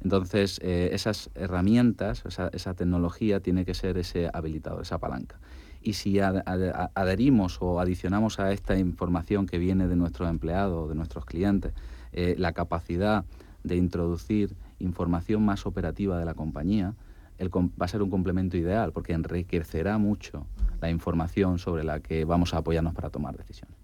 Entonces, 0.05 0.59
eh, 0.61 0.91
esas 0.93 1.31
herramientas, 1.33 2.23
esa, 2.27 2.73
tecnología 2.75 3.39
tiene 3.39 3.65
que 3.65 3.73
ser 3.73 3.97
ese 3.97 4.29
habilitador, 4.31 4.83
esa 4.83 4.99
palanca. 4.99 5.39
Y 5.81 5.93
si 5.93 6.19
adherimos 6.19 7.57
o 7.59 7.79
adicionamos 7.79 8.39
a 8.39 8.51
esta 8.51 8.77
información 8.77 9.47
que 9.47 9.57
viene 9.57 9.87
de 9.87 9.95
nuestros 9.95 10.29
empleados, 10.29 10.89
de 10.89 10.93
nuestros 10.93 11.25
clientes, 11.25 11.73
eh, 12.13 12.35
la 12.37 12.53
capacidad 12.53 13.25
de 13.63 13.77
introducir 13.77 14.55
información 14.77 15.43
más 15.43 15.65
operativa 15.65 16.19
de 16.19 16.25
la 16.25 16.35
compañía, 16.35 16.93
va 17.41 17.85
a 17.85 17.87
ser 17.87 18.03
un 18.03 18.11
complemento 18.11 18.57
ideal 18.57 18.91
porque 18.91 19.13
enriquecerá 19.13 19.97
mucho 19.97 20.45
la 20.81 20.91
información 20.91 21.57
sobre 21.57 21.83
la 21.83 21.99
que 21.99 22.25
vamos 22.25 22.53
a 22.53 22.57
apoyarnos 22.57 22.93
para 22.93 23.09
tomar 23.09 23.35
decisiones. 23.35 23.75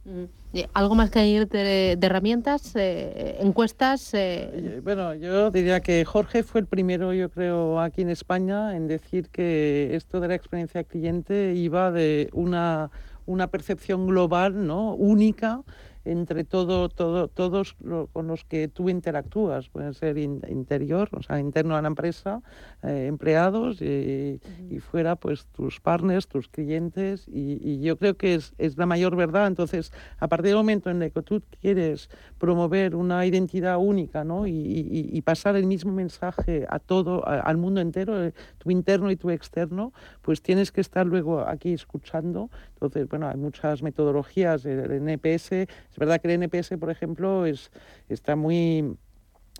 ¿Algo 0.74 0.96
más 0.96 1.10
que 1.10 1.20
añadir 1.20 1.48
de, 1.48 1.98
herramientas, 2.02 2.76
eh, 2.76 3.38
encuestas? 3.40 4.14
Eh? 4.14 4.50
Eh, 4.54 4.82
bueno, 4.84 5.14
yo 5.16 5.50
diría 5.50 5.80
que 5.80 6.04
Jorge 6.04 6.44
fue 6.44 6.62
el 6.62 6.68
primero, 6.68 7.14
yo 7.14 7.30
creo, 7.30 7.80
aquí 7.80 8.02
en 8.02 8.10
España 8.10 8.76
en 8.76 8.88
decir 8.88 9.30
que 9.30 9.96
esto 9.96 10.20
de 10.20 10.28
la 10.28 10.36
experiencia 10.36 10.84
cliente 10.84 11.54
iba 11.56 11.92
de 11.92 12.30
una, 12.34 12.92
una 13.26 13.48
percepción 13.48 14.08
global, 14.08 14.68
¿no? 14.68 14.94
única, 14.94 15.62
entre 16.06 16.44
todo, 16.44 16.90
todo, 16.90 17.28
todos 17.28 17.76
con 18.12 18.28
los 18.28 18.44
que 18.44 18.68
tú 18.68 18.90
interactúas, 18.90 19.70
pueden 19.70 19.94
ser 19.94 20.18
interior, 20.18 21.10
o 21.12 21.22
sea, 21.22 21.40
interno 21.40 21.76
a 21.76 21.82
la 21.82 21.88
empresa, 21.88 22.42
eh, 22.84 23.06
empleados 23.08 23.82
y, 23.82 24.40
fuera 24.80 25.16
pues 25.16 25.46
tus 25.48 25.80
partners, 25.80 26.28
tus 26.28 26.48
clientes 26.48 27.28
y, 27.28 27.80
yo 27.82 27.98
creo 27.98 28.16
que 28.16 28.36
es, 28.36 28.54
es, 28.58 28.78
la 28.78 28.86
mayor 28.86 29.16
verdad. 29.16 29.48
Entonces, 29.48 29.92
a 30.20 30.28
partir 30.28 30.50
del 30.50 30.58
momento 30.58 30.90
en 30.90 31.02
el 31.02 31.12
que 31.12 31.22
tú 31.22 31.42
quieres 31.62 32.10
promover 32.38 32.96
una 32.96 33.26
identidad 33.26 33.78
única 33.78 34.24
¿no? 34.24 34.48
y, 34.48 35.22
pasar 35.22 35.56
el 35.56 35.68
mismo 35.68 35.92
mensaje 35.92 36.66
a 36.68 36.80
todo, 36.80 37.26
al 37.28 37.58
mundo 37.58 37.80
entero, 37.80 38.24
eh, 38.24 38.34
tu 38.58 38.72
interno 38.72 39.12
y 39.12 39.16
tu 39.16 39.30
externo, 39.30 39.94
pues 40.24 40.42
tienes 40.42 40.72
que 40.72 40.82
estar 40.82 41.06
luego 41.06 41.42
aquí 41.42 41.74
escuchando. 41.74 42.50
Entonces, 42.74 43.08
bueno, 43.08 43.28
hay 43.28 43.38
muchas 43.38 43.84
metodologías, 43.84 44.66
el 44.66 44.92
NPS 45.08 45.68
es 45.92 45.98
verdad 45.98 46.22
que 46.22 46.34
el 46.34 46.42
NPS, 46.42 46.78
por 46.80 46.90
ejemplo, 46.90 47.46
es, 47.46 47.72
está 48.08 48.36
muy 48.36 48.98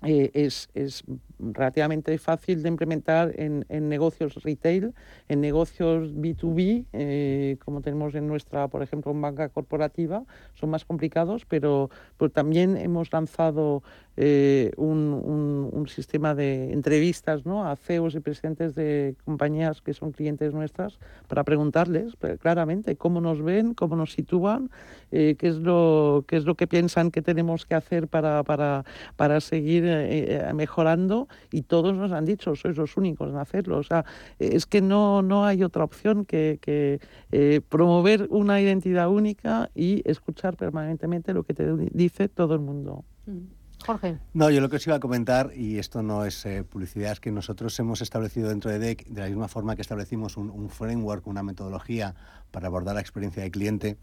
eh, 0.04 0.30
es, 0.34 0.68
es, 0.74 1.04
relativamente 1.38 2.16
fácil 2.18 2.62
de 2.62 2.68
implementar 2.68 3.32
en, 3.36 3.66
en, 3.68 3.88
negocios 3.88 4.34
retail, 4.42 4.94
en 5.28 5.40
negocios 5.40 6.12
B2B, 6.14 6.86
eh, 6.92 7.56
como 7.64 7.82
tenemos 7.82 8.14
en 8.14 8.26
nuestra, 8.26 8.68
por 8.68 8.82
ejemplo, 8.82 9.12
en 9.12 9.20
banca 9.20 9.48
corporativa, 9.48 10.24
son 10.54 10.70
más 10.70 10.84
complicados, 10.84 11.44
pero, 11.46 11.90
pero 12.16 12.30
también 12.30 12.76
hemos 12.76 13.12
lanzado 13.12 13.82
eh, 14.16 14.72
un, 14.76 15.70
un, 15.72 15.88
sistema 15.88 16.34
de 16.34 16.72
entrevistas 16.72 17.44
¿no? 17.44 17.66
a 17.66 17.76
CEOs 17.76 18.14
y 18.14 18.20
presidentes 18.20 18.74
de 18.74 19.16
compañías 19.24 19.82
que 19.82 19.94
son 19.94 20.12
clientes 20.12 20.54
nuestras 20.54 20.98
para 21.28 21.44
preguntarles 21.44 22.14
claramente 22.40 22.96
cómo 22.96 23.20
nos 23.20 23.42
ven, 23.42 23.74
cómo 23.74 23.96
nos 23.96 24.12
sitúan, 24.12 24.70
qué, 25.10 25.36
es 25.40 25.56
lo, 25.56 26.24
qué 26.28 26.36
es 26.36 26.44
lo 26.44 26.54
que 26.54 26.66
piensan 26.66 27.10
que 27.10 27.20
tenemos 27.20 27.66
que 27.66 27.74
hacer 27.74 28.08
para, 28.08 28.42
para, 28.44 28.84
para 29.16 29.40
seguir 29.40 29.84
eh, 29.84 30.48
eh, 30.48 30.52
mejorando 30.54 31.28
y 31.50 31.62
todos 31.62 31.94
nos 31.94 32.12
han 32.12 32.24
dicho, 32.24 32.54
sois 32.54 32.76
los 32.76 32.96
únicos 32.96 33.30
en 33.30 33.36
hacerlo. 33.36 33.78
O 33.78 33.82
sea, 33.82 34.04
es 34.38 34.66
que 34.66 34.80
no, 34.80 35.22
no 35.22 35.44
hay 35.44 35.62
otra 35.62 35.84
opción 35.84 36.24
que, 36.24 36.58
que 36.60 37.00
eh, 37.30 37.60
promover 37.68 38.26
una 38.30 38.60
identidad 38.60 39.08
única 39.08 39.70
y 39.74 40.02
escuchar 40.08 40.56
permanentemente 40.56 41.34
lo 41.34 41.44
que 41.44 41.54
te 41.54 41.64
dice 41.92 42.28
todo 42.28 42.54
el 42.54 42.60
mundo. 42.60 43.04
Mm. 43.26 43.61
Jorge. 43.84 44.18
No, 44.34 44.50
yo 44.50 44.60
lo 44.60 44.68
que 44.68 44.76
os 44.76 44.86
iba 44.86 44.96
a 44.96 45.00
comentar, 45.00 45.52
y 45.54 45.78
esto 45.78 46.02
no 46.02 46.24
es 46.24 46.46
publicidad, 46.70 47.12
es 47.12 47.20
que 47.20 47.30
nosotros 47.30 47.78
hemos 47.78 48.00
establecido 48.00 48.48
dentro 48.48 48.70
de 48.70 48.78
DEC, 48.78 49.06
de 49.06 49.20
la 49.20 49.28
misma 49.28 49.48
forma 49.48 49.76
que 49.76 49.82
establecimos 49.82 50.36
un, 50.36 50.70
framework, 50.70 51.26
una 51.26 51.42
metodología 51.42 52.14
para 52.50 52.68
abordar 52.68 52.94
la 52.94 53.00
experiencia 53.00 53.42
del 53.42 53.52
cliente, 53.52 53.96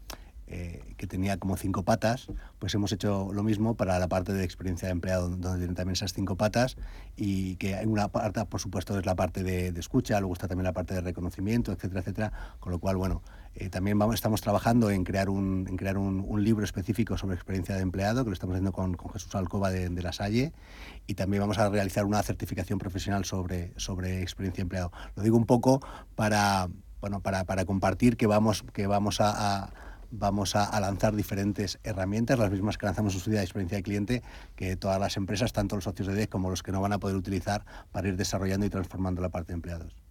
eh, 0.52 0.82
que 0.96 1.06
tenía 1.06 1.36
como 1.36 1.56
cinco 1.56 1.84
patas, 1.84 2.26
pues 2.58 2.74
hemos 2.74 2.90
hecho 2.90 3.30
lo 3.32 3.44
mismo 3.44 3.76
para 3.76 4.00
la 4.00 4.08
parte 4.08 4.32
de 4.32 4.42
experiencia 4.42 4.88
de 4.88 4.92
empleado, 4.92 5.28
donde 5.28 5.58
tienen 5.58 5.76
también 5.76 5.92
esas 5.92 6.12
cinco 6.12 6.34
patas 6.34 6.76
y 7.14 7.54
que 7.54 7.76
hay 7.76 7.86
una 7.86 8.08
parte, 8.08 8.44
por 8.46 8.60
supuesto, 8.60 8.98
es 8.98 9.06
la 9.06 9.14
parte 9.14 9.44
de, 9.44 9.68
escucha, 9.78 10.18
luego 10.18 10.32
está 10.32 10.48
también 10.48 10.64
la 10.64 10.72
parte 10.72 10.92
de 10.92 11.02
reconocimiento, 11.02 11.70
etcétera, 11.70 12.00
etcétera, 12.00 12.32
con 12.58 12.72
lo 12.72 12.80
cual, 12.80 12.96
bueno, 12.96 13.22
eh, 13.54 13.68
también 13.68 13.96
estamos 14.12 14.40
trabajando 14.40 14.90
en 14.90 15.04
crear, 15.04 15.28
un, 15.28 15.78
libro 16.42 16.64
específico 16.64 17.16
sobre 17.16 17.36
experiencia 17.36 17.76
de 17.76 17.82
empleado, 17.82 18.24
que 18.24 18.30
lo 18.30 18.34
estamos 18.34 18.54
haciendo 18.54 18.72
con, 18.72 18.98
Jesús 19.12 19.32
Alcoba 19.36 19.70
de, 19.70 20.02
La 20.02 20.12
Salle, 20.12 20.52
y 21.06 21.14
también 21.14 21.42
vamos 21.42 21.58
a 21.58 21.68
realizar 21.68 22.04
una 22.06 22.20
certificación 22.24 22.80
profesional 22.80 23.24
sobre, 23.24 23.72
experiencia 24.20 24.62
de 24.62 24.62
empleado. 24.62 24.90
Lo 25.14 25.22
digo 25.22 25.36
un 25.36 25.46
poco 25.46 25.80
para, 26.16 26.68
bueno, 27.00 27.20
para 27.20 27.64
compartir 27.66 28.16
que 28.16 28.26
vamos, 28.26 28.64
que 28.72 28.88
vamos 28.88 29.20
a 29.20 29.70
vamos 30.10 30.56
a, 30.56 30.78
lanzar 30.80 31.14
diferentes 31.14 31.78
herramientas, 31.84 32.38
las 32.38 32.50
mismas 32.50 32.78
que 32.78 32.86
lanzamos 32.86 33.14
en 33.14 33.20
su 33.20 33.30
día 33.30 33.40
de 33.40 33.44
experiencia 33.44 33.78
de 33.78 33.82
cliente, 33.82 34.22
que 34.56 34.76
todas 34.76 35.00
las 35.00 35.16
empresas, 35.16 35.52
tanto 35.52 35.76
los 35.76 35.84
socios 35.84 36.08
de 36.08 36.14
DEC 36.14 36.30
como 36.30 36.50
los 36.50 36.62
que 36.62 36.72
no 36.72 36.80
van 36.80 36.92
a 36.92 36.98
poder 36.98 37.16
utilizar 37.16 37.64
para 37.92 38.08
ir 38.08 38.16
desarrollando 38.16 38.66
y 38.66 38.70
transformando 38.70 39.22
la 39.22 39.28
parte 39.28 39.52
de 39.52 39.54
empleados. 39.54 40.09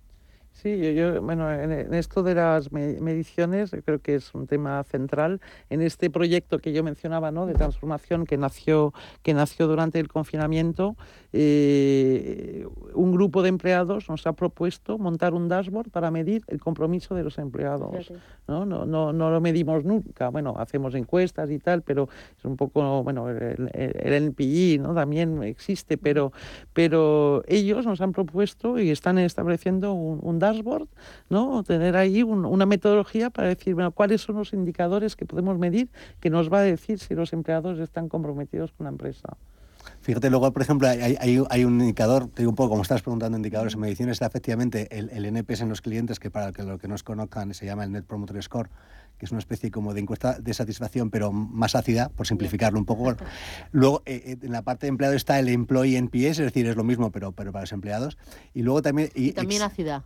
Sí, 0.61 0.93
yo, 0.93 1.21
bueno, 1.21 1.49
en, 1.53 1.93
esto 1.93 2.21
de 2.21 2.35
las 2.35 2.69
mediciones 2.73 3.71
creo 3.85 3.99
que 3.99 4.15
es 4.15 4.35
un 4.35 4.45
tema 4.45 4.83
central. 4.83 5.39
En 5.69 5.81
este 5.81 6.09
proyecto 6.09 6.59
que 6.59 6.73
yo 6.73 6.83
mencionaba, 6.83 7.31
¿no? 7.31 7.45
De 7.45 7.53
transformación 7.53 8.25
que 8.25 8.37
nació, 8.37 8.93
que 9.23 9.33
nació 9.33 9.67
durante 9.67 10.01
el 10.01 10.09
confinamiento, 10.09 10.97
eh, 11.31 12.67
un 12.93 13.13
grupo 13.13 13.41
de 13.41 13.47
empleados 13.47 14.09
nos 14.09 14.27
ha 14.27 14.33
propuesto 14.33 14.97
montar 14.97 15.33
un 15.33 15.47
dashboard 15.47 15.91
para 15.91 16.11
medir 16.11 16.43
el 16.47 16.59
compromiso 16.59 17.15
de 17.15 17.23
los 17.23 17.37
empleados. 17.37 18.11
¿no? 18.45 18.65
No, 18.65 18.85
no, 18.85 19.13
no 19.13 19.31
lo 19.31 19.39
medimos 19.39 19.85
nunca. 19.85 20.27
Bueno, 20.27 20.55
hacemos 20.57 20.93
encuestas 20.93 21.51
y 21.51 21.59
tal, 21.59 21.83
pero 21.83 22.09
es 22.37 22.43
un 22.43 22.57
poco, 22.57 23.01
bueno, 23.01 23.29
el, 23.29 23.71
el 23.73 24.13
NPI, 24.13 24.79
¿no? 24.79 24.93
También 24.93 25.41
existe, 25.43 25.97
pero, 25.97 26.33
pero 26.73 27.43
ellos 27.47 27.85
nos 27.85 28.01
han 28.01 28.11
propuesto 28.11 28.77
y 28.77 28.89
están 28.89 29.17
estableciendo 29.19 29.93
un, 29.93 30.19
un 30.21 30.37
dashboard 30.37 30.48
dashboard, 30.51 30.87
¿no? 31.29 31.63
tener 31.63 31.95
ahí 31.95 32.23
una 32.23 32.65
metodología 32.65 33.29
para 33.29 33.49
decir, 33.49 33.75
bueno, 33.75 33.91
cuáles 33.91 34.21
son 34.21 34.35
los 34.37 34.53
indicadores 34.53 35.15
que 35.15 35.25
podemos 35.25 35.57
medir 35.57 35.89
que 36.19 36.29
nos 36.29 36.51
va 36.51 36.59
a 36.59 36.63
decir 36.63 36.99
si 36.99 37.15
los 37.15 37.33
empleados 37.33 37.79
están 37.79 38.09
comprometidos 38.09 38.71
con 38.71 38.85
la 38.85 38.89
empresa. 38.89 39.37
Fíjate, 40.01 40.29
luego, 40.29 40.51
por 40.51 40.61
ejemplo, 40.61 40.87
hay, 40.87 41.17
hay, 41.19 41.65
un 41.65 41.81
indicador, 41.81 42.27
te 42.27 42.41
digo 42.41 42.49
un 42.49 42.55
poco, 42.55 42.69
como 42.69 42.81
estás 42.81 43.01
preguntando, 43.01 43.37
indicadores 43.37 43.73
en 43.73 43.79
mediciones, 43.79 44.13
está 44.13 44.27
efectivamente 44.27 44.87
el, 44.97 45.09
el, 45.09 45.25
NPS 45.25 45.61
en 45.61 45.69
los 45.69 45.81
clientes, 45.81 46.19
que 46.19 46.29
para 46.29 46.51
que 46.51 46.63
los 46.63 46.79
que 46.79 46.87
nos 46.87 47.03
conozcan 47.03 47.53
se 47.53 47.65
llama 47.65 47.83
el 47.83 47.91
Net 47.91 48.05
Promoter 48.05 48.41
Score, 48.41 48.69
que 49.17 49.25
es 49.25 49.31
una 49.31 49.39
especie 49.39 49.69
como 49.69 49.93
de 49.93 49.99
encuesta 49.99 50.39
de 50.39 50.53
satisfacción, 50.53 51.09
pero 51.09 51.31
más 51.31 51.75
ácida, 51.75 52.09
por 52.09 52.25
simplificarlo 52.25 52.79
un 52.79 52.85
poco. 52.85 53.15
Luego, 53.71 54.01
eh, 54.05 54.23
eh, 54.25 54.37
en 54.41 54.51
la 54.51 54.61
parte 54.61 54.85
de 54.85 54.89
empleado 54.89 55.13
está 55.13 55.37
el 55.39 55.49
Employee 55.49 55.97
NPS, 55.97 56.31
es 56.31 56.37
decir, 56.37 56.65
es 56.67 56.77
lo 56.77 56.85
mismo, 56.85 57.11
pero, 57.11 57.33
pero 57.33 57.51
para 57.51 57.63
los 57.63 57.71
empleados. 57.73 58.17
Y 58.53 58.61
luego 58.61 58.81
también... 58.81 59.09
Y, 59.13 59.33
también 59.33 59.61
ácida. 59.61 60.05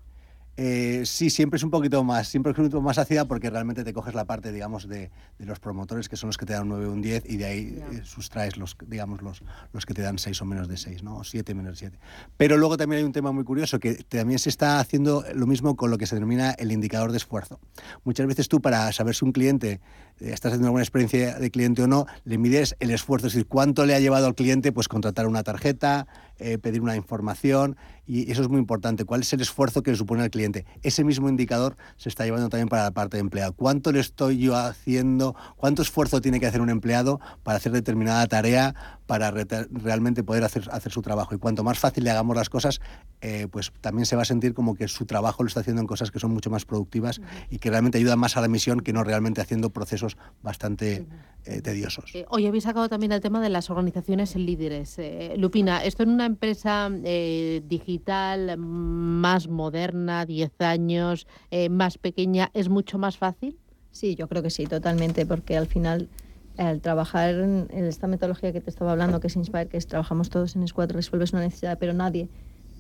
Eh, 0.56 1.02
sí, 1.06 1.32
siempre 1.32 1.58
es 1.58 1.64
un 1.64 1.72
poquito 1.72 2.04
más, 2.04 2.28
siempre 2.28 2.52
es 2.52 2.58
un 2.58 2.66
poquito 2.66 2.82
más 2.82 3.00
ácida 3.00 3.26
porque 3.26 3.50
realmente 3.50 3.84
te 3.84 3.92
coges 3.92 4.14
la 4.14 4.26
parte, 4.26 4.52
digamos, 4.52 4.88
de, 4.88 5.10
de, 5.40 5.46
los 5.46 5.60
promotores, 5.60 6.08
que 6.10 6.16
son 6.16 6.28
los 6.28 6.38
que 6.38 6.46
te 6.46 6.54
dan 6.54 6.64
un 6.64 6.70
9 6.70 6.86
o 6.86 6.92
un 6.92 7.02
10, 7.02 7.24
y 7.28 7.38
de 7.38 7.46
ahí 7.46 7.84
eh, 7.92 8.02
sustraes 8.04 8.58
los, 8.58 8.78
digamos, 8.88 9.24
los, 9.24 9.42
los 9.72 9.86
que 9.88 9.96
te 9.96 10.04
dan 10.04 10.20
6 10.20 10.42
o 10.44 10.46
menos 10.46 10.68
de 10.68 10.78
6, 10.78 11.02
¿no? 11.02 11.18
O 11.18 11.24
7 11.24 11.56
menos 11.56 11.74
de 11.74 11.78
7. 11.78 12.00
Pero 12.38 12.58
luego 12.58 12.78
también 12.78 13.00
hay 13.00 13.04
un 13.04 13.12
tema 13.12 13.32
muy 13.32 13.44
curioso, 13.44 13.80
que 13.80 13.96
también 13.96 14.38
se 14.38 14.50
está 14.50 14.80
haciendo 14.80 15.26
lo 15.34 15.48
mismo 15.48 15.76
con 15.76 15.90
lo 15.90 15.98
que 15.98 16.06
se 16.06 16.16
denomina 16.16 16.52
el 16.52 16.72
indicador 16.72 17.12
de 17.12 17.18
esfuerzo. 17.18 17.60
Muchas 18.04 18.28
veces 18.28 18.48
tú, 18.48 18.62
para 18.62 18.92
saber 18.92 19.16
si 19.16 19.26
un 19.26 19.32
cliente 19.32 19.82
estás 20.20 20.52
haciendo 20.52 20.68
alguna 20.68 20.84
experiencia 20.84 21.40
de 21.40 21.52
cliente 21.52 21.84
o 21.84 21.88
no, 21.88 22.06
le 22.24 22.38
mides 22.38 22.76
el 22.80 22.92
esfuerzo, 22.92 23.28
es 23.28 23.34
decir, 23.34 23.48
cuánto 23.48 23.86
le 23.86 23.96
ha 23.96 24.00
llevado 24.00 24.28
al 24.28 24.36
cliente 24.36 24.72
pues 24.72 24.88
contratar 24.88 25.28
una 25.28 25.44
tarjeta, 25.44 26.08
eh, 26.40 26.58
pedir 26.58 26.82
una 26.82 26.96
información 26.96 27.78
y 28.06 28.30
eso 28.32 28.42
es 28.42 28.50
muy 28.50 28.60
importante. 28.60 29.06
¿Cuál 29.06 29.22
es 29.22 29.32
el 29.32 29.42
esfuerzo 29.42 29.82
que 29.82 29.92
le 29.92 29.98
supone 29.98 30.24
al 30.24 30.30
cliente? 30.30 30.66
Ese 30.82 31.04
mismo 31.04 31.30
indicador 31.30 31.78
se 31.96 32.10
está 32.10 32.26
llevando 32.26 32.50
también 32.50 32.68
para 32.68 32.84
la 32.84 32.92
parte 32.92 33.18
de 33.18 33.22
empleado. 33.22 33.54
¿Cuánto 33.54 33.92
le 33.92 34.00
estoy 34.00 34.40
yo 34.40 34.58
haciendo? 34.58 35.36
¿Cuánto 35.56 35.82
esfuerzo 35.82 36.20
tiene 36.20 36.40
que 36.40 36.48
hacer 36.48 36.60
un 36.60 36.70
empleado 36.70 37.22
para 37.44 37.58
hacer 37.58 37.72
determinada 37.72 38.28
tarea, 38.28 38.76
para 39.06 39.32
realmente 39.32 40.24
poder 40.24 40.44
hacer, 40.44 40.68
hacer 40.72 40.92
su 40.92 41.02
trabajo? 41.02 41.34
Y 41.34 41.38
cuanto 41.38 41.64
más 41.64 41.80
fácil 41.80 42.04
le 42.04 42.10
hagamos 42.10 42.36
las 42.36 42.50
cosas, 42.50 42.82
eh, 43.22 43.48
pues 43.50 43.72
también 43.80 44.06
se 44.06 44.18
va 44.18 44.24
a 44.24 44.26
sentir 44.26 44.54
como 44.54 44.76
que 44.76 44.90
su 44.90 45.06
trabajo 45.06 45.44
lo 45.44 45.48
está 45.48 45.62
haciendo 45.62 45.82
en 45.82 45.88
cosas 45.88 46.12
que 46.12 46.20
son 46.20 46.34
mucho 46.34 46.50
más 46.50 46.66
productivas 46.66 47.22
y 47.50 47.60
que 47.60 47.70
realmente 47.70 48.00
ayudan 48.00 48.20
más 48.20 48.36
a 48.36 48.42
la 48.42 48.50
misión 48.50 48.82
que 48.82 48.92
no 48.92 49.06
realmente 49.06 49.40
haciendo 49.40 49.70
procesos 49.70 50.03
bastante 50.42 51.06
eh, 51.46 51.62
tediosos. 51.62 52.12
hoy 52.30 52.48
habéis 52.48 52.64
sacado 52.64 52.88
también 52.88 53.12
el 53.12 53.20
tema 53.20 53.42
de 53.42 53.50
las 53.50 53.70
organizaciones 53.70 54.36
líderes. 54.36 54.98
Lupina, 55.36 55.84
esto 55.84 56.04
en 56.04 56.10
una 56.10 56.26
empresa 56.26 56.90
eh, 57.04 57.62
digital 57.68 58.58
más 58.58 59.48
moderna, 59.50 60.26
10 60.26 60.62
años, 60.62 61.28
eh, 61.52 61.70
más 61.70 61.98
pequeña, 61.98 62.50
es 62.54 62.70
mucho 62.70 62.98
más 62.98 63.18
fácil? 63.18 63.58
Sí, 63.92 64.16
yo 64.16 64.28
creo 64.28 64.42
que 64.42 64.50
sí, 64.50 64.66
totalmente, 64.66 65.26
porque 65.26 65.58
al 65.58 65.68
final 65.68 66.10
el 66.58 66.82
trabajar 66.82 67.36
en, 67.36 67.68
esta 67.72 68.08
metodología 68.08 68.54
que 68.54 68.62
te 68.62 68.70
estaba 68.70 68.92
hablando, 68.92 69.20
que 69.20 69.28
es 69.28 69.36
Inspire, 69.36 69.68
que 69.68 69.78
es 69.78 69.88
trabajamos 69.88 70.30
todos 70.30 70.56
en 70.56 70.68
Squad, 70.68 70.92
resuelves 70.92 71.34
una 71.34 71.42
necesidad, 71.42 71.78
pero 71.78 71.94
nadie 71.94 72.30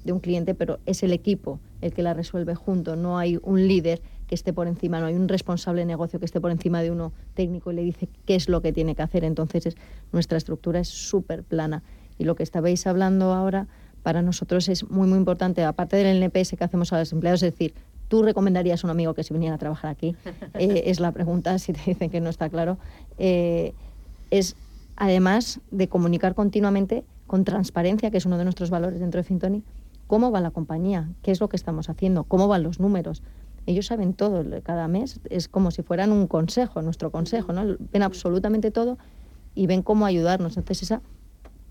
de 0.03 0.11
un 0.11 0.19
cliente, 0.19 0.53
pero 0.53 0.79
es 0.85 1.03
el 1.03 1.13
equipo 1.13 1.59
el 1.81 1.93
que 1.93 2.03
la 2.03 2.13
resuelve 2.13 2.55
junto, 2.55 2.95
no 2.95 3.17
hay 3.17 3.39
un 3.41 3.67
líder 3.67 4.01
que 4.33 4.35
esté 4.35 4.51
por 4.51 4.67
encima, 4.67 4.99
no 4.99 5.05
hay 5.05 5.13
un 5.13 5.27
responsable 5.27 5.81
de 5.81 5.85
negocio 5.85 6.17
que 6.17 6.25
esté 6.25 6.41
por 6.41 6.49
encima 6.49 6.81
de 6.81 6.89
uno 6.89 7.13
técnico 7.35 7.71
y 7.71 7.75
le 7.75 7.83
dice 7.83 8.09
qué 8.25 8.33
es 8.33 8.49
lo 8.49 8.63
que 8.63 8.73
tiene 8.73 8.95
que 8.95 9.03
hacer. 9.03 9.23
Entonces 9.23 9.77
nuestra 10.11 10.39
estructura 10.39 10.79
es 10.79 10.87
súper 10.87 11.43
plana 11.43 11.83
y 12.17 12.23
lo 12.23 12.33
que 12.35 12.41
estabais 12.41 12.87
hablando 12.87 13.31
ahora 13.31 13.67
para 14.01 14.23
nosotros 14.23 14.69
es 14.69 14.89
muy, 14.89 15.07
muy 15.07 15.19
importante, 15.19 15.63
aparte 15.63 15.97
del 15.97 16.23
NPS 16.23 16.55
que 16.57 16.63
hacemos 16.63 16.91
a 16.93 16.97
los 16.97 17.13
empleados, 17.13 17.43
es 17.43 17.51
decir, 17.51 17.75
¿tú 18.07 18.23
recomendarías 18.23 18.83
a 18.83 18.87
un 18.87 18.91
amigo 18.91 19.13
que 19.13 19.23
se 19.23 19.35
viniera 19.35 19.53
a 19.53 19.59
trabajar 19.59 19.91
aquí? 19.91 20.15
Eh, 20.55 20.83
es 20.87 20.99
la 20.99 21.11
pregunta, 21.11 21.59
si 21.59 21.73
te 21.73 21.81
dicen 21.85 22.09
que 22.09 22.19
no 22.19 22.31
está 22.31 22.49
claro. 22.49 22.79
Eh, 23.19 23.73
es 24.31 24.55
además 24.95 25.59
de 25.69 25.87
comunicar 25.89 26.33
continuamente 26.33 27.03
con 27.27 27.43
transparencia, 27.43 28.09
que 28.09 28.17
es 28.17 28.25
uno 28.25 28.39
de 28.39 28.45
nuestros 28.45 28.71
valores 28.71 28.99
dentro 28.99 29.19
de 29.19 29.23
Fintoni, 29.25 29.63
cómo 30.07 30.31
va 30.31 30.41
la 30.41 30.51
compañía, 30.51 31.09
qué 31.21 31.31
es 31.31 31.39
lo 31.39 31.49
que 31.49 31.55
estamos 31.55 31.89
haciendo, 31.89 32.23
cómo 32.23 32.47
van 32.47 32.63
los 32.63 32.79
números. 32.79 33.21
Ellos 33.65 33.85
saben 33.87 34.13
todo, 34.13 34.43
cada 34.63 34.87
mes 34.87 35.19
es 35.29 35.47
como 35.47 35.71
si 35.71 35.83
fueran 35.83 36.11
un 36.11 36.27
consejo, 36.27 36.81
nuestro 36.81 37.11
consejo, 37.11 37.53
¿no? 37.53 37.77
Ven 37.91 38.03
absolutamente 38.03 38.71
todo 38.71 38.97
y 39.55 39.67
ven 39.67 39.81
cómo 39.83 40.05
ayudarnos. 40.05 40.57
Entonces 40.57 40.83
esa 40.83 41.01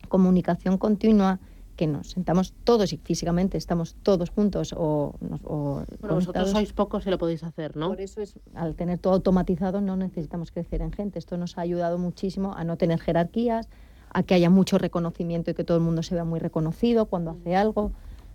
comunicación 0.08 0.78
continua, 0.78 1.38
que 1.76 1.86
nos 1.86 2.10
sentamos 2.10 2.52
todos 2.64 2.92
y 2.92 2.98
físicamente 2.98 3.56
estamos 3.56 3.96
todos 4.02 4.30
juntos 4.30 4.74
o, 4.76 5.14
o 5.44 5.82
bueno, 6.00 6.16
vosotros 6.16 6.50
sois 6.50 6.72
pocos 6.72 7.06
y 7.06 7.10
lo 7.10 7.18
podéis 7.18 7.42
hacer, 7.44 7.76
¿no? 7.76 7.88
Por 7.88 8.00
eso 8.00 8.20
es, 8.20 8.38
al 8.54 8.74
tener 8.74 8.98
todo 8.98 9.14
automatizado 9.14 9.80
no 9.80 9.96
necesitamos 9.96 10.50
crecer 10.52 10.82
en 10.82 10.92
gente. 10.92 11.18
Esto 11.18 11.36
nos 11.36 11.56
ha 11.56 11.62
ayudado 11.62 11.98
muchísimo 11.98 12.54
a 12.54 12.64
no 12.64 12.76
tener 12.76 13.00
jerarquías, 13.00 13.68
a 14.12 14.22
que 14.22 14.34
haya 14.34 14.50
mucho 14.50 14.76
reconocimiento 14.78 15.50
y 15.50 15.54
que 15.54 15.64
todo 15.64 15.78
el 15.78 15.82
mundo 15.82 16.02
se 16.02 16.14
vea 16.14 16.24
muy 16.24 16.40
reconocido 16.40 17.06
cuando 17.06 17.30
hace 17.30 17.56
algo, 17.56 17.92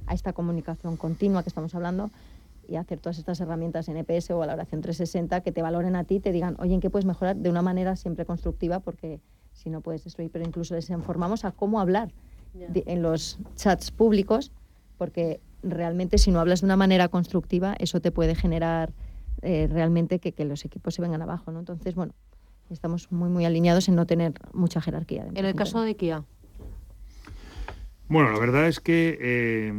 a 0.07 0.13
esta 0.13 0.33
comunicación 0.33 0.97
continua 0.97 1.43
que 1.43 1.49
estamos 1.49 1.75
hablando 1.75 2.09
y 2.68 2.76
hacer 2.76 2.99
todas 2.99 3.18
estas 3.18 3.39
herramientas 3.39 3.88
en 3.89 3.97
EPS 3.97 4.32
o 4.32 4.43
a 4.43 4.45
la 4.45 4.53
oración 4.53 4.82
360 4.82 5.41
que 5.41 5.51
te 5.51 5.61
valoren 5.61 5.95
a 5.95 6.03
ti, 6.03 6.20
te 6.20 6.32
digan, 6.32 6.55
oye, 6.59 6.74
¿en 6.74 6.80
qué 6.80 6.89
puedes 6.89 7.05
mejorar? 7.05 7.36
De 7.36 7.49
una 7.49 7.61
manera 7.61 7.95
siempre 7.95 8.26
constructiva 8.26 8.80
porque 8.80 9.20
si 9.53 9.70
no 9.70 9.82
puedes 9.82 10.03
destruir, 10.03 10.30
pero 10.32 10.45
incluso 10.45 10.76
les 10.76 10.89
informamos 10.89 11.45
a 11.45 11.51
cómo 11.51 11.80
hablar 11.80 12.13
en 12.53 13.01
los 13.01 13.39
chats 13.55 13.91
públicos, 13.91 14.51
porque 14.97 15.39
realmente 15.63 16.18
si 16.18 16.32
no 16.32 16.39
hablas 16.39 16.61
de 16.61 16.65
una 16.65 16.78
manera 16.78 17.07
constructiva, 17.07 17.76
eso 17.80 17.99
te 17.99 18.11
puede 18.11 18.36
generar 18.36 18.93
eh, 19.41 19.68
realmente 19.72 20.20
que, 20.20 20.32
que, 20.32 20.45
los 20.45 20.65
equipos 20.65 20.95
se 20.95 21.01
vengan 21.01 21.22
abajo, 21.22 21.51
¿no? 21.51 21.59
Entonces, 21.59 21.93
bueno, 21.93 22.13
estamos 22.70 23.11
muy, 23.11 23.30
muy 23.30 23.45
alineados 23.45 23.88
en 23.88 23.95
no 23.95 24.05
tener 24.05 24.34
mucha 24.53 24.82
jerarquía. 24.82 25.28
En 25.34 25.45
el 25.45 25.55
caso 25.55 25.82
de 25.82 25.95
Kia. 25.95 26.24
Bueno, 28.09 28.32
la 28.32 28.39
verdad 28.39 28.68
es 28.68 28.80
que 28.80 29.18
eh, 29.22 29.74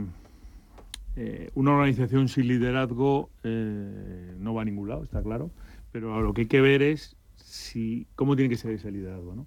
eh, 1.20 1.50
una 1.54 1.72
organización 1.72 2.28
sin 2.28 2.46
liderazgo 2.46 3.28
no 3.42 4.54
va 4.54 4.62
a 4.62 4.64
ningún 4.64 4.88
lado, 4.88 5.02
está 5.02 5.20
claro, 5.20 5.50
pero 5.90 6.22
lo 6.22 6.32
que 6.32 6.42
hay 6.42 6.46
que 6.46 6.60
ver 6.60 6.80
es 6.80 7.16
si, 7.34 8.06
cómo 8.14 8.36
tiene 8.36 8.48
que 8.48 8.56
ser 8.56 8.70
ese 8.70 8.92
liderazgo, 8.92 9.34
¿no? 9.34 9.46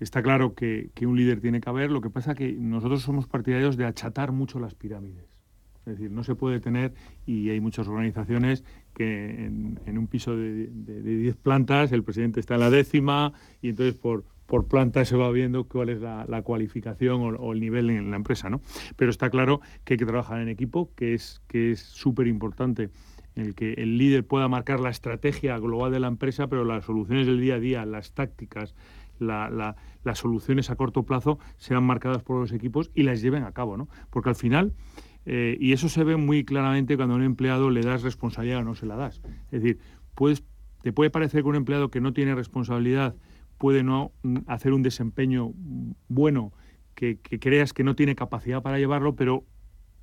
Está 0.00 0.22
claro 0.22 0.54
que, 0.54 0.90
un 1.02 1.16
líder 1.16 1.42
tiene 1.42 1.60
que 1.60 1.68
haber, 1.68 1.90
lo 1.90 2.00
que 2.00 2.08
pasa 2.08 2.34
que 2.34 2.52
nosotros 2.54 3.02
somos 3.02 3.26
partidarios 3.26 3.76
de 3.76 3.84
achatar 3.84 4.32
mucho 4.32 4.58
las 4.58 4.74
pirámides. 4.74 5.26
Es 5.84 5.98
decir, 5.98 6.10
no 6.10 6.24
se 6.24 6.34
puede 6.34 6.60
tener, 6.60 6.94
y 7.26 7.50
hay 7.50 7.60
muchas 7.60 7.88
organizaciones 7.88 8.64
que 8.94 9.44
en, 9.44 9.98
un 9.98 10.06
piso 10.06 10.34
de 10.34 10.68
10 10.68 11.36
plantas 11.36 11.92
el 11.92 12.04
presidente 12.04 12.40
está 12.40 12.54
en 12.54 12.60
la 12.60 12.70
décima 12.70 13.34
y 13.60 13.68
entonces 13.68 13.94
por, 13.94 14.24
por 14.52 14.68
planta 14.68 15.02
se 15.06 15.16
va 15.16 15.30
viendo 15.30 15.64
cuál 15.64 15.88
es 15.88 16.02
la, 16.02 16.42
cualificación 16.42 17.38
o, 17.40 17.52
el 17.54 17.60
nivel 17.60 17.88
en 17.88 18.10
la 18.10 18.16
empresa. 18.16 18.50
¿no? 18.50 18.60
Pero 18.96 19.10
está 19.10 19.30
claro 19.30 19.62
que 19.82 19.94
hay 19.94 19.98
que 19.98 20.04
trabajar 20.04 20.42
en 20.42 20.50
equipo, 20.50 20.90
que 20.94 21.14
es 21.14 21.40
que 21.48 21.70
es 21.70 21.80
súper 21.80 22.26
importante 22.26 22.90
el 23.34 23.54
que 23.54 23.72
el 23.72 23.96
líder 23.96 24.26
pueda 24.26 24.48
marcar 24.48 24.78
la 24.78 24.90
estrategia 24.90 25.56
global 25.58 25.90
de 25.90 26.00
la 26.00 26.08
empresa, 26.08 26.48
pero 26.48 26.66
las 26.66 26.84
soluciones 26.84 27.26
del 27.26 27.40
día 27.40 27.54
a 27.54 27.60
día, 27.60 27.86
las 27.86 28.12
tácticas, 28.12 28.74
las 29.18 30.18
soluciones 30.18 30.68
a 30.68 30.76
corto 30.76 31.04
plazo 31.04 31.38
sean 31.56 31.84
marcadas 31.84 32.22
por 32.22 32.38
los 32.38 32.52
equipos 32.52 32.90
y 32.94 33.04
las 33.04 33.22
lleven 33.22 33.44
a 33.44 33.52
cabo, 33.52 33.78
¿no? 33.78 33.88
Porque 34.10 34.28
al 34.28 34.36
final, 34.36 34.74
eh, 35.24 35.56
y 35.60 35.72
eso 35.72 35.88
se 35.88 36.04
ve 36.04 36.18
muy 36.18 36.44
claramente 36.44 36.96
cuando 36.96 37.14
a 37.14 37.16
un 37.16 37.24
empleado 37.24 37.70
le 37.70 37.80
das 37.80 38.02
responsabilidad 38.02 38.58
o 38.58 38.64
no 38.64 38.74
se 38.74 38.84
la 38.84 38.96
das. 38.96 39.22
Es 39.50 39.62
decir, 39.62 39.78
puedes, 40.14 40.44
te 40.82 40.92
puede 40.92 41.08
parecer 41.08 41.42
que 41.42 41.48
un 41.48 41.56
empleado 41.56 41.90
que 41.90 42.02
no 42.02 42.12
tiene 42.12 42.34
responsabilidad 42.34 43.14
puede 43.62 43.84
no 43.84 44.10
hacer 44.48 44.72
un 44.72 44.82
desempeño 44.82 45.52
bueno, 46.08 46.52
que, 46.96 47.20
creas 47.20 47.72
que 47.72 47.84
no 47.84 47.94
tiene 47.94 48.16
capacidad 48.16 48.60
para 48.60 48.80
llevarlo, 48.80 49.14
pero 49.14 49.44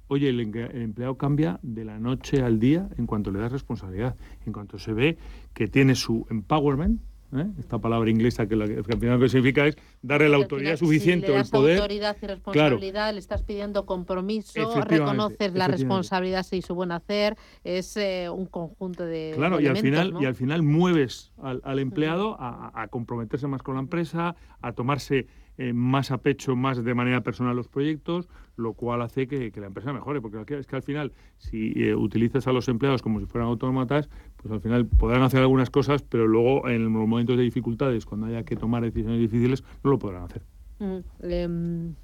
oye, 0.07 0.29
el, 0.29 0.39
empleado 0.39 1.17
cambia 1.17 1.59
de 1.61 1.83
la 1.83 1.99
noche 1.99 2.41
al 2.41 2.61
día 2.61 2.87
en 2.97 3.05
cuanto 3.05 3.31
le 3.31 3.39
das 3.39 3.51
responsabilidad, 3.51 4.15
en 4.45 4.53
cuanto 4.53 4.79
se 4.79 4.93
ve 4.93 5.17
que 5.53 5.67
tiene 5.67 5.95
su 5.95 6.25
empowerment, 6.29 7.01
¿eh? 7.35 7.45
esta 7.59 7.79
palabra 7.79 8.09
inglesa 8.09 8.47
que, 8.47 8.55
al 8.55 8.83
final 8.83 9.15
lo 9.15 9.19
que 9.19 9.29
significa 9.29 9.67
es 9.67 9.77
darle 10.01 10.29
la 10.29 10.37
autoridad 10.37 10.75
suficiente 10.77 11.31
o 11.31 11.37
el 11.37 11.45
poder. 11.49 11.77
autoridad 11.77 12.17
y 12.21 12.27
responsabilidad, 12.27 13.13
le 13.13 13.19
estás 13.19 13.43
pidiendo 13.43 13.85
compromiso, 13.85 14.81
reconoces 14.81 15.53
la 15.53 15.67
responsabilidad 15.67 16.45
y 16.51 16.61
su 16.61 16.75
buen 16.75 16.91
hacer, 16.91 17.37
es 17.63 17.97
eh, 17.97 18.29
un 18.29 18.45
conjunto 18.45 19.05
de. 19.05 19.33
Claro, 19.35 19.59
y 19.59 19.67
al 19.67 19.77
final 19.77 20.13
y 20.19 20.25
al 20.25 20.35
final 20.35 20.63
mueves 20.63 21.31
al, 21.41 21.79
empleado 21.79 22.37
a, 22.39 22.87
comprometerse 22.89 23.47
más 23.47 23.61
con 23.61 23.75
la 23.75 23.81
empresa, 23.81 24.35
a 24.61 24.73
tomarse 24.73 25.27
eh, 25.57 25.73
más 25.73 26.11
a 26.11 26.19
pecho, 26.19 26.55
más 26.55 26.83
de 26.83 26.93
manera 26.93 27.21
personal 27.21 27.55
los 27.55 27.67
proyectos, 27.67 28.29
lo 28.55 28.73
cual 28.73 29.01
hace 29.01 29.27
que, 29.27 29.51
la 29.55 29.67
empresa 29.67 29.93
mejore, 29.93 30.21
porque 30.21 30.55
es 30.55 30.67
que 30.67 30.75
al 30.75 30.83
final, 30.83 31.13
si 31.37 31.93
utilizas 31.93 32.47
a 32.47 32.53
los 32.53 32.67
empleados 32.67 33.01
como 33.01 33.19
si 33.19 33.25
fueran 33.25 33.49
autómatas, 33.49 34.09
pues 34.41 34.53
al 34.53 34.61
final 34.61 34.85
podrán 34.85 35.21
hacer 35.21 35.41
algunas 35.41 35.69
cosas, 35.69 36.01
pero 36.01 36.27
luego 36.27 36.67
en 36.69 36.83
los 36.83 36.91
momentos 36.91 37.35
de 37.37 37.43
dificultades, 37.43 38.05
cuando 38.05 38.27
haya 38.27 38.43
que 38.43 38.55
tomar 38.55 38.83
decisiones 38.83 39.19
difíciles, 39.19 39.63
no 39.83 39.91
lo 39.91 39.99
podrán 39.99 40.23
hacer. 40.23 40.41
Mm, 40.79 40.99
em, 41.23 41.95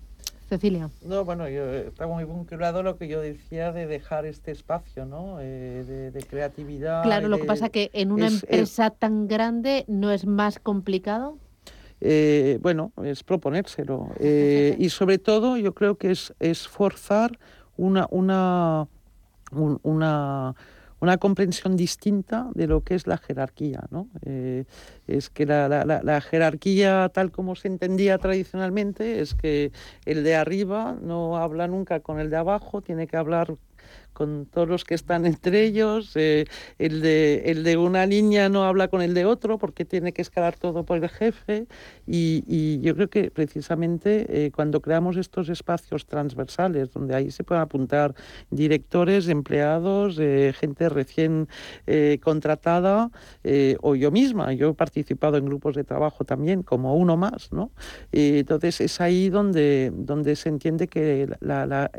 Cecilia. 0.49 0.89
No, 1.01 1.25
bueno, 1.25 1.49
yo 1.49 1.63
eh, 1.63 1.87
está 1.87 2.05
muy 2.05 2.23
vinculado 2.25 2.83
lo 2.83 2.97
que 2.97 3.07
yo 3.07 3.19
decía 3.19 3.71
de 3.71 3.87
dejar 3.87 4.25
este 4.25 4.51
espacio, 4.51 5.05
¿no? 5.05 5.37
Eh, 5.39 6.11
de, 6.13 6.23
creatividad. 6.23 7.03
Claro, 7.03 7.29
lo 7.29 7.37
que 7.37 7.45
pasa 7.45 7.69
que 7.69 7.89
en 7.93 8.11
una 8.11 8.27
empresa 8.27 8.91
tan 8.91 9.27
grande 9.27 9.85
no 9.87 10.11
es 10.11 10.27
más 10.27 10.59
complicado. 10.59 11.37
Eh, 12.01 12.59
bueno, 12.61 12.91
es 13.03 13.23
proponérselo. 13.23 14.09
y 14.19 14.89
sobre 14.89 15.17
todo 15.17 15.57
yo 15.57 15.73
creo 15.73 15.97
que 15.97 16.11
es, 16.11 16.33
es 16.39 16.67
forzar 16.67 17.39
una, 17.77 18.05
una, 18.11 18.87
una 19.51 20.55
una 21.05 21.17
comprensión 21.17 21.77
distinta 21.77 22.49
de 22.55 22.65
lo 22.65 22.81
que 22.81 22.95
es 22.95 23.05
la 23.05 23.17
jerarquía. 23.17 23.83
¿no? 23.91 24.07
Eh, 24.25 24.65
es 25.07 25.29
que 25.29 25.45
la, 25.45 25.69
la, 25.85 26.21
jerarquía 26.21 27.09
tal 27.13 27.31
como 27.31 27.55
se 27.55 27.67
entendía 27.67 28.17
tradicionalmente 28.17 29.21
es 29.21 29.35
que 29.35 29.71
el 30.05 30.23
de 30.23 30.35
arriba 30.35 30.97
no 30.99 31.37
habla 31.37 31.67
nunca 31.67 31.99
con 31.99 32.19
el 32.19 32.31
de 32.31 32.37
abajo, 32.37 32.81
tiene 32.81 33.05
que 33.05 33.17
hablar 33.17 33.55
con 34.15 34.45
todos 34.45 34.67
los 34.67 34.85
que 34.85 34.95
están 34.95 35.25
entre 35.25 35.63
ellos. 35.63 36.13
Eh, 36.15 36.45
el, 36.79 37.01
de, 37.01 37.43
el 37.47 37.63
de 37.63 37.75
una 37.75 38.05
línea 38.05 38.47
no 38.47 38.63
habla 38.63 38.87
con 38.87 39.01
el 39.01 39.13
de 39.13 39.25
otro 39.25 39.57
porque 39.59 39.83
tiene 39.83 40.13
que 40.13 40.21
escalar 40.21 40.55
todo 40.57 40.85
por 40.85 40.97
el 40.97 41.09
jefe. 41.09 41.67
Y, 42.07 42.79
yo 42.79 42.95
creo 42.95 43.09
que 43.09 43.29
precisamente 43.29 44.45
eh, 44.45 44.51
cuando 44.51 44.79
creamos 44.79 45.17
estos 45.17 45.49
espacios 45.49 46.05
transversales, 46.05 46.93
donde 46.93 47.13
ahí 47.13 47.29
se 47.29 47.43
pueden 47.43 47.63
apuntar 47.63 48.15
directores, 48.49 49.27
empleados, 49.27 50.17
eh, 50.19 50.53
gente 50.57 50.87
recién 50.87 51.49
contratada 52.21 53.11
o 53.81 53.95
yo 53.95 54.11
misma, 54.11 54.53
yo 54.53 54.69
he 54.69 54.73
participado 54.73 55.35
en 55.37 55.45
grupos 55.45 55.75
de 55.75 55.83
trabajo 55.83 56.23
también 56.23 56.63
como 56.63 56.95
uno 56.95 57.17
más, 57.17 57.51
¿no? 57.51 57.71
entonces 58.11 58.79
es 58.79 59.01
ahí 59.01 59.29
donde, 59.29 59.91
donde 59.93 60.35
se 60.35 60.49
entiende 60.49 60.87
que 60.87 61.27
la 61.41 61.89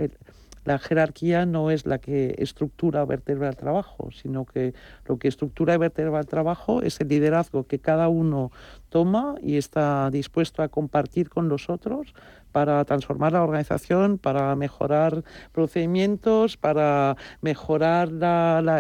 la 0.67 0.79
jerarquía 0.81 1.47
no 1.47 1.71
es 1.71 1.87
la 1.87 1.99
que 1.99 2.35
estructura 2.39 3.05
o 3.05 3.07
vertebra 3.07 3.49
el 3.49 3.57
trabajo, 3.57 4.11
sino 4.11 4.45
que 4.45 4.75
lo 5.07 5.17
que 5.17 5.29
estructura 5.29 5.75
y 5.75 5.79
vertebra 5.79 6.19
el 6.19 6.27
trabajo 6.27 6.83
es 6.83 7.01
el 7.01 7.09
liderazgo 7.09 7.69
que 7.69 7.79
cada 7.79 8.09
uno 8.09 8.51
toma 8.89 9.37
y 9.41 9.59
está 9.59 10.11
dispuesto 10.11 10.63
a 10.63 10.69
compartir 10.69 11.29
con 11.29 11.49
los 11.49 11.71
otros 11.71 12.15
para 12.51 12.85
transformar 12.85 13.33
la 13.33 13.45
organización, 13.45 14.19
para 14.19 14.57
mejorar 14.57 15.23
procedimientos, 15.53 16.57
para 16.57 17.17
mejorar 17.43 18.09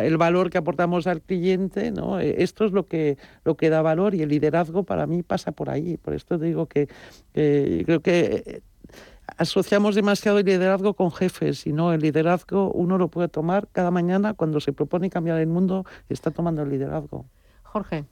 el 0.02 0.16
valor 0.16 0.50
que 0.50 0.58
aportamos 0.58 1.06
al 1.06 1.20
cliente. 1.20 1.92
¿no? 1.92 2.18
E, 2.18 2.42
esto 2.42 2.64
es 2.64 2.72
lo 2.72 2.86
que, 2.88 3.16
lo 3.44 3.56
que 3.56 3.70
da 3.70 3.82
valor 3.82 4.14
y 4.14 4.22
el 4.22 4.30
liderazgo 4.30 4.82
para 4.82 5.06
mí 5.06 5.22
pasa 5.22 5.52
por 5.52 5.70
ahí. 5.70 5.98
Por 5.98 6.14
esto 6.14 6.36
digo 6.38 6.66
que 6.66 6.88
creo 7.32 8.00
que 8.00 8.62
asociamos 9.36 9.94
demasiado 9.94 10.38
el 10.38 10.46
liderazgo 10.46 10.94
con 10.94 11.10
jefes 11.12 11.66
y 11.66 11.72
no, 11.72 11.92
el 11.92 12.00
liderazgo 12.00 12.70
uno 12.72 12.98
lo 12.98 13.08
puede 13.08 13.28
tomar 13.28 13.68
cada 13.72 13.90
mañana 13.90 14.34
cuando 14.34 14.60
se 14.60 14.72
propone 14.72 15.10
cambiar 15.10 15.38
el 15.38 15.48
mundo, 15.48 15.84
está 16.08 16.30
tomando 16.30 16.62
el 16.62 16.70
liderazgo. 16.70 17.26
Jorge. 17.62 18.04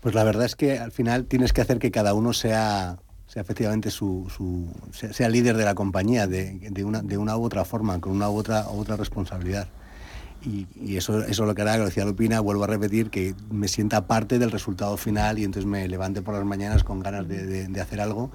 Pues 0.00 0.14
la 0.14 0.24
verdad 0.24 0.46
es 0.46 0.56
que 0.56 0.78
al 0.78 0.92
final 0.92 1.26
tienes 1.26 1.52
que 1.52 1.60
hacer 1.60 1.78
que 1.78 1.90
cada 1.90 2.14
uno 2.14 2.32
sea, 2.32 2.98
sea 3.26 3.42
efectivamente 3.42 3.90
su, 3.90 4.26
sea, 4.92 5.28
líder 5.28 5.56
de 5.56 5.64
la 5.64 5.74
compañía 5.74 6.26
de, 6.26 6.84
una, 6.84 7.02
de 7.02 7.18
una 7.18 7.36
u 7.36 7.44
otra 7.44 7.64
forma, 7.64 8.00
con 8.00 8.12
una 8.12 8.30
u 8.30 8.36
otra, 8.36 8.68
otra 8.68 8.96
responsabilidad. 8.96 9.68
Y, 10.42 10.96
eso, 10.96 11.22
eso 11.22 11.44
lo 11.44 11.54
que 11.54 11.60
hará, 11.60 11.76
decía 11.76 12.06
Lupina, 12.06 12.40
vuelvo 12.40 12.64
a 12.64 12.66
repetir, 12.66 13.10
que 13.10 13.34
me 13.50 13.68
sienta 13.68 14.06
parte 14.06 14.38
del 14.38 14.50
resultado 14.50 14.96
final 14.96 15.38
y 15.38 15.44
entonces 15.44 15.66
me 15.66 15.86
levante 15.86 16.22
por 16.22 16.32
las 16.32 16.46
mañanas 16.46 16.82
con 16.82 17.00
ganas 17.00 17.28
de, 17.28 17.68
de 17.68 17.80
hacer 17.80 18.00
algo 18.00 18.30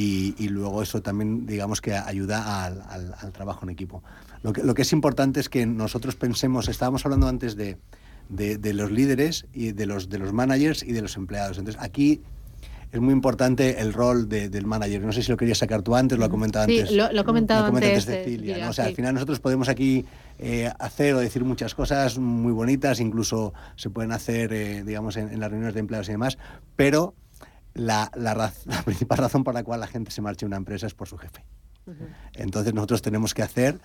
y, 0.00 0.48
luego 0.48 0.80
eso 0.80 1.02
también, 1.02 1.44
digamos 1.44 1.80
que 1.80 1.92
ayuda 1.92 2.64
al, 2.64 3.32
trabajo 3.32 3.64
en 3.64 3.70
equipo. 3.70 4.04
Lo 4.44 4.52
que, 4.52 4.62
lo 4.62 4.74
que, 4.74 4.82
es 4.82 4.92
importante 4.92 5.40
es 5.40 5.48
que 5.48 5.66
nosotros 5.66 6.14
pensemos, 6.14 6.68
estábamos 6.68 7.04
hablando 7.04 7.26
antes 7.26 7.56
de, 7.56 7.78
de, 8.28 8.72
los 8.74 8.92
líderes 8.92 9.46
y 9.52 9.72
de 9.72 9.86
los, 9.86 10.08
de 10.08 10.18
los 10.18 10.32
managers 10.32 10.84
y 10.84 10.92
de 10.92 11.02
los 11.02 11.16
empleados. 11.16 11.58
Entonces, 11.58 11.82
aquí 11.82 12.20
es 12.92 13.00
muy 13.00 13.12
importante 13.12 13.80
el 13.80 13.92
rol 13.92 14.28
del 14.28 14.66
manager. 14.66 15.02
No 15.02 15.10
sé 15.10 15.24
si 15.24 15.32
lo 15.32 15.36
querías 15.36 15.58
sacar 15.58 15.82
tú 15.82 15.96
antes, 15.96 16.16
lo 16.16 16.26
ha 16.26 16.28
comentado 16.28 16.66
antes. 16.66 16.90
Sí, 16.90 16.94
lo, 16.94 17.10
he 17.10 17.24
comentado 17.24 17.64
antes, 17.66 18.04
Cecilia. 18.04 18.68
O 18.68 18.72
sea, 18.72 18.84
al 18.84 18.94
final 18.94 19.14
nosotros 19.14 19.40
podemos 19.40 19.68
aquí 19.68 20.04
eh, 20.38 20.70
hacer 20.78 21.14
o 21.14 21.18
decir 21.18 21.42
muchas 21.42 21.74
cosas 21.74 22.18
muy 22.18 22.52
bonitas, 22.52 23.00
incluso 23.00 23.52
se 23.74 23.90
pueden 23.90 24.12
hacer, 24.12 24.52
eh, 24.52 24.84
digamos, 24.84 25.16
en, 25.16 25.32
en, 25.32 25.40
las 25.40 25.50
reuniones 25.50 25.74
de 25.74 25.80
empleados 25.80 26.08
y 26.08 26.12
demás, 26.12 26.38
pero 26.76 27.14
la, 27.78 28.10
la, 28.14 28.52
principal 28.84 29.18
razón 29.18 29.44
por 29.44 29.54
la 29.54 29.64
cual 29.64 29.80
la 29.80 29.86
gente 29.86 30.10
se 30.10 30.20
marcha 30.20 30.40
de 30.40 30.46
una 30.46 30.56
empresa 30.56 30.86
es 30.86 30.94
por 30.94 31.08
su 31.08 31.16
jefe. 31.16 31.44
Entonces 32.34 32.74
nosotros 32.74 33.00
tenemos 33.00 33.32
que 33.32 33.42
hacer 33.42 33.80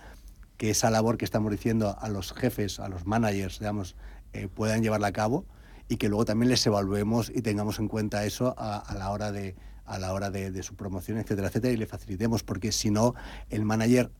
que 0.58 0.70
esa 0.70 0.90
labor 0.90 1.18
que 1.18 1.26
estamos 1.26 1.52
diciendo 1.52 1.96
a 2.00 2.10
los 2.10 2.34
jefes, 2.34 2.80
a 2.80 2.90
los 2.90 3.06
managers, 3.06 3.60
digamos, 3.60 3.96
eh, 4.34 4.50
puedan 4.54 4.84
llevarla 4.84 5.08
a 5.08 5.14
cabo 5.14 5.46
y 5.88 5.96
que 5.98 6.10
luego 6.10 6.26
también 6.26 6.50
les 6.50 6.66
evaluemos 6.66 7.32
y 7.34 7.42
tengamos 7.42 7.80
en 7.80 7.88
cuenta 7.88 8.26
eso 8.26 8.56
a, 8.58 8.94
la 8.98 9.12
hora 9.12 9.32
de 9.32 9.56
a 9.86 10.00
la 10.00 10.14
hora 10.14 10.30
de, 10.30 10.52
de, 10.52 10.64
su 10.64 10.76
promoción, 10.76 11.18
etcétera, 11.18 11.50
etcétera, 11.50 11.74
y 11.74 11.78
le 11.78 11.86
facilitemos, 11.86 12.44
porque 12.44 12.72
si 12.72 12.90
no, 12.90 13.16
el 13.50 13.66
manager 13.66 14.12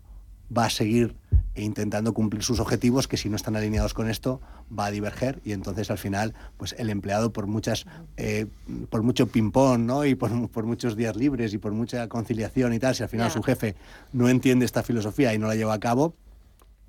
va 0.56 0.66
a 0.66 0.70
seguir 0.70 1.16
intentando 1.56 2.14
cumplir 2.14 2.44
sus 2.44 2.60
objetivos 2.60 3.08
que 3.08 3.18
si 3.18 3.30
no 3.30 3.36
están 3.36 3.56
alineados 3.56 3.94
con 3.94 4.10
esto 4.10 4.42
va 4.78 4.88
a 4.88 4.92
diverger 4.92 5.40
y 5.46 5.52
entonces 5.52 5.92
al 5.92 5.98
final 5.98 6.34
pues 6.58 6.74
el 6.78 6.90
empleado 6.90 7.32
por 7.32 7.48
muchas 7.48 7.86
eh, 8.18 8.48
por 8.90 9.04
mucho 9.04 9.28
ping 9.28 9.52
pong 9.52 9.82
¿no? 9.82 10.06
y 10.06 10.16
por, 10.16 10.32
muchos 10.64 10.96
días 10.96 11.16
libres 11.16 11.54
y 11.54 11.60
por 11.60 11.72
mucha 11.74 12.08
conciliación 12.08 12.74
y 12.74 12.80
tal 12.80 12.96
si 12.96 13.04
al 13.04 13.10
final 13.10 13.30
su 13.30 13.44
jefe 13.44 13.76
no 14.14 14.30
entiende 14.30 14.66
esta 14.66 14.82
filosofía 14.82 15.34
y 15.34 15.38
no 15.38 15.48
la 15.48 15.56
lleva 15.56 15.74
a 15.74 15.80
cabo 15.80 16.16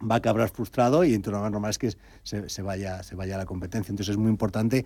va 0.01 0.17
a 0.17 0.19
acabar 0.19 0.49
frustrado 0.49 1.05
y 1.05 1.15
entonces 1.15 1.41
lo 1.41 1.51
normal 1.51 1.71
es 1.71 1.79
que 1.79 1.93
se, 2.23 2.49
se, 2.49 2.62
vaya, 2.62 3.03
se 3.03 3.15
vaya 3.15 3.37
a 3.37 3.39
la 3.39 3.47
competencia. 3.47 3.91
Entonces 3.91 4.12
es 4.12 4.19
muy 4.19 4.29
importante 4.29 4.85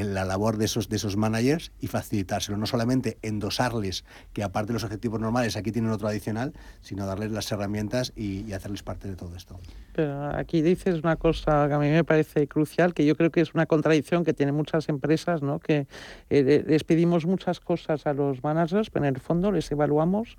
en 0.00 0.12
la 0.12 0.26
labor 0.26 0.58
de 0.58 0.66
esos, 0.66 0.90
de 0.90 0.96
esos 0.96 1.16
managers 1.16 1.72
y 1.80 1.86
facilitárselo, 1.86 2.58
no 2.58 2.66
solamente 2.66 3.16
endosarles 3.22 4.04
que 4.34 4.42
aparte 4.42 4.68
de 4.68 4.74
los 4.74 4.84
objetivos 4.84 5.20
normales 5.20 5.56
aquí 5.56 5.72
tienen 5.72 5.90
otro 5.90 6.06
adicional, 6.06 6.52
sino 6.82 7.06
darles 7.06 7.30
las 7.30 7.50
herramientas 7.50 8.12
y, 8.14 8.52
hacerles 8.52 8.82
parte 8.82 9.08
de 9.08 9.16
todo 9.16 9.34
esto. 9.36 9.58
Pero 9.94 10.36
aquí 10.36 10.62
dices 10.62 11.00
una 11.02 11.16
cosa 11.16 11.66
que 11.68 11.74
a 11.74 11.78
mí 11.78 11.88
me 11.88 12.04
parece 12.04 12.46
crucial, 12.46 12.94
que 12.94 13.06
yo 13.06 13.16
creo 13.16 13.30
que 13.30 13.40
es 13.40 13.54
una 13.54 13.66
contradicción 13.66 14.24
que 14.24 14.34
tienen 14.34 14.54
muchas 14.54 14.88
empresas, 14.88 15.42
¿no? 15.42 15.60
que 15.60 15.86
eh, 16.30 16.64
les 16.66 16.84
pedimos 16.84 17.26
muchas 17.26 17.60
cosas 17.60 18.06
a 18.06 18.12
los 18.12 18.42
managers, 18.42 18.90
pero 18.90 19.06
en 19.06 19.14
el 19.14 19.20
fondo 19.20 19.50
les 19.50 19.70
evaluamos 19.70 20.36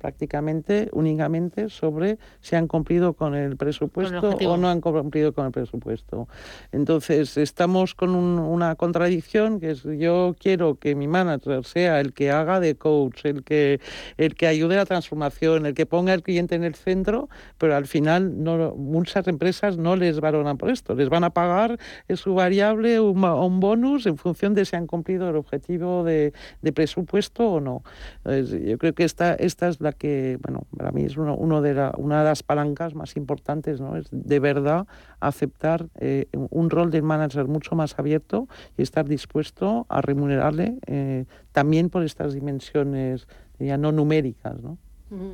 prácticamente 0.00 0.88
únicamente 0.92 1.68
sobre 1.68 2.18
si 2.40 2.56
han 2.56 2.66
cumplido 2.66 3.12
con 3.12 3.34
el 3.34 3.56
presupuesto 3.56 4.30
o 4.30 4.56
no 4.56 4.68
han 4.68 4.80
cumplido 4.80 5.32
con 5.32 5.46
el 5.46 5.52
presupuesto. 5.52 6.26
Entonces, 6.72 7.36
estamos 7.36 7.94
con 7.94 8.14
una 8.14 8.74
contradicción 8.76 9.60
que 9.60 9.72
es 9.72 9.82
yo 9.82 10.34
quiero 10.38 10.76
que 10.76 10.94
mi 10.94 11.06
manager 11.06 11.64
sea 11.64 12.00
el 12.00 12.14
que 12.14 12.30
haga 12.30 12.60
de 12.60 12.76
coach, 12.76 13.26
el 13.26 13.44
que, 13.44 13.80
el 14.16 14.34
que 14.34 14.46
ayude 14.46 14.74
a 14.76 14.78
la 14.78 14.86
transformación, 14.86 15.66
el 15.66 15.74
que 15.74 15.84
ponga 15.84 16.14
al 16.14 16.22
cliente 16.22 16.54
en 16.54 16.64
el 16.64 16.74
centro, 16.74 17.28
pero 17.58 17.76
al 17.76 17.86
final 17.86 18.42
no, 18.42 18.74
muchas 18.74 19.28
empresas 19.28 19.76
no 19.76 19.96
les 19.96 20.20
valoran 20.20 20.56
por 20.56 20.70
esto. 20.70 20.94
Les 20.94 21.10
van 21.10 21.24
a 21.24 21.30
pagar 21.30 21.78
su 22.14 22.34
variable 22.34 23.00
un, 23.00 23.22
un 23.22 23.60
bonus 23.60 24.06
en 24.06 24.16
función 24.16 24.54
de 24.54 24.64
si 24.64 24.76
han 24.76 24.86
cumplido 24.86 25.28
el 25.28 25.36
objetivo 25.36 26.04
de, 26.04 26.32
de 26.62 26.72
presupuesto 26.72 27.46
o 27.52 27.60
no. 27.60 27.82
yo 28.24 28.78
creo 28.78 28.94
que 28.94 29.04
esta, 29.04 29.34
esta 29.34 29.68
es 29.68 29.80
la 29.80 29.89
que, 29.92 30.38
bueno, 30.42 30.66
para 30.76 30.92
mí 30.92 31.02
es 31.02 31.16
uno, 31.16 31.34
uno 31.36 31.60
de 31.62 31.74
la, 31.74 31.92
una 31.96 32.20
de 32.20 32.24
las 32.24 32.42
palancas 32.42 32.94
más 32.94 33.16
importantes, 33.16 33.80
¿no? 33.80 33.96
Es 33.96 34.08
de 34.10 34.40
verdad 34.40 34.86
aceptar 35.20 35.88
eh, 35.96 36.26
un 36.32 36.70
rol 36.70 36.90
de 36.90 37.02
manager 37.02 37.46
mucho 37.46 37.74
más 37.74 37.98
abierto 37.98 38.48
y 38.76 38.82
estar 38.82 39.06
dispuesto 39.06 39.86
a 39.88 40.00
remunerarle 40.00 40.78
eh, 40.86 41.24
también 41.52 41.90
por 41.90 42.02
estas 42.02 42.34
dimensiones 42.34 43.26
ya 43.58 43.76
no 43.76 43.92
numéricas, 43.92 44.62
¿no? 44.62 44.78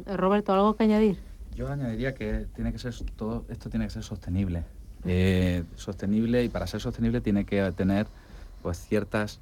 Roberto, 0.06 0.52
¿algo 0.52 0.74
que 0.74 0.84
añadir? 0.84 1.18
Yo 1.54 1.68
añadiría 1.68 2.14
que 2.14 2.46
tiene 2.54 2.72
que 2.72 2.78
ser 2.78 2.94
todo 3.16 3.44
esto 3.48 3.70
tiene 3.70 3.86
que 3.86 3.90
ser 3.90 4.02
sostenible. 4.02 4.64
Eh, 5.04 5.62
sostenible 5.76 6.42
y 6.42 6.48
para 6.48 6.66
ser 6.66 6.80
sostenible 6.80 7.20
tiene 7.20 7.44
que 7.44 7.70
tener 7.72 8.06
pues 8.62 8.78
ciertas 8.78 9.40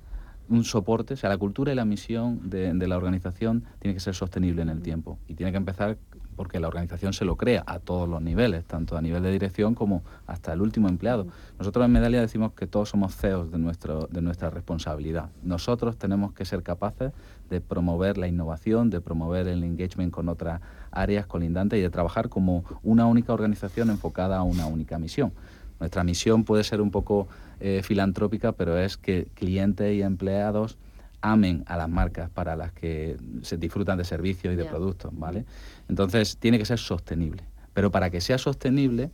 un 0.48 0.64
soporte, 0.64 1.14
o 1.14 1.16
sea, 1.16 1.30
la 1.30 1.38
cultura 1.38 1.72
y 1.72 1.74
la 1.74 1.84
misión 1.84 2.50
de, 2.50 2.72
de, 2.72 2.88
la 2.88 2.96
organización 2.96 3.64
tiene 3.78 3.94
que 3.94 4.00
ser 4.00 4.14
sostenible 4.14 4.62
en 4.62 4.68
el 4.68 4.82
tiempo 4.82 5.18
y 5.26 5.34
tiene 5.34 5.52
que 5.52 5.58
empezar 5.58 5.96
porque 6.34 6.60
la 6.60 6.68
organización 6.68 7.12
se 7.12 7.24
lo 7.24 7.36
crea 7.36 7.62
a 7.66 7.78
todos 7.78 8.08
los 8.08 8.20
niveles, 8.20 8.64
tanto 8.64 8.96
a 8.96 9.02
nivel 9.02 9.22
de 9.22 9.30
dirección 9.30 9.74
como 9.74 10.02
hasta 10.26 10.52
el 10.52 10.60
último 10.60 10.88
empleado. 10.88 11.26
Nosotros 11.58 11.84
en 11.84 11.92
Medalia 11.92 12.20
decimos 12.20 12.52
que 12.52 12.66
todos 12.66 12.88
somos 12.90 13.16
CEOs 13.16 13.50
de, 13.50 13.58
nuestro, 13.58 14.08
de 14.10 14.20
nuestra 14.20 14.50
responsabilidad. 14.50 15.30
Nosotros 15.42 15.96
tenemos 15.96 16.32
que 16.32 16.44
ser 16.44 16.62
capaces 16.62 17.12
de 17.50 17.60
promover 17.60 18.18
la 18.18 18.26
innovación, 18.26 18.90
de 18.90 19.00
promover 19.00 19.46
el 19.48 19.62
engagement 19.62 20.12
con 20.12 20.28
otras 20.28 20.60
áreas 20.90 21.26
colindantes 21.26 21.78
y 21.78 21.82
de 21.82 21.90
trabajar 21.90 22.28
como 22.28 22.64
una 22.82 23.06
única 23.06 23.32
organización 23.32 23.90
enfocada 23.90 24.38
a 24.38 24.42
una 24.42 24.66
única 24.66 24.98
misión. 24.98 25.32
Nuestra 25.80 26.04
misión 26.04 26.44
puede 26.44 26.64
ser 26.64 26.80
un 26.80 26.90
poco 26.90 27.28
eh, 27.66 27.82
filantrópica, 27.82 28.52
pero 28.52 28.78
es 28.78 28.98
que 28.98 29.26
clientes 29.32 29.94
y 29.94 30.02
empleados 30.02 30.76
amen 31.22 31.64
a 31.66 31.78
las 31.78 31.88
marcas 31.88 32.28
para 32.28 32.56
las 32.56 32.72
que 32.72 33.16
se 33.40 33.56
disfrutan 33.56 33.96
de 33.96 34.04
servicios 34.04 34.52
y 34.52 34.56
de 34.58 34.66
productos, 34.66 35.10
¿vale? 35.14 35.46
Entonces, 35.88 36.36
tiene 36.36 36.58
que 36.58 36.66
ser 36.66 36.78
sostenible. 36.78 37.42
Pero 37.72 37.90
para 37.90 38.10
que 38.10 38.20
sea 38.20 38.36
sostenible, 38.36 39.10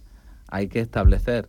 hay 0.48 0.66
que 0.66 0.80
establecer 0.80 1.48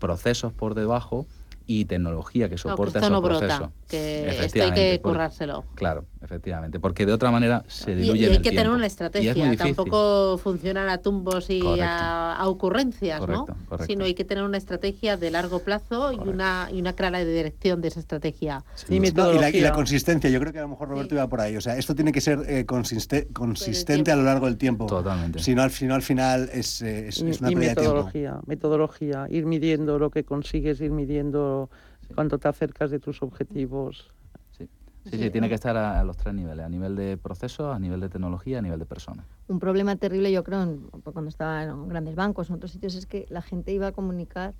procesos 0.00 0.52
por 0.52 0.74
debajo 0.74 1.24
y 1.66 1.84
tecnología 1.84 2.48
que 2.48 2.58
soporte 2.58 2.98
no, 2.98 3.00
que 3.00 3.06
esos 3.06 3.20
procesos. 3.20 3.70
Que 3.84 4.44
esto 4.44 4.62
hay 4.62 4.72
que 4.72 5.00
currárselo. 5.00 5.64
claro, 5.74 6.04
efectivamente, 6.22 6.80
porque 6.80 7.06
de 7.06 7.12
otra 7.12 7.30
manera 7.30 7.64
se 7.68 7.94
diluye 7.94 8.26
y, 8.26 8.30
y 8.30 8.32
hay 8.32 8.42
que 8.42 8.50
tener 8.50 8.70
una 8.70 8.86
estrategia, 8.86 9.34
tampoco 9.56 10.38
funcionar 10.38 10.88
a 10.88 10.98
tumbos 10.98 11.50
y 11.50 11.62
a, 11.80 12.38
ocurrencias, 12.44 13.26
¿no? 13.26 13.46
Sino 13.86 14.04
hay 14.04 14.14
que 14.14 14.24
tener 14.24 14.44
una 14.44 14.58
estrategia 14.58 15.16
de 15.16 15.30
largo 15.30 15.60
plazo 15.60 16.12
y 16.12 16.28
una, 16.28 16.68
y 16.72 16.80
una 16.80 16.92
clara 16.94 17.24
dirección 17.24 17.80
de 17.80 17.88
esa 17.88 18.00
estrategia. 18.00 18.64
y, 18.88 19.00
la, 19.00 19.72
consistencia, 19.72 20.30
yo 20.30 20.40
creo 20.40 20.52
que 20.52 20.58
a 20.58 20.62
lo 20.62 20.68
mejor 20.68 20.88
Roberto 20.88 21.14
iba 21.14 21.28
por 21.28 21.40
ahí, 21.40 21.56
o 21.56 21.60
sea, 21.60 21.76
esto 21.76 21.94
tiene 21.94 22.12
que 22.12 22.20
ser 22.20 22.40
eh, 22.48 22.64
consistente 22.66 24.12
a 24.12 24.16
lo 24.16 24.22
largo 24.22 24.46
del 24.46 24.56
tiempo. 24.56 24.86
Totalmente. 24.86 25.38
Si 25.38 25.54
no, 25.54 25.62
al 25.62 25.70
final, 25.70 25.96
al 25.96 26.02
final 26.02 26.50
es, 26.52 26.82
eh, 26.82 27.08
es, 27.08 27.20
una 27.20 27.50
y 27.50 27.56
metodología, 27.56 28.40
metodología, 28.46 29.26
ir 29.30 29.46
midiendo 29.46 29.98
lo 29.98 30.10
que 30.10 30.24
consigues, 30.24 30.80
ir 30.80 30.90
midiendo 30.90 31.70
cuando 32.14 32.38
te 32.38 32.48
acercas 32.48 32.90
de 32.90 32.98
tus 32.98 33.22
objetivos. 33.22 34.12
Sí, 34.50 34.68
sí, 35.18 35.30
tiene 35.30 35.50
que 35.50 35.54
estar 35.54 35.76
a, 35.76 36.02
los 36.02 36.16
tres 36.16 36.34
niveles, 36.34 36.64
a 36.64 36.68
nivel 36.70 36.96
de 36.96 37.18
proceso, 37.18 37.70
a 37.70 37.78
nivel 37.78 38.00
de 38.00 38.08
tecnología, 38.08 38.58
a 38.58 38.62
nivel 38.62 38.78
de 38.78 38.86
persona. 38.86 39.26
Un 39.48 39.58
problema 39.58 39.96
terrible, 39.96 40.32
yo 40.32 40.42
creo, 40.42 40.78
cuando 41.12 41.28
estaba 41.28 41.62
en 41.62 41.88
grandes 41.88 42.14
bancos, 42.14 42.48
en 42.48 42.56
otros 42.56 42.70
sitios, 42.70 42.94
es 42.94 43.04
que 43.04 43.26
la 43.28 43.42
gente 43.42 43.70
iba 43.72 43.88
a 43.88 43.92
comunicar 43.92 44.54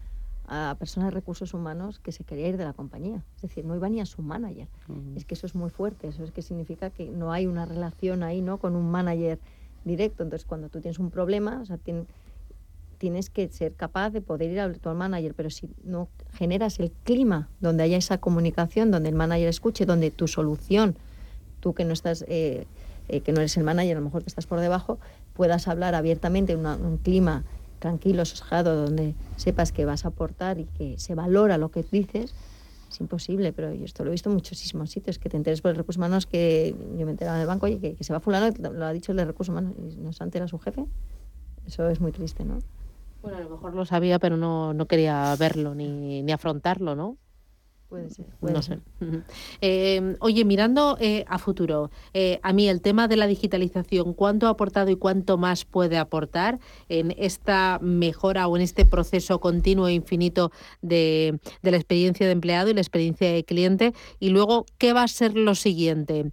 a 0.47 0.77
personas 0.79 1.09
de 1.09 1.15
recursos 1.15 1.55
humanos 1.55 1.99
que 1.99 2.13
se 2.13 2.25
quería 2.25 2.49
ir 2.49 2.57
de 2.57 2.65
la 2.65 2.75
compañía. 2.75 3.25
Es 3.37 3.43
decir, 3.43 3.65
no 3.65 3.75
iba 3.75 3.89
ni 3.89 4.01
a 4.01 4.07
su 4.07 4.21
manager. 4.21 4.69
Es 5.17 5.25
que 5.25 5.35
eso 5.35 5.47
es 5.47 5.55
muy 5.55 5.71
fuerte. 5.71 6.09
Eso 6.09 6.23
es 6.25 6.31
que 6.31 6.43
significa 6.43 6.91
que 6.91 7.09
no 7.09 7.33
hay 7.33 7.47
una 7.47 7.65
relación 7.65 8.23
ahí, 8.23 8.43
¿no? 8.43 8.59
Con 8.59 8.77
un 8.77 8.91
manager 8.91 9.39
directo. 9.85 10.23
Entonces, 10.23 10.45
cuando 10.47 10.69
tú 10.69 10.81
tienes 10.81 10.99
un 10.99 11.11
problema, 11.11 11.61
o 11.63 11.65
sea, 11.65 11.79
tiene, 11.79 12.05
tienes 12.95 13.31
que 13.31 13.49
ser 13.49 13.75
capaz 13.75 14.11
de 14.11 14.21
poder 14.21 14.51
ir 14.51 14.61
a 14.61 14.73
tu 14.73 14.89
manager, 14.91 15.35
pero 15.35 15.51
si 15.51 15.69
no 15.85 16.09
generas 16.33 16.79
el 16.81 16.91
clima 16.91 17.49
donde 17.61 17.83
haya 17.83 17.97
esa 17.97 18.19
comunicación, 18.19 18.91
donde 18.91 19.09
el 19.09 19.15
manager 19.15 19.49
escuche, 19.49 19.87
donde 19.87 20.11
tu 20.11 20.29
solución, 20.29 20.97
tú 21.61 21.75
que 21.75 21.85
no 21.85 21.93
estás, 21.93 22.25
eh, 22.29 22.67
eh, 23.09 23.21
que 23.21 23.33
no 23.33 23.41
eres 23.41 23.57
el 23.57 23.65
manager, 23.65 23.97
a 23.97 24.01
lo 24.01 24.07
mejor 24.07 24.23
que 24.23 24.29
estás 24.29 24.47
por 24.47 24.61
debajo, 24.61 24.99
puedas 25.35 25.69
hablar 25.69 25.95
abiertamente 25.95 26.53
en 26.53 26.67
un 26.67 26.99
clima 26.99 27.45
tranquilo, 27.79 28.25
sosegado, 28.25 28.83
donde 28.83 29.15
sepas 29.37 29.71
que 29.71 29.85
vas 29.85 30.05
a 30.05 30.09
aportar 30.09 30.59
y 30.59 30.65
que 30.65 30.99
se 30.99 31.15
valora 31.15 31.59
lo 31.59 31.71
que 31.71 31.85
dices, 31.91 32.35
es 32.95 33.01
imposible, 33.01 33.53
pero 33.53 33.75
yo 33.75 33.85
esto 33.85 34.05
lo 34.05 34.11
he 34.11 34.13
visto 34.13 34.31
en 34.31 34.35
muchísimos 34.35 34.91
sitios, 34.91 35.19
que 35.19 35.29
te 35.29 35.37
enteres 35.37 35.61
por 35.61 35.71
el 35.71 35.77
recursos 35.77 35.99
humanos, 35.99 36.27
que 36.27 36.75
yo 36.97 37.05
me 37.05 37.13
enteraba 37.13 37.37
en 37.37 37.43
el 37.43 37.47
banco, 37.47 37.67
oye, 37.67 37.79
que, 37.79 38.03
se 38.05 38.13
va 38.13 38.21
fulano, 38.21 38.55
lo 38.59 38.87
ha 38.87 38.93
dicho 38.93 39.13
el 39.13 39.19
de 39.19 39.25
recursos 39.25 39.53
humanos, 39.53 39.75
y 39.79 39.97
no 40.01 40.13
se 40.13 40.25
entera 40.25 40.49
su 40.49 40.59
jefe. 40.59 40.87
Eso 41.67 41.89
es 41.89 42.01
muy 42.01 42.13
triste, 42.13 42.45
¿no? 42.45 42.59
Bueno, 43.25 43.39
a 43.39 43.41
lo 43.41 43.49
mejor 43.51 43.75
lo 43.75 43.85
sabía, 43.87 44.19
pero 44.19 44.37
no, 44.37 44.75
no 44.75 44.87
quería 44.87 45.35
verlo 45.37 45.75
ni, 45.75 46.23
ni 46.23 46.33
afrontarlo, 46.33 46.95
¿no? 46.95 47.19
Puede 47.95 48.11
ser. 48.11 48.27
no 48.41 48.61
sé. 48.61 48.81
Eh, 49.61 50.17
oye, 50.19 50.45
mirando 50.45 50.97
eh, 50.99 51.25
a 51.29 51.39
futuro, 51.39 51.93
eh, 52.13 52.41
a 52.43 52.53
mí 52.53 52.69
el 52.69 52.81
tema 52.81 53.07
de 53.07 53.17
la 53.17 53.29
digitalización, 53.29 54.15
¿cuánto 54.15 54.49
ha 54.49 54.51
aportado 54.51 54.91
y 54.91 54.97
cuánto 54.97 55.39
más 55.39 55.65
puede 55.65 55.97
aportar 55.97 56.59
en 56.89 57.15
esta 57.17 57.79
mejora 57.81 58.49
o 58.49 58.57
en 58.57 58.63
este 58.63 58.85
proceso 58.85 59.39
continuo 59.39 59.87
e 59.87 59.93
infinito 59.93 60.51
de, 60.83 61.39
de 61.63 61.71
la 61.71 61.77
experiencia 61.77 62.27
de 62.27 62.33
empleado 62.33 62.69
y 62.69 62.75
la 62.75 62.81
experiencia 62.81 63.31
de 63.31 63.45
cliente? 63.45 63.93
Y 64.19 64.31
luego, 64.31 64.67
¿qué 64.79 64.93
va 64.93 65.05
a 65.05 65.09
ser 65.09 65.37
lo 65.37 65.55
siguiente? 65.55 66.33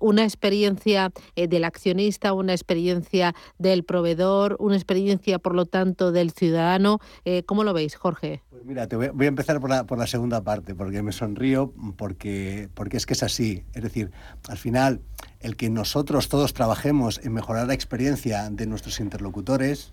¿Una 0.00 0.24
experiencia 0.24 1.10
del 1.36 1.64
accionista, 1.64 2.34
una 2.34 2.52
experiencia 2.52 3.34
del 3.56 3.82
proveedor, 3.82 4.56
una 4.58 4.76
experiencia, 4.76 5.38
por 5.38 5.54
lo 5.54 5.64
tanto, 5.64 6.12
del 6.12 6.32
ciudadano? 6.32 6.98
¿Cómo 7.46 7.64
lo 7.64 7.72
veis, 7.72 7.96
Jorge? 7.96 8.42
Mira, 8.66 8.88
te 8.88 8.96
voy, 8.96 9.10
voy 9.14 9.26
a 9.26 9.28
empezar 9.28 9.60
por 9.60 9.70
la, 9.70 9.86
por 9.86 9.96
la 9.96 10.08
segunda 10.08 10.42
parte 10.42 10.74
porque 10.74 11.00
me 11.00 11.12
sonrío, 11.12 11.72
porque, 11.96 12.68
porque 12.74 12.96
es 12.96 13.06
que 13.06 13.12
es 13.12 13.22
así. 13.22 13.62
Es 13.74 13.82
decir, 13.84 14.10
al 14.48 14.58
final, 14.58 15.02
el 15.38 15.54
que 15.54 15.70
nosotros 15.70 16.28
todos 16.28 16.52
trabajemos 16.52 17.20
en 17.22 17.32
mejorar 17.32 17.68
la 17.68 17.74
experiencia 17.74 18.50
de 18.50 18.66
nuestros 18.66 18.98
interlocutores 18.98 19.92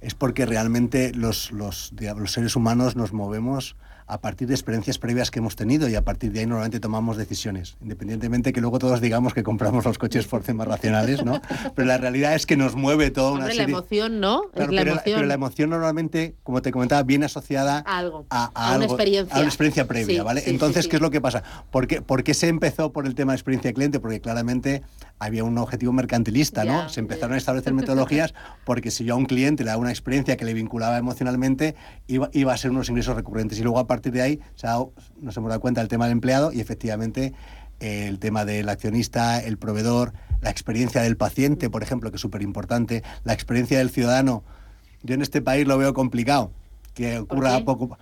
es 0.00 0.14
porque 0.14 0.46
realmente 0.46 1.12
los, 1.12 1.52
los, 1.52 1.92
los 1.92 2.32
seres 2.32 2.56
humanos 2.56 2.96
nos 2.96 3.12
movemos 3.12 3.76
a 4.06 4.20
partir 4.20 4.46
de 4.46 4.54
experiencias 4.54 4.98
previas 4.98 5.30
que 5.30 5.40
hemos 5.40 5.56
tenido 5.56 5.88
y 5.88 5.94
a 5.96 6.04
partir 6.04 6.32
de 6.32 6.40
ahí 6.40 6.46
normalmente 6.46 6.78
tomamos 6.78 7.16
decisiones, 7.16 7.76
independientemente 7.82 8.52
que 8.52 8.60
luego 8.60 8.78
todos 8.78 9.00
digamos 9.00 9.34
que 9.34 9.42
compramos 9.42 9.84
los 9.84 9.98
coches 9.98 10.26
por 10.26 10.42
temas 10.42 10.68
racionales, 10.68 11.24
¿no? 11.24 11.40
Pero 11.74 11.88
la 11.88 11.98
realidad 11.98 12.34
es 12.34 12.46
que 12.46 12.56
nos 12.56 12.76
mueve 12.76 13.10
toda 13.10 13.32
una 13.32 13.46
serie... 13.46 13.62
la 13.62 13.64
emoción, 13.64 14.20
¿no? 14.20 14.42
la 14.54 14.66
pero, 14.66 14.66
emoción. 14.66 14.92
La, 14.96 15.02
pero, 15.02 15.26
la, 15.26 15.34
emoción 15.34 15.70
normalmente, 15.70 16.34
como 16.44 16.62
te 16.62 16.70
comentaba, 16.70 17.02
viene 17.02 17.26
asociada 17.26 17.82
a 17.84 17.98
algo, 17.98 18.26
a, 18.30 18.50
a, 18.54 18.76
una, 18.76 18.84
experiencia. 18.84 19.34
a 19.34 19.38
una 19.40 19.48
experiencia 19.48 19.86
previa, 19.88 20.22
¿vale? 20.22 20.44
Entonces, 20.46 20.86
¿qué 20.86 20.96
es 20.96 21.02
lo 21.02 21.10
que 21.10 21.20
pasa? 21.20 21.42
¿Por 21.70 21.86
qué, 21.86 22.00
¿Por 22.00 22.22
qué, 22.22 22.34
se 22.34 22.48
empezó 22.48 22.92
por 22.92 23.06
el 23.06 23.14
tema 23.14 23.32
de 23.32 23.36
experiencia 23.36 23.70
de 23.70 23.74
cliente? 23.74 23.98
Porque 23.98 24.20
claramente 24.20 24.82
había 25.18 25.44
un 25.44 25.56
objetivo 25.58 25.92
mercantilista, 25.92 26.64
¿no? 26.64 26.82
Ya, 26.82 26.88
se 26.88 27.00
empezaron 27.00 27.34
a 27.34 27.38
establecer 27.38 27.72
metodologías 27.72 28.34
porque 28.64 28.90
si 28.90 29.04
yo 29.04 29.14
a 29.14 29.16
un 29.16 29.24
cliente 29.26 29.64
le 29.64 29.70
daba 29.70 29.80
una 29.80 29.90
experiencia 29.90 30.36
que 30.36 30.44
le 30.44 30.54
vinculaba 30.54 30.98
emocionalmente, 30.98 31.74
iba, 32.06 32.28
iba 32.32 32.52
a 32.52 32.56
ser 32.56 32.70
unos 32.70 32.88
ingresos 32.88 33.16
recurrentes. 33.16 33.58
Y 33.58 33.62
luego 33.62 33.78
a 33.78 33.86
partir 33.96 34.12
de 34.12 34.22
ahí 34.22 34.40
se 34.54 34.66
ha, 34.66 34.76
nos 35.20 35.36
hemos 35.36 35.48
dado 35.48 35.60
cuenta 35.60 35.80
del 35.80 35.88
tema 35.88 36.04
del 36.04 36.12
empleado 36.12 36.52
y 36.52 36.60
efectivamente 36.60 37.32
el 37.80 38.18
tema 38.18 38.44
del 38.44 38.68
accionista, 38.68 39.40
el 39.40 39.58
proveedor, 39.58 40.12
la 40.40 40.50
experiencia 40.50 41.02
del 41.02 41.16
paciente, 41.16 41.68
por 41.70 41.82
ejemplo, 41.82 42.10
que 42.10 42.16
es 42.16 42.22
súper 42.22 42.42
importante, 42.42 43.02
la 43.24 43.32
experiencia 43.32 43.78
del 43.78 43.90
ciudadano. 43.90 44.44
Yo 45.02 45.14
en 45.14 45.22
este 45.22 45.42
país 45.42 45.66
lo 45.66 45.78
veo 45.78 45.92
complicado, 45.94 46.52
que 46.94 47.18
ocurra 47.18 47.64
poco 47.64 47.98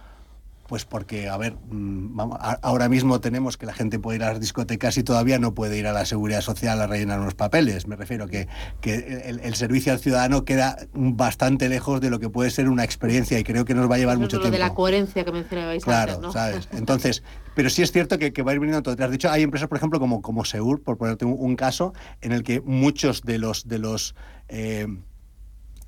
pues 0.67 0.85
porque, 0.85 1.29
a 1.29 1.37
ver, 1.37 1.57
mm, 1.69 2.19
ahora 2.63 2.89
mismo 2.89 3.21
tenemos 3.21 3.57
que 3.57 3.67
la 3.67 3.75
gente 3.75 3.99
puede 3.99 4.17
ir 4.17 4.25
a 4.25 4.31
las 4.33 4.41
discotecas 4.41 4.97
y 4.97 5.03
todavía 5.03 5.39
no 5.39 5.55
puede 5.55 5.79
ir 5.79 5.87
a 5.87 5.93
la 5.93 6.07
seguridad 6.07 6.41
social 6.41 6.81
a 6.81 6.87
rellenar 6.87 7.21
unos 7.21 7.35
papeles. 7.35 7.87
Me 7.87 7.97
refiero 7.97 8.29
que, 8.29 8.49
que 8.81 9.25
el, 9.27 9.55
servicio 9.55 9.93
al 9.93 9.99
ciudadano 9.99 10.45
queda 10.45 10.79
bastante 10.95 11.69
lejos 11.69 12.01
de 12.01 12.11
lo 12.11 12.19
que 12.19 12.31
puede 12.31 12.51
ser 12.51 12.69
una 12.69 12.85
experiencia 12.85 13.39
y 13.39 13.45
creo 13.45 13.65
que 13.65 13.75
nos 13.75 13.91
va 13.91 13.97
a 13.97 13.99
llevar 13.99 14.19
mucho 14.19 14.39
tiempo. 14.39 14.51
de 14.51 14.59
la 14.59 14.75
coherencia 14.75 15.25
que 15.25 15.33
mencionabais 15.33 15.85
claro, 15.85 16.15
antes, 16.15 16.27
¿no? 16.27 16.33
¿sabes? 16.33 16.69
Entonces, 16.73 17.23
pero 17.55 17.69
sí 17.69 17.83
es 17.83 17.93
cierto 17.93 18.19
que, 18.19 18.33
que 18.33 18.43
va 18.43 18.53
a 18.53 18.55
ir 18.55 18.61
viniendo 18.61 18.83
todo 18.83 18.95
detrás. 18.95 19.11
De 19.11 19.17
hecho, 19.17 19.31
hay 19.31 19.43
empresas, 19.43 19.69
por 19.69 19.77
ejemplo, 19.77 20.01
como, 20.01 20.23
como 20.23 20.45
Seur, 20.45 20.83
por 20.83 20.97
ponerte 20.97 21.27
un, 21.27 21.57
caso, 21.57 21.93
en 22.23 22.33
el 22.33 22.43
que 22.43 22.61
muchos 22.63 23.23
de 23.23 23.39
los... 23.39 23.69
De 23.69 23.79
los 23.79 24.15
eh, 24.49 24.87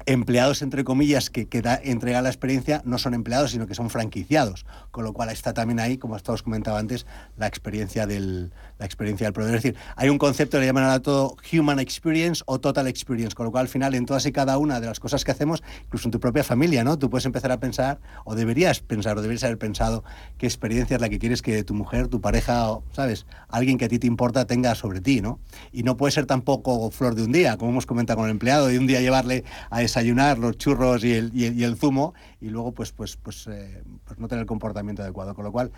empleados, 0.07 0.63
entre 0.63 0.85
comillas, 0.85 1.31
que, 1.31 1.49
que 1.49 1.63
da, 1.63 1.79
entrega 1.83 2.23
la 2.23 2.29
experiencia, 2.29 2.81
no 2.85 2.99
son 2.99 3.13
empleados, 3.13 3.51
sino 3.51 3.67
que 3.67 3.75
son 3.75 3.91
franquiciados. 3.91 4.65
Con 4.91 5.05
lo 5.05 5.13
cual 5.13 5.31
está 5.31 5.53
también 5.53 5.81
ahí, 5.81 5.99
como 5.99 6.15
os 6.17 6.43
comentaba 6.43 6.79
antes, 6.79 7.07
la 7.37 7.47
experiencia 7.47 8.07
del, 8.07 8.53
la 8.79 8.87
experiencia 8.87 9.27
del 9.27 9.33
proveedor. 9.33 9.57
Es 9.57 9.63
decir, 9.65 9.79
hay 9.97 10.09
un 10.09 10.19
concepto 10.19 10.57
que 10.57 10.61
le 10.61 10.67
llaman 10.67 10.85
a 10.85 11.01
todo 11.01 11.37
Human 11.53 11.81
Experience 11.81 12.43
o 12.47 12.61
Total 12.61 12.87
Experience, 12.87 13.35
con 13.35 13.47
lo 13.47 13.53
cual 13.53 13.63
al 13.63 13.69
final 13.69 13.95
en 13.95 14.07
todas 14.07 14.25
y 14.27 14.33
cada 14.33 14.57
una 14.59 14.81
de 14.81 14.87
las 14.87 15.01
cosas 15.01 15.25
que 15.25 15.33
hacemos, 15.33 15.63
incluso 15.85 16.07
en 16.07 16.13
tu 16.13 16.21
propia 16.21 16.45
familia, 16.45 16.85
¿no? 16.85 16.99
Tú 16.99 17.11
puedes 17.11 17.27
empezar 17.27 17.51
a 17.51 17.59
pensar, 17.59 17.99
o 18.25 18.35
deberías 18.35 18.81
pensar, 18.81 19.19
o 19.19 19.23
deberías 19.23 19.45
haber 19.45 19.59
pensado 19.59 20.05
qué 20.39 20.47
experiencia 20.47 20.95
es 20.95 21.01
la 21.01 21.09
que 21.09 21.19
quieres 21.19 21.43
que 21.43 21.65
tu 21.65 21.75
mujer, 21.75 22.07
tu 22.07 22.21
pareja, 22.21 22.71
o, 22.71 22.85
¿sabes? 22.93 23.27
Alguien 23.49 23.77
que 23.77 23.87
a 23.87 23.89
ti 23.89 23.99
te 23.99 24.07
importa 24.07 24.47
tenga 24.47 24.75
sobre 24.75 25.01
ti, 25.01 25.21
¿no? 25.21 25.41
Y 25.73 25.83
no 25.83 25.97
puede 25.97 26.13
ser 26.13 26.27
tampoco 26.27 26.91
flor 26.91 27.15
de 27.17 27.25
un 27.25 27.33
día, 27.33 27.57
como 27.57 27.73
hemos 27.73 27.87
comentado 27.87 28.19
con 28.19 28.27
el 28.27 28.33
empleado, 28.33 28.69
de 28.69 28.79
un 28.79 28.87
día 28.87 29.01
llevarle 29.01 29.45
a 29.71 29.83
esa 29.83 29.97
desayunar 29.97 30.39
los 30.39 30.59
churros 30.59 31.05
y 31.05 31.13
el, 31.13 31.31
y 31.35 31.65
el, 31.65 31.77
zumo 31.77 32.13
y 32.41 32.51
luego 32.51 32.73
pues, 32.73 32.93
pues, 32.93 33.17
pues, 33.17 33.47
eh, 33.47 33.83
pues 34.05 34.19
no 34.19 34.29
tener 34.29 34.43
el 34.43 34.47
comportamiento 34.47 35.03
adecuado. 35.03 35.35
Con 35.35 35.45
lo 35.45 35.53
cual, 35.53 35.73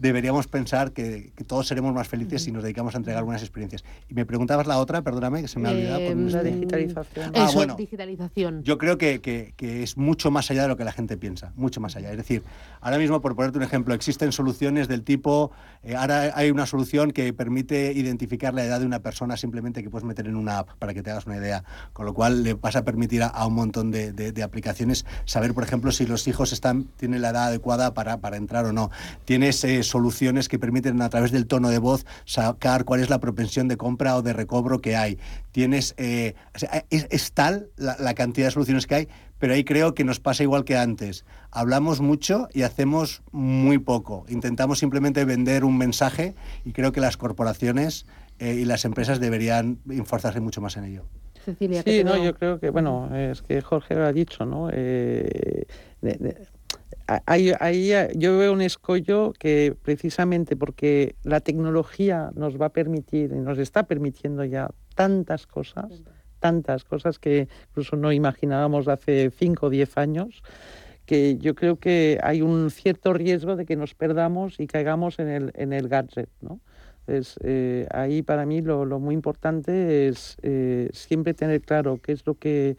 deberíamos 0.00 0.46
pensar 0.46 0.92
que, 0.92 1.32
todos 1.46 1.66
seremos 1.66 1.94
más 1.94 2.08
felices 2.08 2.42
si 2.42 2.52
nos 2.52 2.62
dedicamos 2.62 2.94
a 2.94 2.98
entregar 2.98 3.22
buenas 3.24 3.42
experiencias. 3.42 3.84
Y 4.08 4.14
me 4.14 4.24
preguntabas 4.24 4.66
la 4.66 4.78
otra, 4.78 5.02
perdóname, 5.02 5.42
que 5.42 5.48
se 5.48 5.58
me 5.58 5.68
ha 5.68 5.72
olvidado. 5.72 6.00
Eh, 6.00 6.14
la 6.14 6.42
digitalización. 6.42 7.32
Ah, 7.34 7.50
bueno, 7.54 7.74
digitalización. 7.76 8.62
Yo 8.62 8.78
creo 8.78 8.96
que, 8.98 9.20
que, 9.20 9.82
es 9.82 9.96
mucho 9.96 10.30
más 10.30 10.50
allá 10.50 10.62
de 10.62 10.68
lo 10.68 10.76
que 10.76 10.84
la 10.84 10.92
gente 10.92 11.16
piensa, 11.16 11.52
mucho 11.56 11.80
más 11.80 11.96
allá. 11.96 12.10
Es 12.10 12.16
decir, 12.16 12.42
ahora 12.80 12.98
mismo, 12.98 13.20
por 13.20 13.36
ponerte 13.36 13.58
un 13.58 13.64
ejemplo, 13.64 13.94
existen 13.94 14.32
soluciones 14.32 14.88
del 14.88 15.02
tipo, 15.02 15.50
eh, 15.82 15.96
ahora 15.96 16.32
hay 16.34 16.50
una 16.50 16.66
solución 16.66 17.10
que 17.10 17.32
permite 17.32 17.92
identificar 17.92 18.54
la 18.54 18.64
edad 18.64 18.80
de 18.80 18.86
una 18.86 19.00
persona 19.00 19.36
simplemente 19.36 19.82
que 19.82 19.90
puedes 19.90 20.04
meter 20.04 20.26
en 20.26 20.36
una 20.36 20.60
app, 20.60 20.70
para 20.78 20.94
que 20.94 21.02
te 21.02 21.10
hagas 21.10 21.26
una 21.26 21.36
idea, 21.36 21.64
con 21.92 22.06
lo 22.06 22.14
cual 22.14 22.42
le 22.42 22.54
vas 22.54 22.76
a 22.76 22.84
permitir 22.84 23.22
a, 23.22 23.46
un 23.46 23.54
montón 23.54 23.90
de, 23.90 24.12
de, 24.12 24.42
aplicaciones 24.42 25.04
saber, 25.26 25.52
por 25.52 25.64
ejemplo, 25.64 25.92
si 25.92 26.06
los 26.06 26.26
hijos 26.26 26.52
están, 26.52 26.84
tienen 26.96 27.20
la 27.20 27.30
edad 27.30 27.46
adecuada 27.46 27.92
para, 27.92 28.18
para 28.18 28.36
entrar 28.36 28.64
o 28.64 28.72
no. 28.72 28.90
Tienes 29.24 29.62
eh, 29.64 29.82
soluciones 29.90 30.48
que 30.48 30.58
permiten 30.58 31.00
a 31.02 31.08
través 31.10 31.32
del 31.32 31.46
tono 31.46 31.68
de 31.68 31.78
voz 31.78 32.06
sacar 32.24 32.84
cuál 32.84 33.00
es 33.00 33.10
la 33.10 33.20
propensión 33.20 33.68
de 33.68 33.76
compra 33.76 34.16
o 34.16 34.22
de 34.22 34.32
recobro 34.32 34.80
que 34.80 34.96
hay. 34.96 35.18
Tienes, 35.52 35.94
eh, 35.98 36.34
es, 36.90 37.32
tal 37.32 37.68
la, 37.76 38.14
cantidad 38.14 38.46
de 38.46 38.52
soluciones 38.52 38.86
que 38.86 38.94
hay, 38.94 39.08
pero 39.38 39.54
ahí 39.54 39.64
creo 39.64 39.94
que 39.94 40.04
nos 40.04 40.20
pasa 40.20 40.42
igual 40.42 40.64
que 40.64 40.76
antes. 40.76 41.24
Hablamos 41.50 42.00
mucho 42.00 42.48
y 42.52 42.62
hacemos 42.62 43.22
muy 43.32 43.78
poco. 43.78 44.24
Intentamos 44.28 44.78
simplemente 44.78 45.24
vender 45.24 45.64
un 45.64 45.76
mensaje 45.76 46.34
y 46.64 46.72
creo 46.72 46.92
que 46.92 47.00
las 47.00 47.16
corporaciones 47.16 48.06
eh, 48.38 48.54
y 48.54 48.64
las 48.64 48.84
empresas 48.84 49.20
deberían 49.20 49.78
enforzarse 49.88 50.40
mucho 50.40 50.60
más 50.60 50.76
en 50.76 50.84
ello. 50.84 51.04
Cecilia, 51.44 51.82
sí, 51.82 52.04
no, 52.04 52.22
yo 52.22 52.34
creo 52.34 52.60
que, 52.60 52.68
bueno, 52.68 53.14
es 53.16 53.40
que 53.40 53.62
Jorge 53.62 53.94
lo 53.94 54.04
ha 54.04 54.12
dicho, 54.12 54.44
¿no? 54.44 54.68
Eh, 54.70 55.66
ahí, 57.26 57.52
ahí, 57.58 57.92
yo 58.16 58.38
veo 58.38 58.52
un 58.52 58.62
escollo 58.62 59.32
que 59.38 59.74
precisamente 59.82 60.56
porque 60.56 61.16
la 61.22 61.40
tecnología 61.40 62.30
nos 62.34 62.60
va 62.60 62.66
a 62.66 62.72
permitir 62.72 63.32
y 63.32 63.38
nos 63.38 63.58
está 63.58 63.84
permitiendo 63.84 64.44
ya 64.44 64.70
tantas 64.94 65.46
cosas, 65.46 66.02
tantas 66.38 66.84
cosas 66.84 67.18
que 67.18 67.48
incluso 67.70 67.96
no 67.96 68.12
imaginábamos 68.12 68.88
hace 68.88 69.30
5 69.30 69.66
o 69.66 69.70
10 69.70 69.96
años, 69.98 70.42
que 71.06 71.36
yo 71.38 71.54
creo 71.54 71.76
que 71.76 72.18
hay 72.22 72.42
un 72.42 72.70
cierto 72.70 73.12
riesgo 73.12 73.56
de 73.56 73.66
que 73.66 73.76
nos 73.76 73.94
perdamos 73.94 74.60
y 74.60 74.66
caigamos 74.66 75.18
en 75.18 75.28
el, 75.28 75.52
en 75.54 75.72
el 75.72 75.88
gadget, 75.88 76.28
¿no? 76.40 76.60
Entonces, 77.06 77.36
eh, 77.42 77.88
ahí 77.90 78.22
para 78.22 78.46
mí 78.46 78.60
lo, 78.60 78.84
lo 78.84 79.00
muy 79.00 79.14
importante 79.14 80.06
es 80.06 80.36
eh, 80.42 80.88
siempre 80.92 81.34
tener 81.34 81.62
claro 81.62 81.98
qué 82.00 82.12
es 82.12 82.24
lo 82.24 82.34
que 82.34 82.76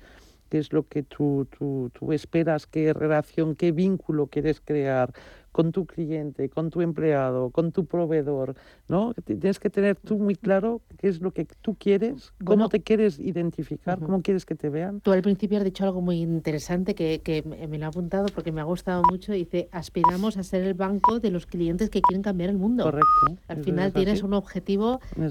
qué 0.51 0.57
es 0.57 0.73
lo 0.73 0.85
que 0.85 1.01
tú, 1.01 1.47
tú, 1.57 1.89
tú 1.97 2.11
esperas, 2.11 2.67
qué 2.67 2.91
relación, 2.91 3.55
qué 3.55 3.71
vínculo 3.71 4.27
quieres 4.27 4.59
crear 4.59 5.13
con 5.51 5.71
tu 5.71 5.85
cliente, 5.85 6.49
con 6.49 6.69
tu 6.69 6.81
empleado, 6.81 7.49
con 7.49 7.71
tu 7.71 7.85
proveedor, 7.85 8.55
¿no? 8.87 9.13
Tienes 9.13 9.59
que 9.59 9.69
tener 9.69 9.97
tú 9.97 10.17
muy 10.17 10.35
claro 10.35 10.81
qué 10.97 11.09
es 11.09 11.21
lo 11.21 11.31
que 11.31 11.45
tú 11.61 11.75
quieres, 11.75 12.33
cómo 12.43 12.69
te 12.69 12.81
quieres 12.81 13.19
identificar, 13.19 13.99
cómo 13.99 14.21
quieres 14.21 14.45
que 14.45 14.55
te 14.55 14.69
vean. 14.69 15.01
Tú 15.01 15.11
al 15.11 15.21
principio 15.21 15.57
has 15.57 15.63
dicho 15.63 15.83
algo 15.83 16.01
muy 16.01 16.21
interesante 16.21 16.95
que, 16.95 17.19
que 17.19 17.43
me 17.43 17.77
lo 17.77 17.85
ha 17.85 17.89
apuntado 17.89 18.27
porque 18.33 18.51
me 18.51 18.61
ha 18.61 18.65
gustado 18.65 19.03
mucho. 19.09 19.33
Dice, 19.33 19.67
aspiramos 19.71 20.37
a 20.37 20.43
ser 20.43 20.63
el 20.63 20.73
banco 20.73 21.19
de 21.19 21.31
los 21.31 21.45
clientes 21.45 21.89
que 21.89 22.01
quieren 22.01 22.23
cambiar 22.23 22.49
el 22.49 22.57
mundo. 22.57 22.85
Correcto. 22.85 23.41
Al 23.47 23.63
final 23.63 23.91
tienes 23.91 24.23
un 24.23 24.33
objetivo 24.33 25.01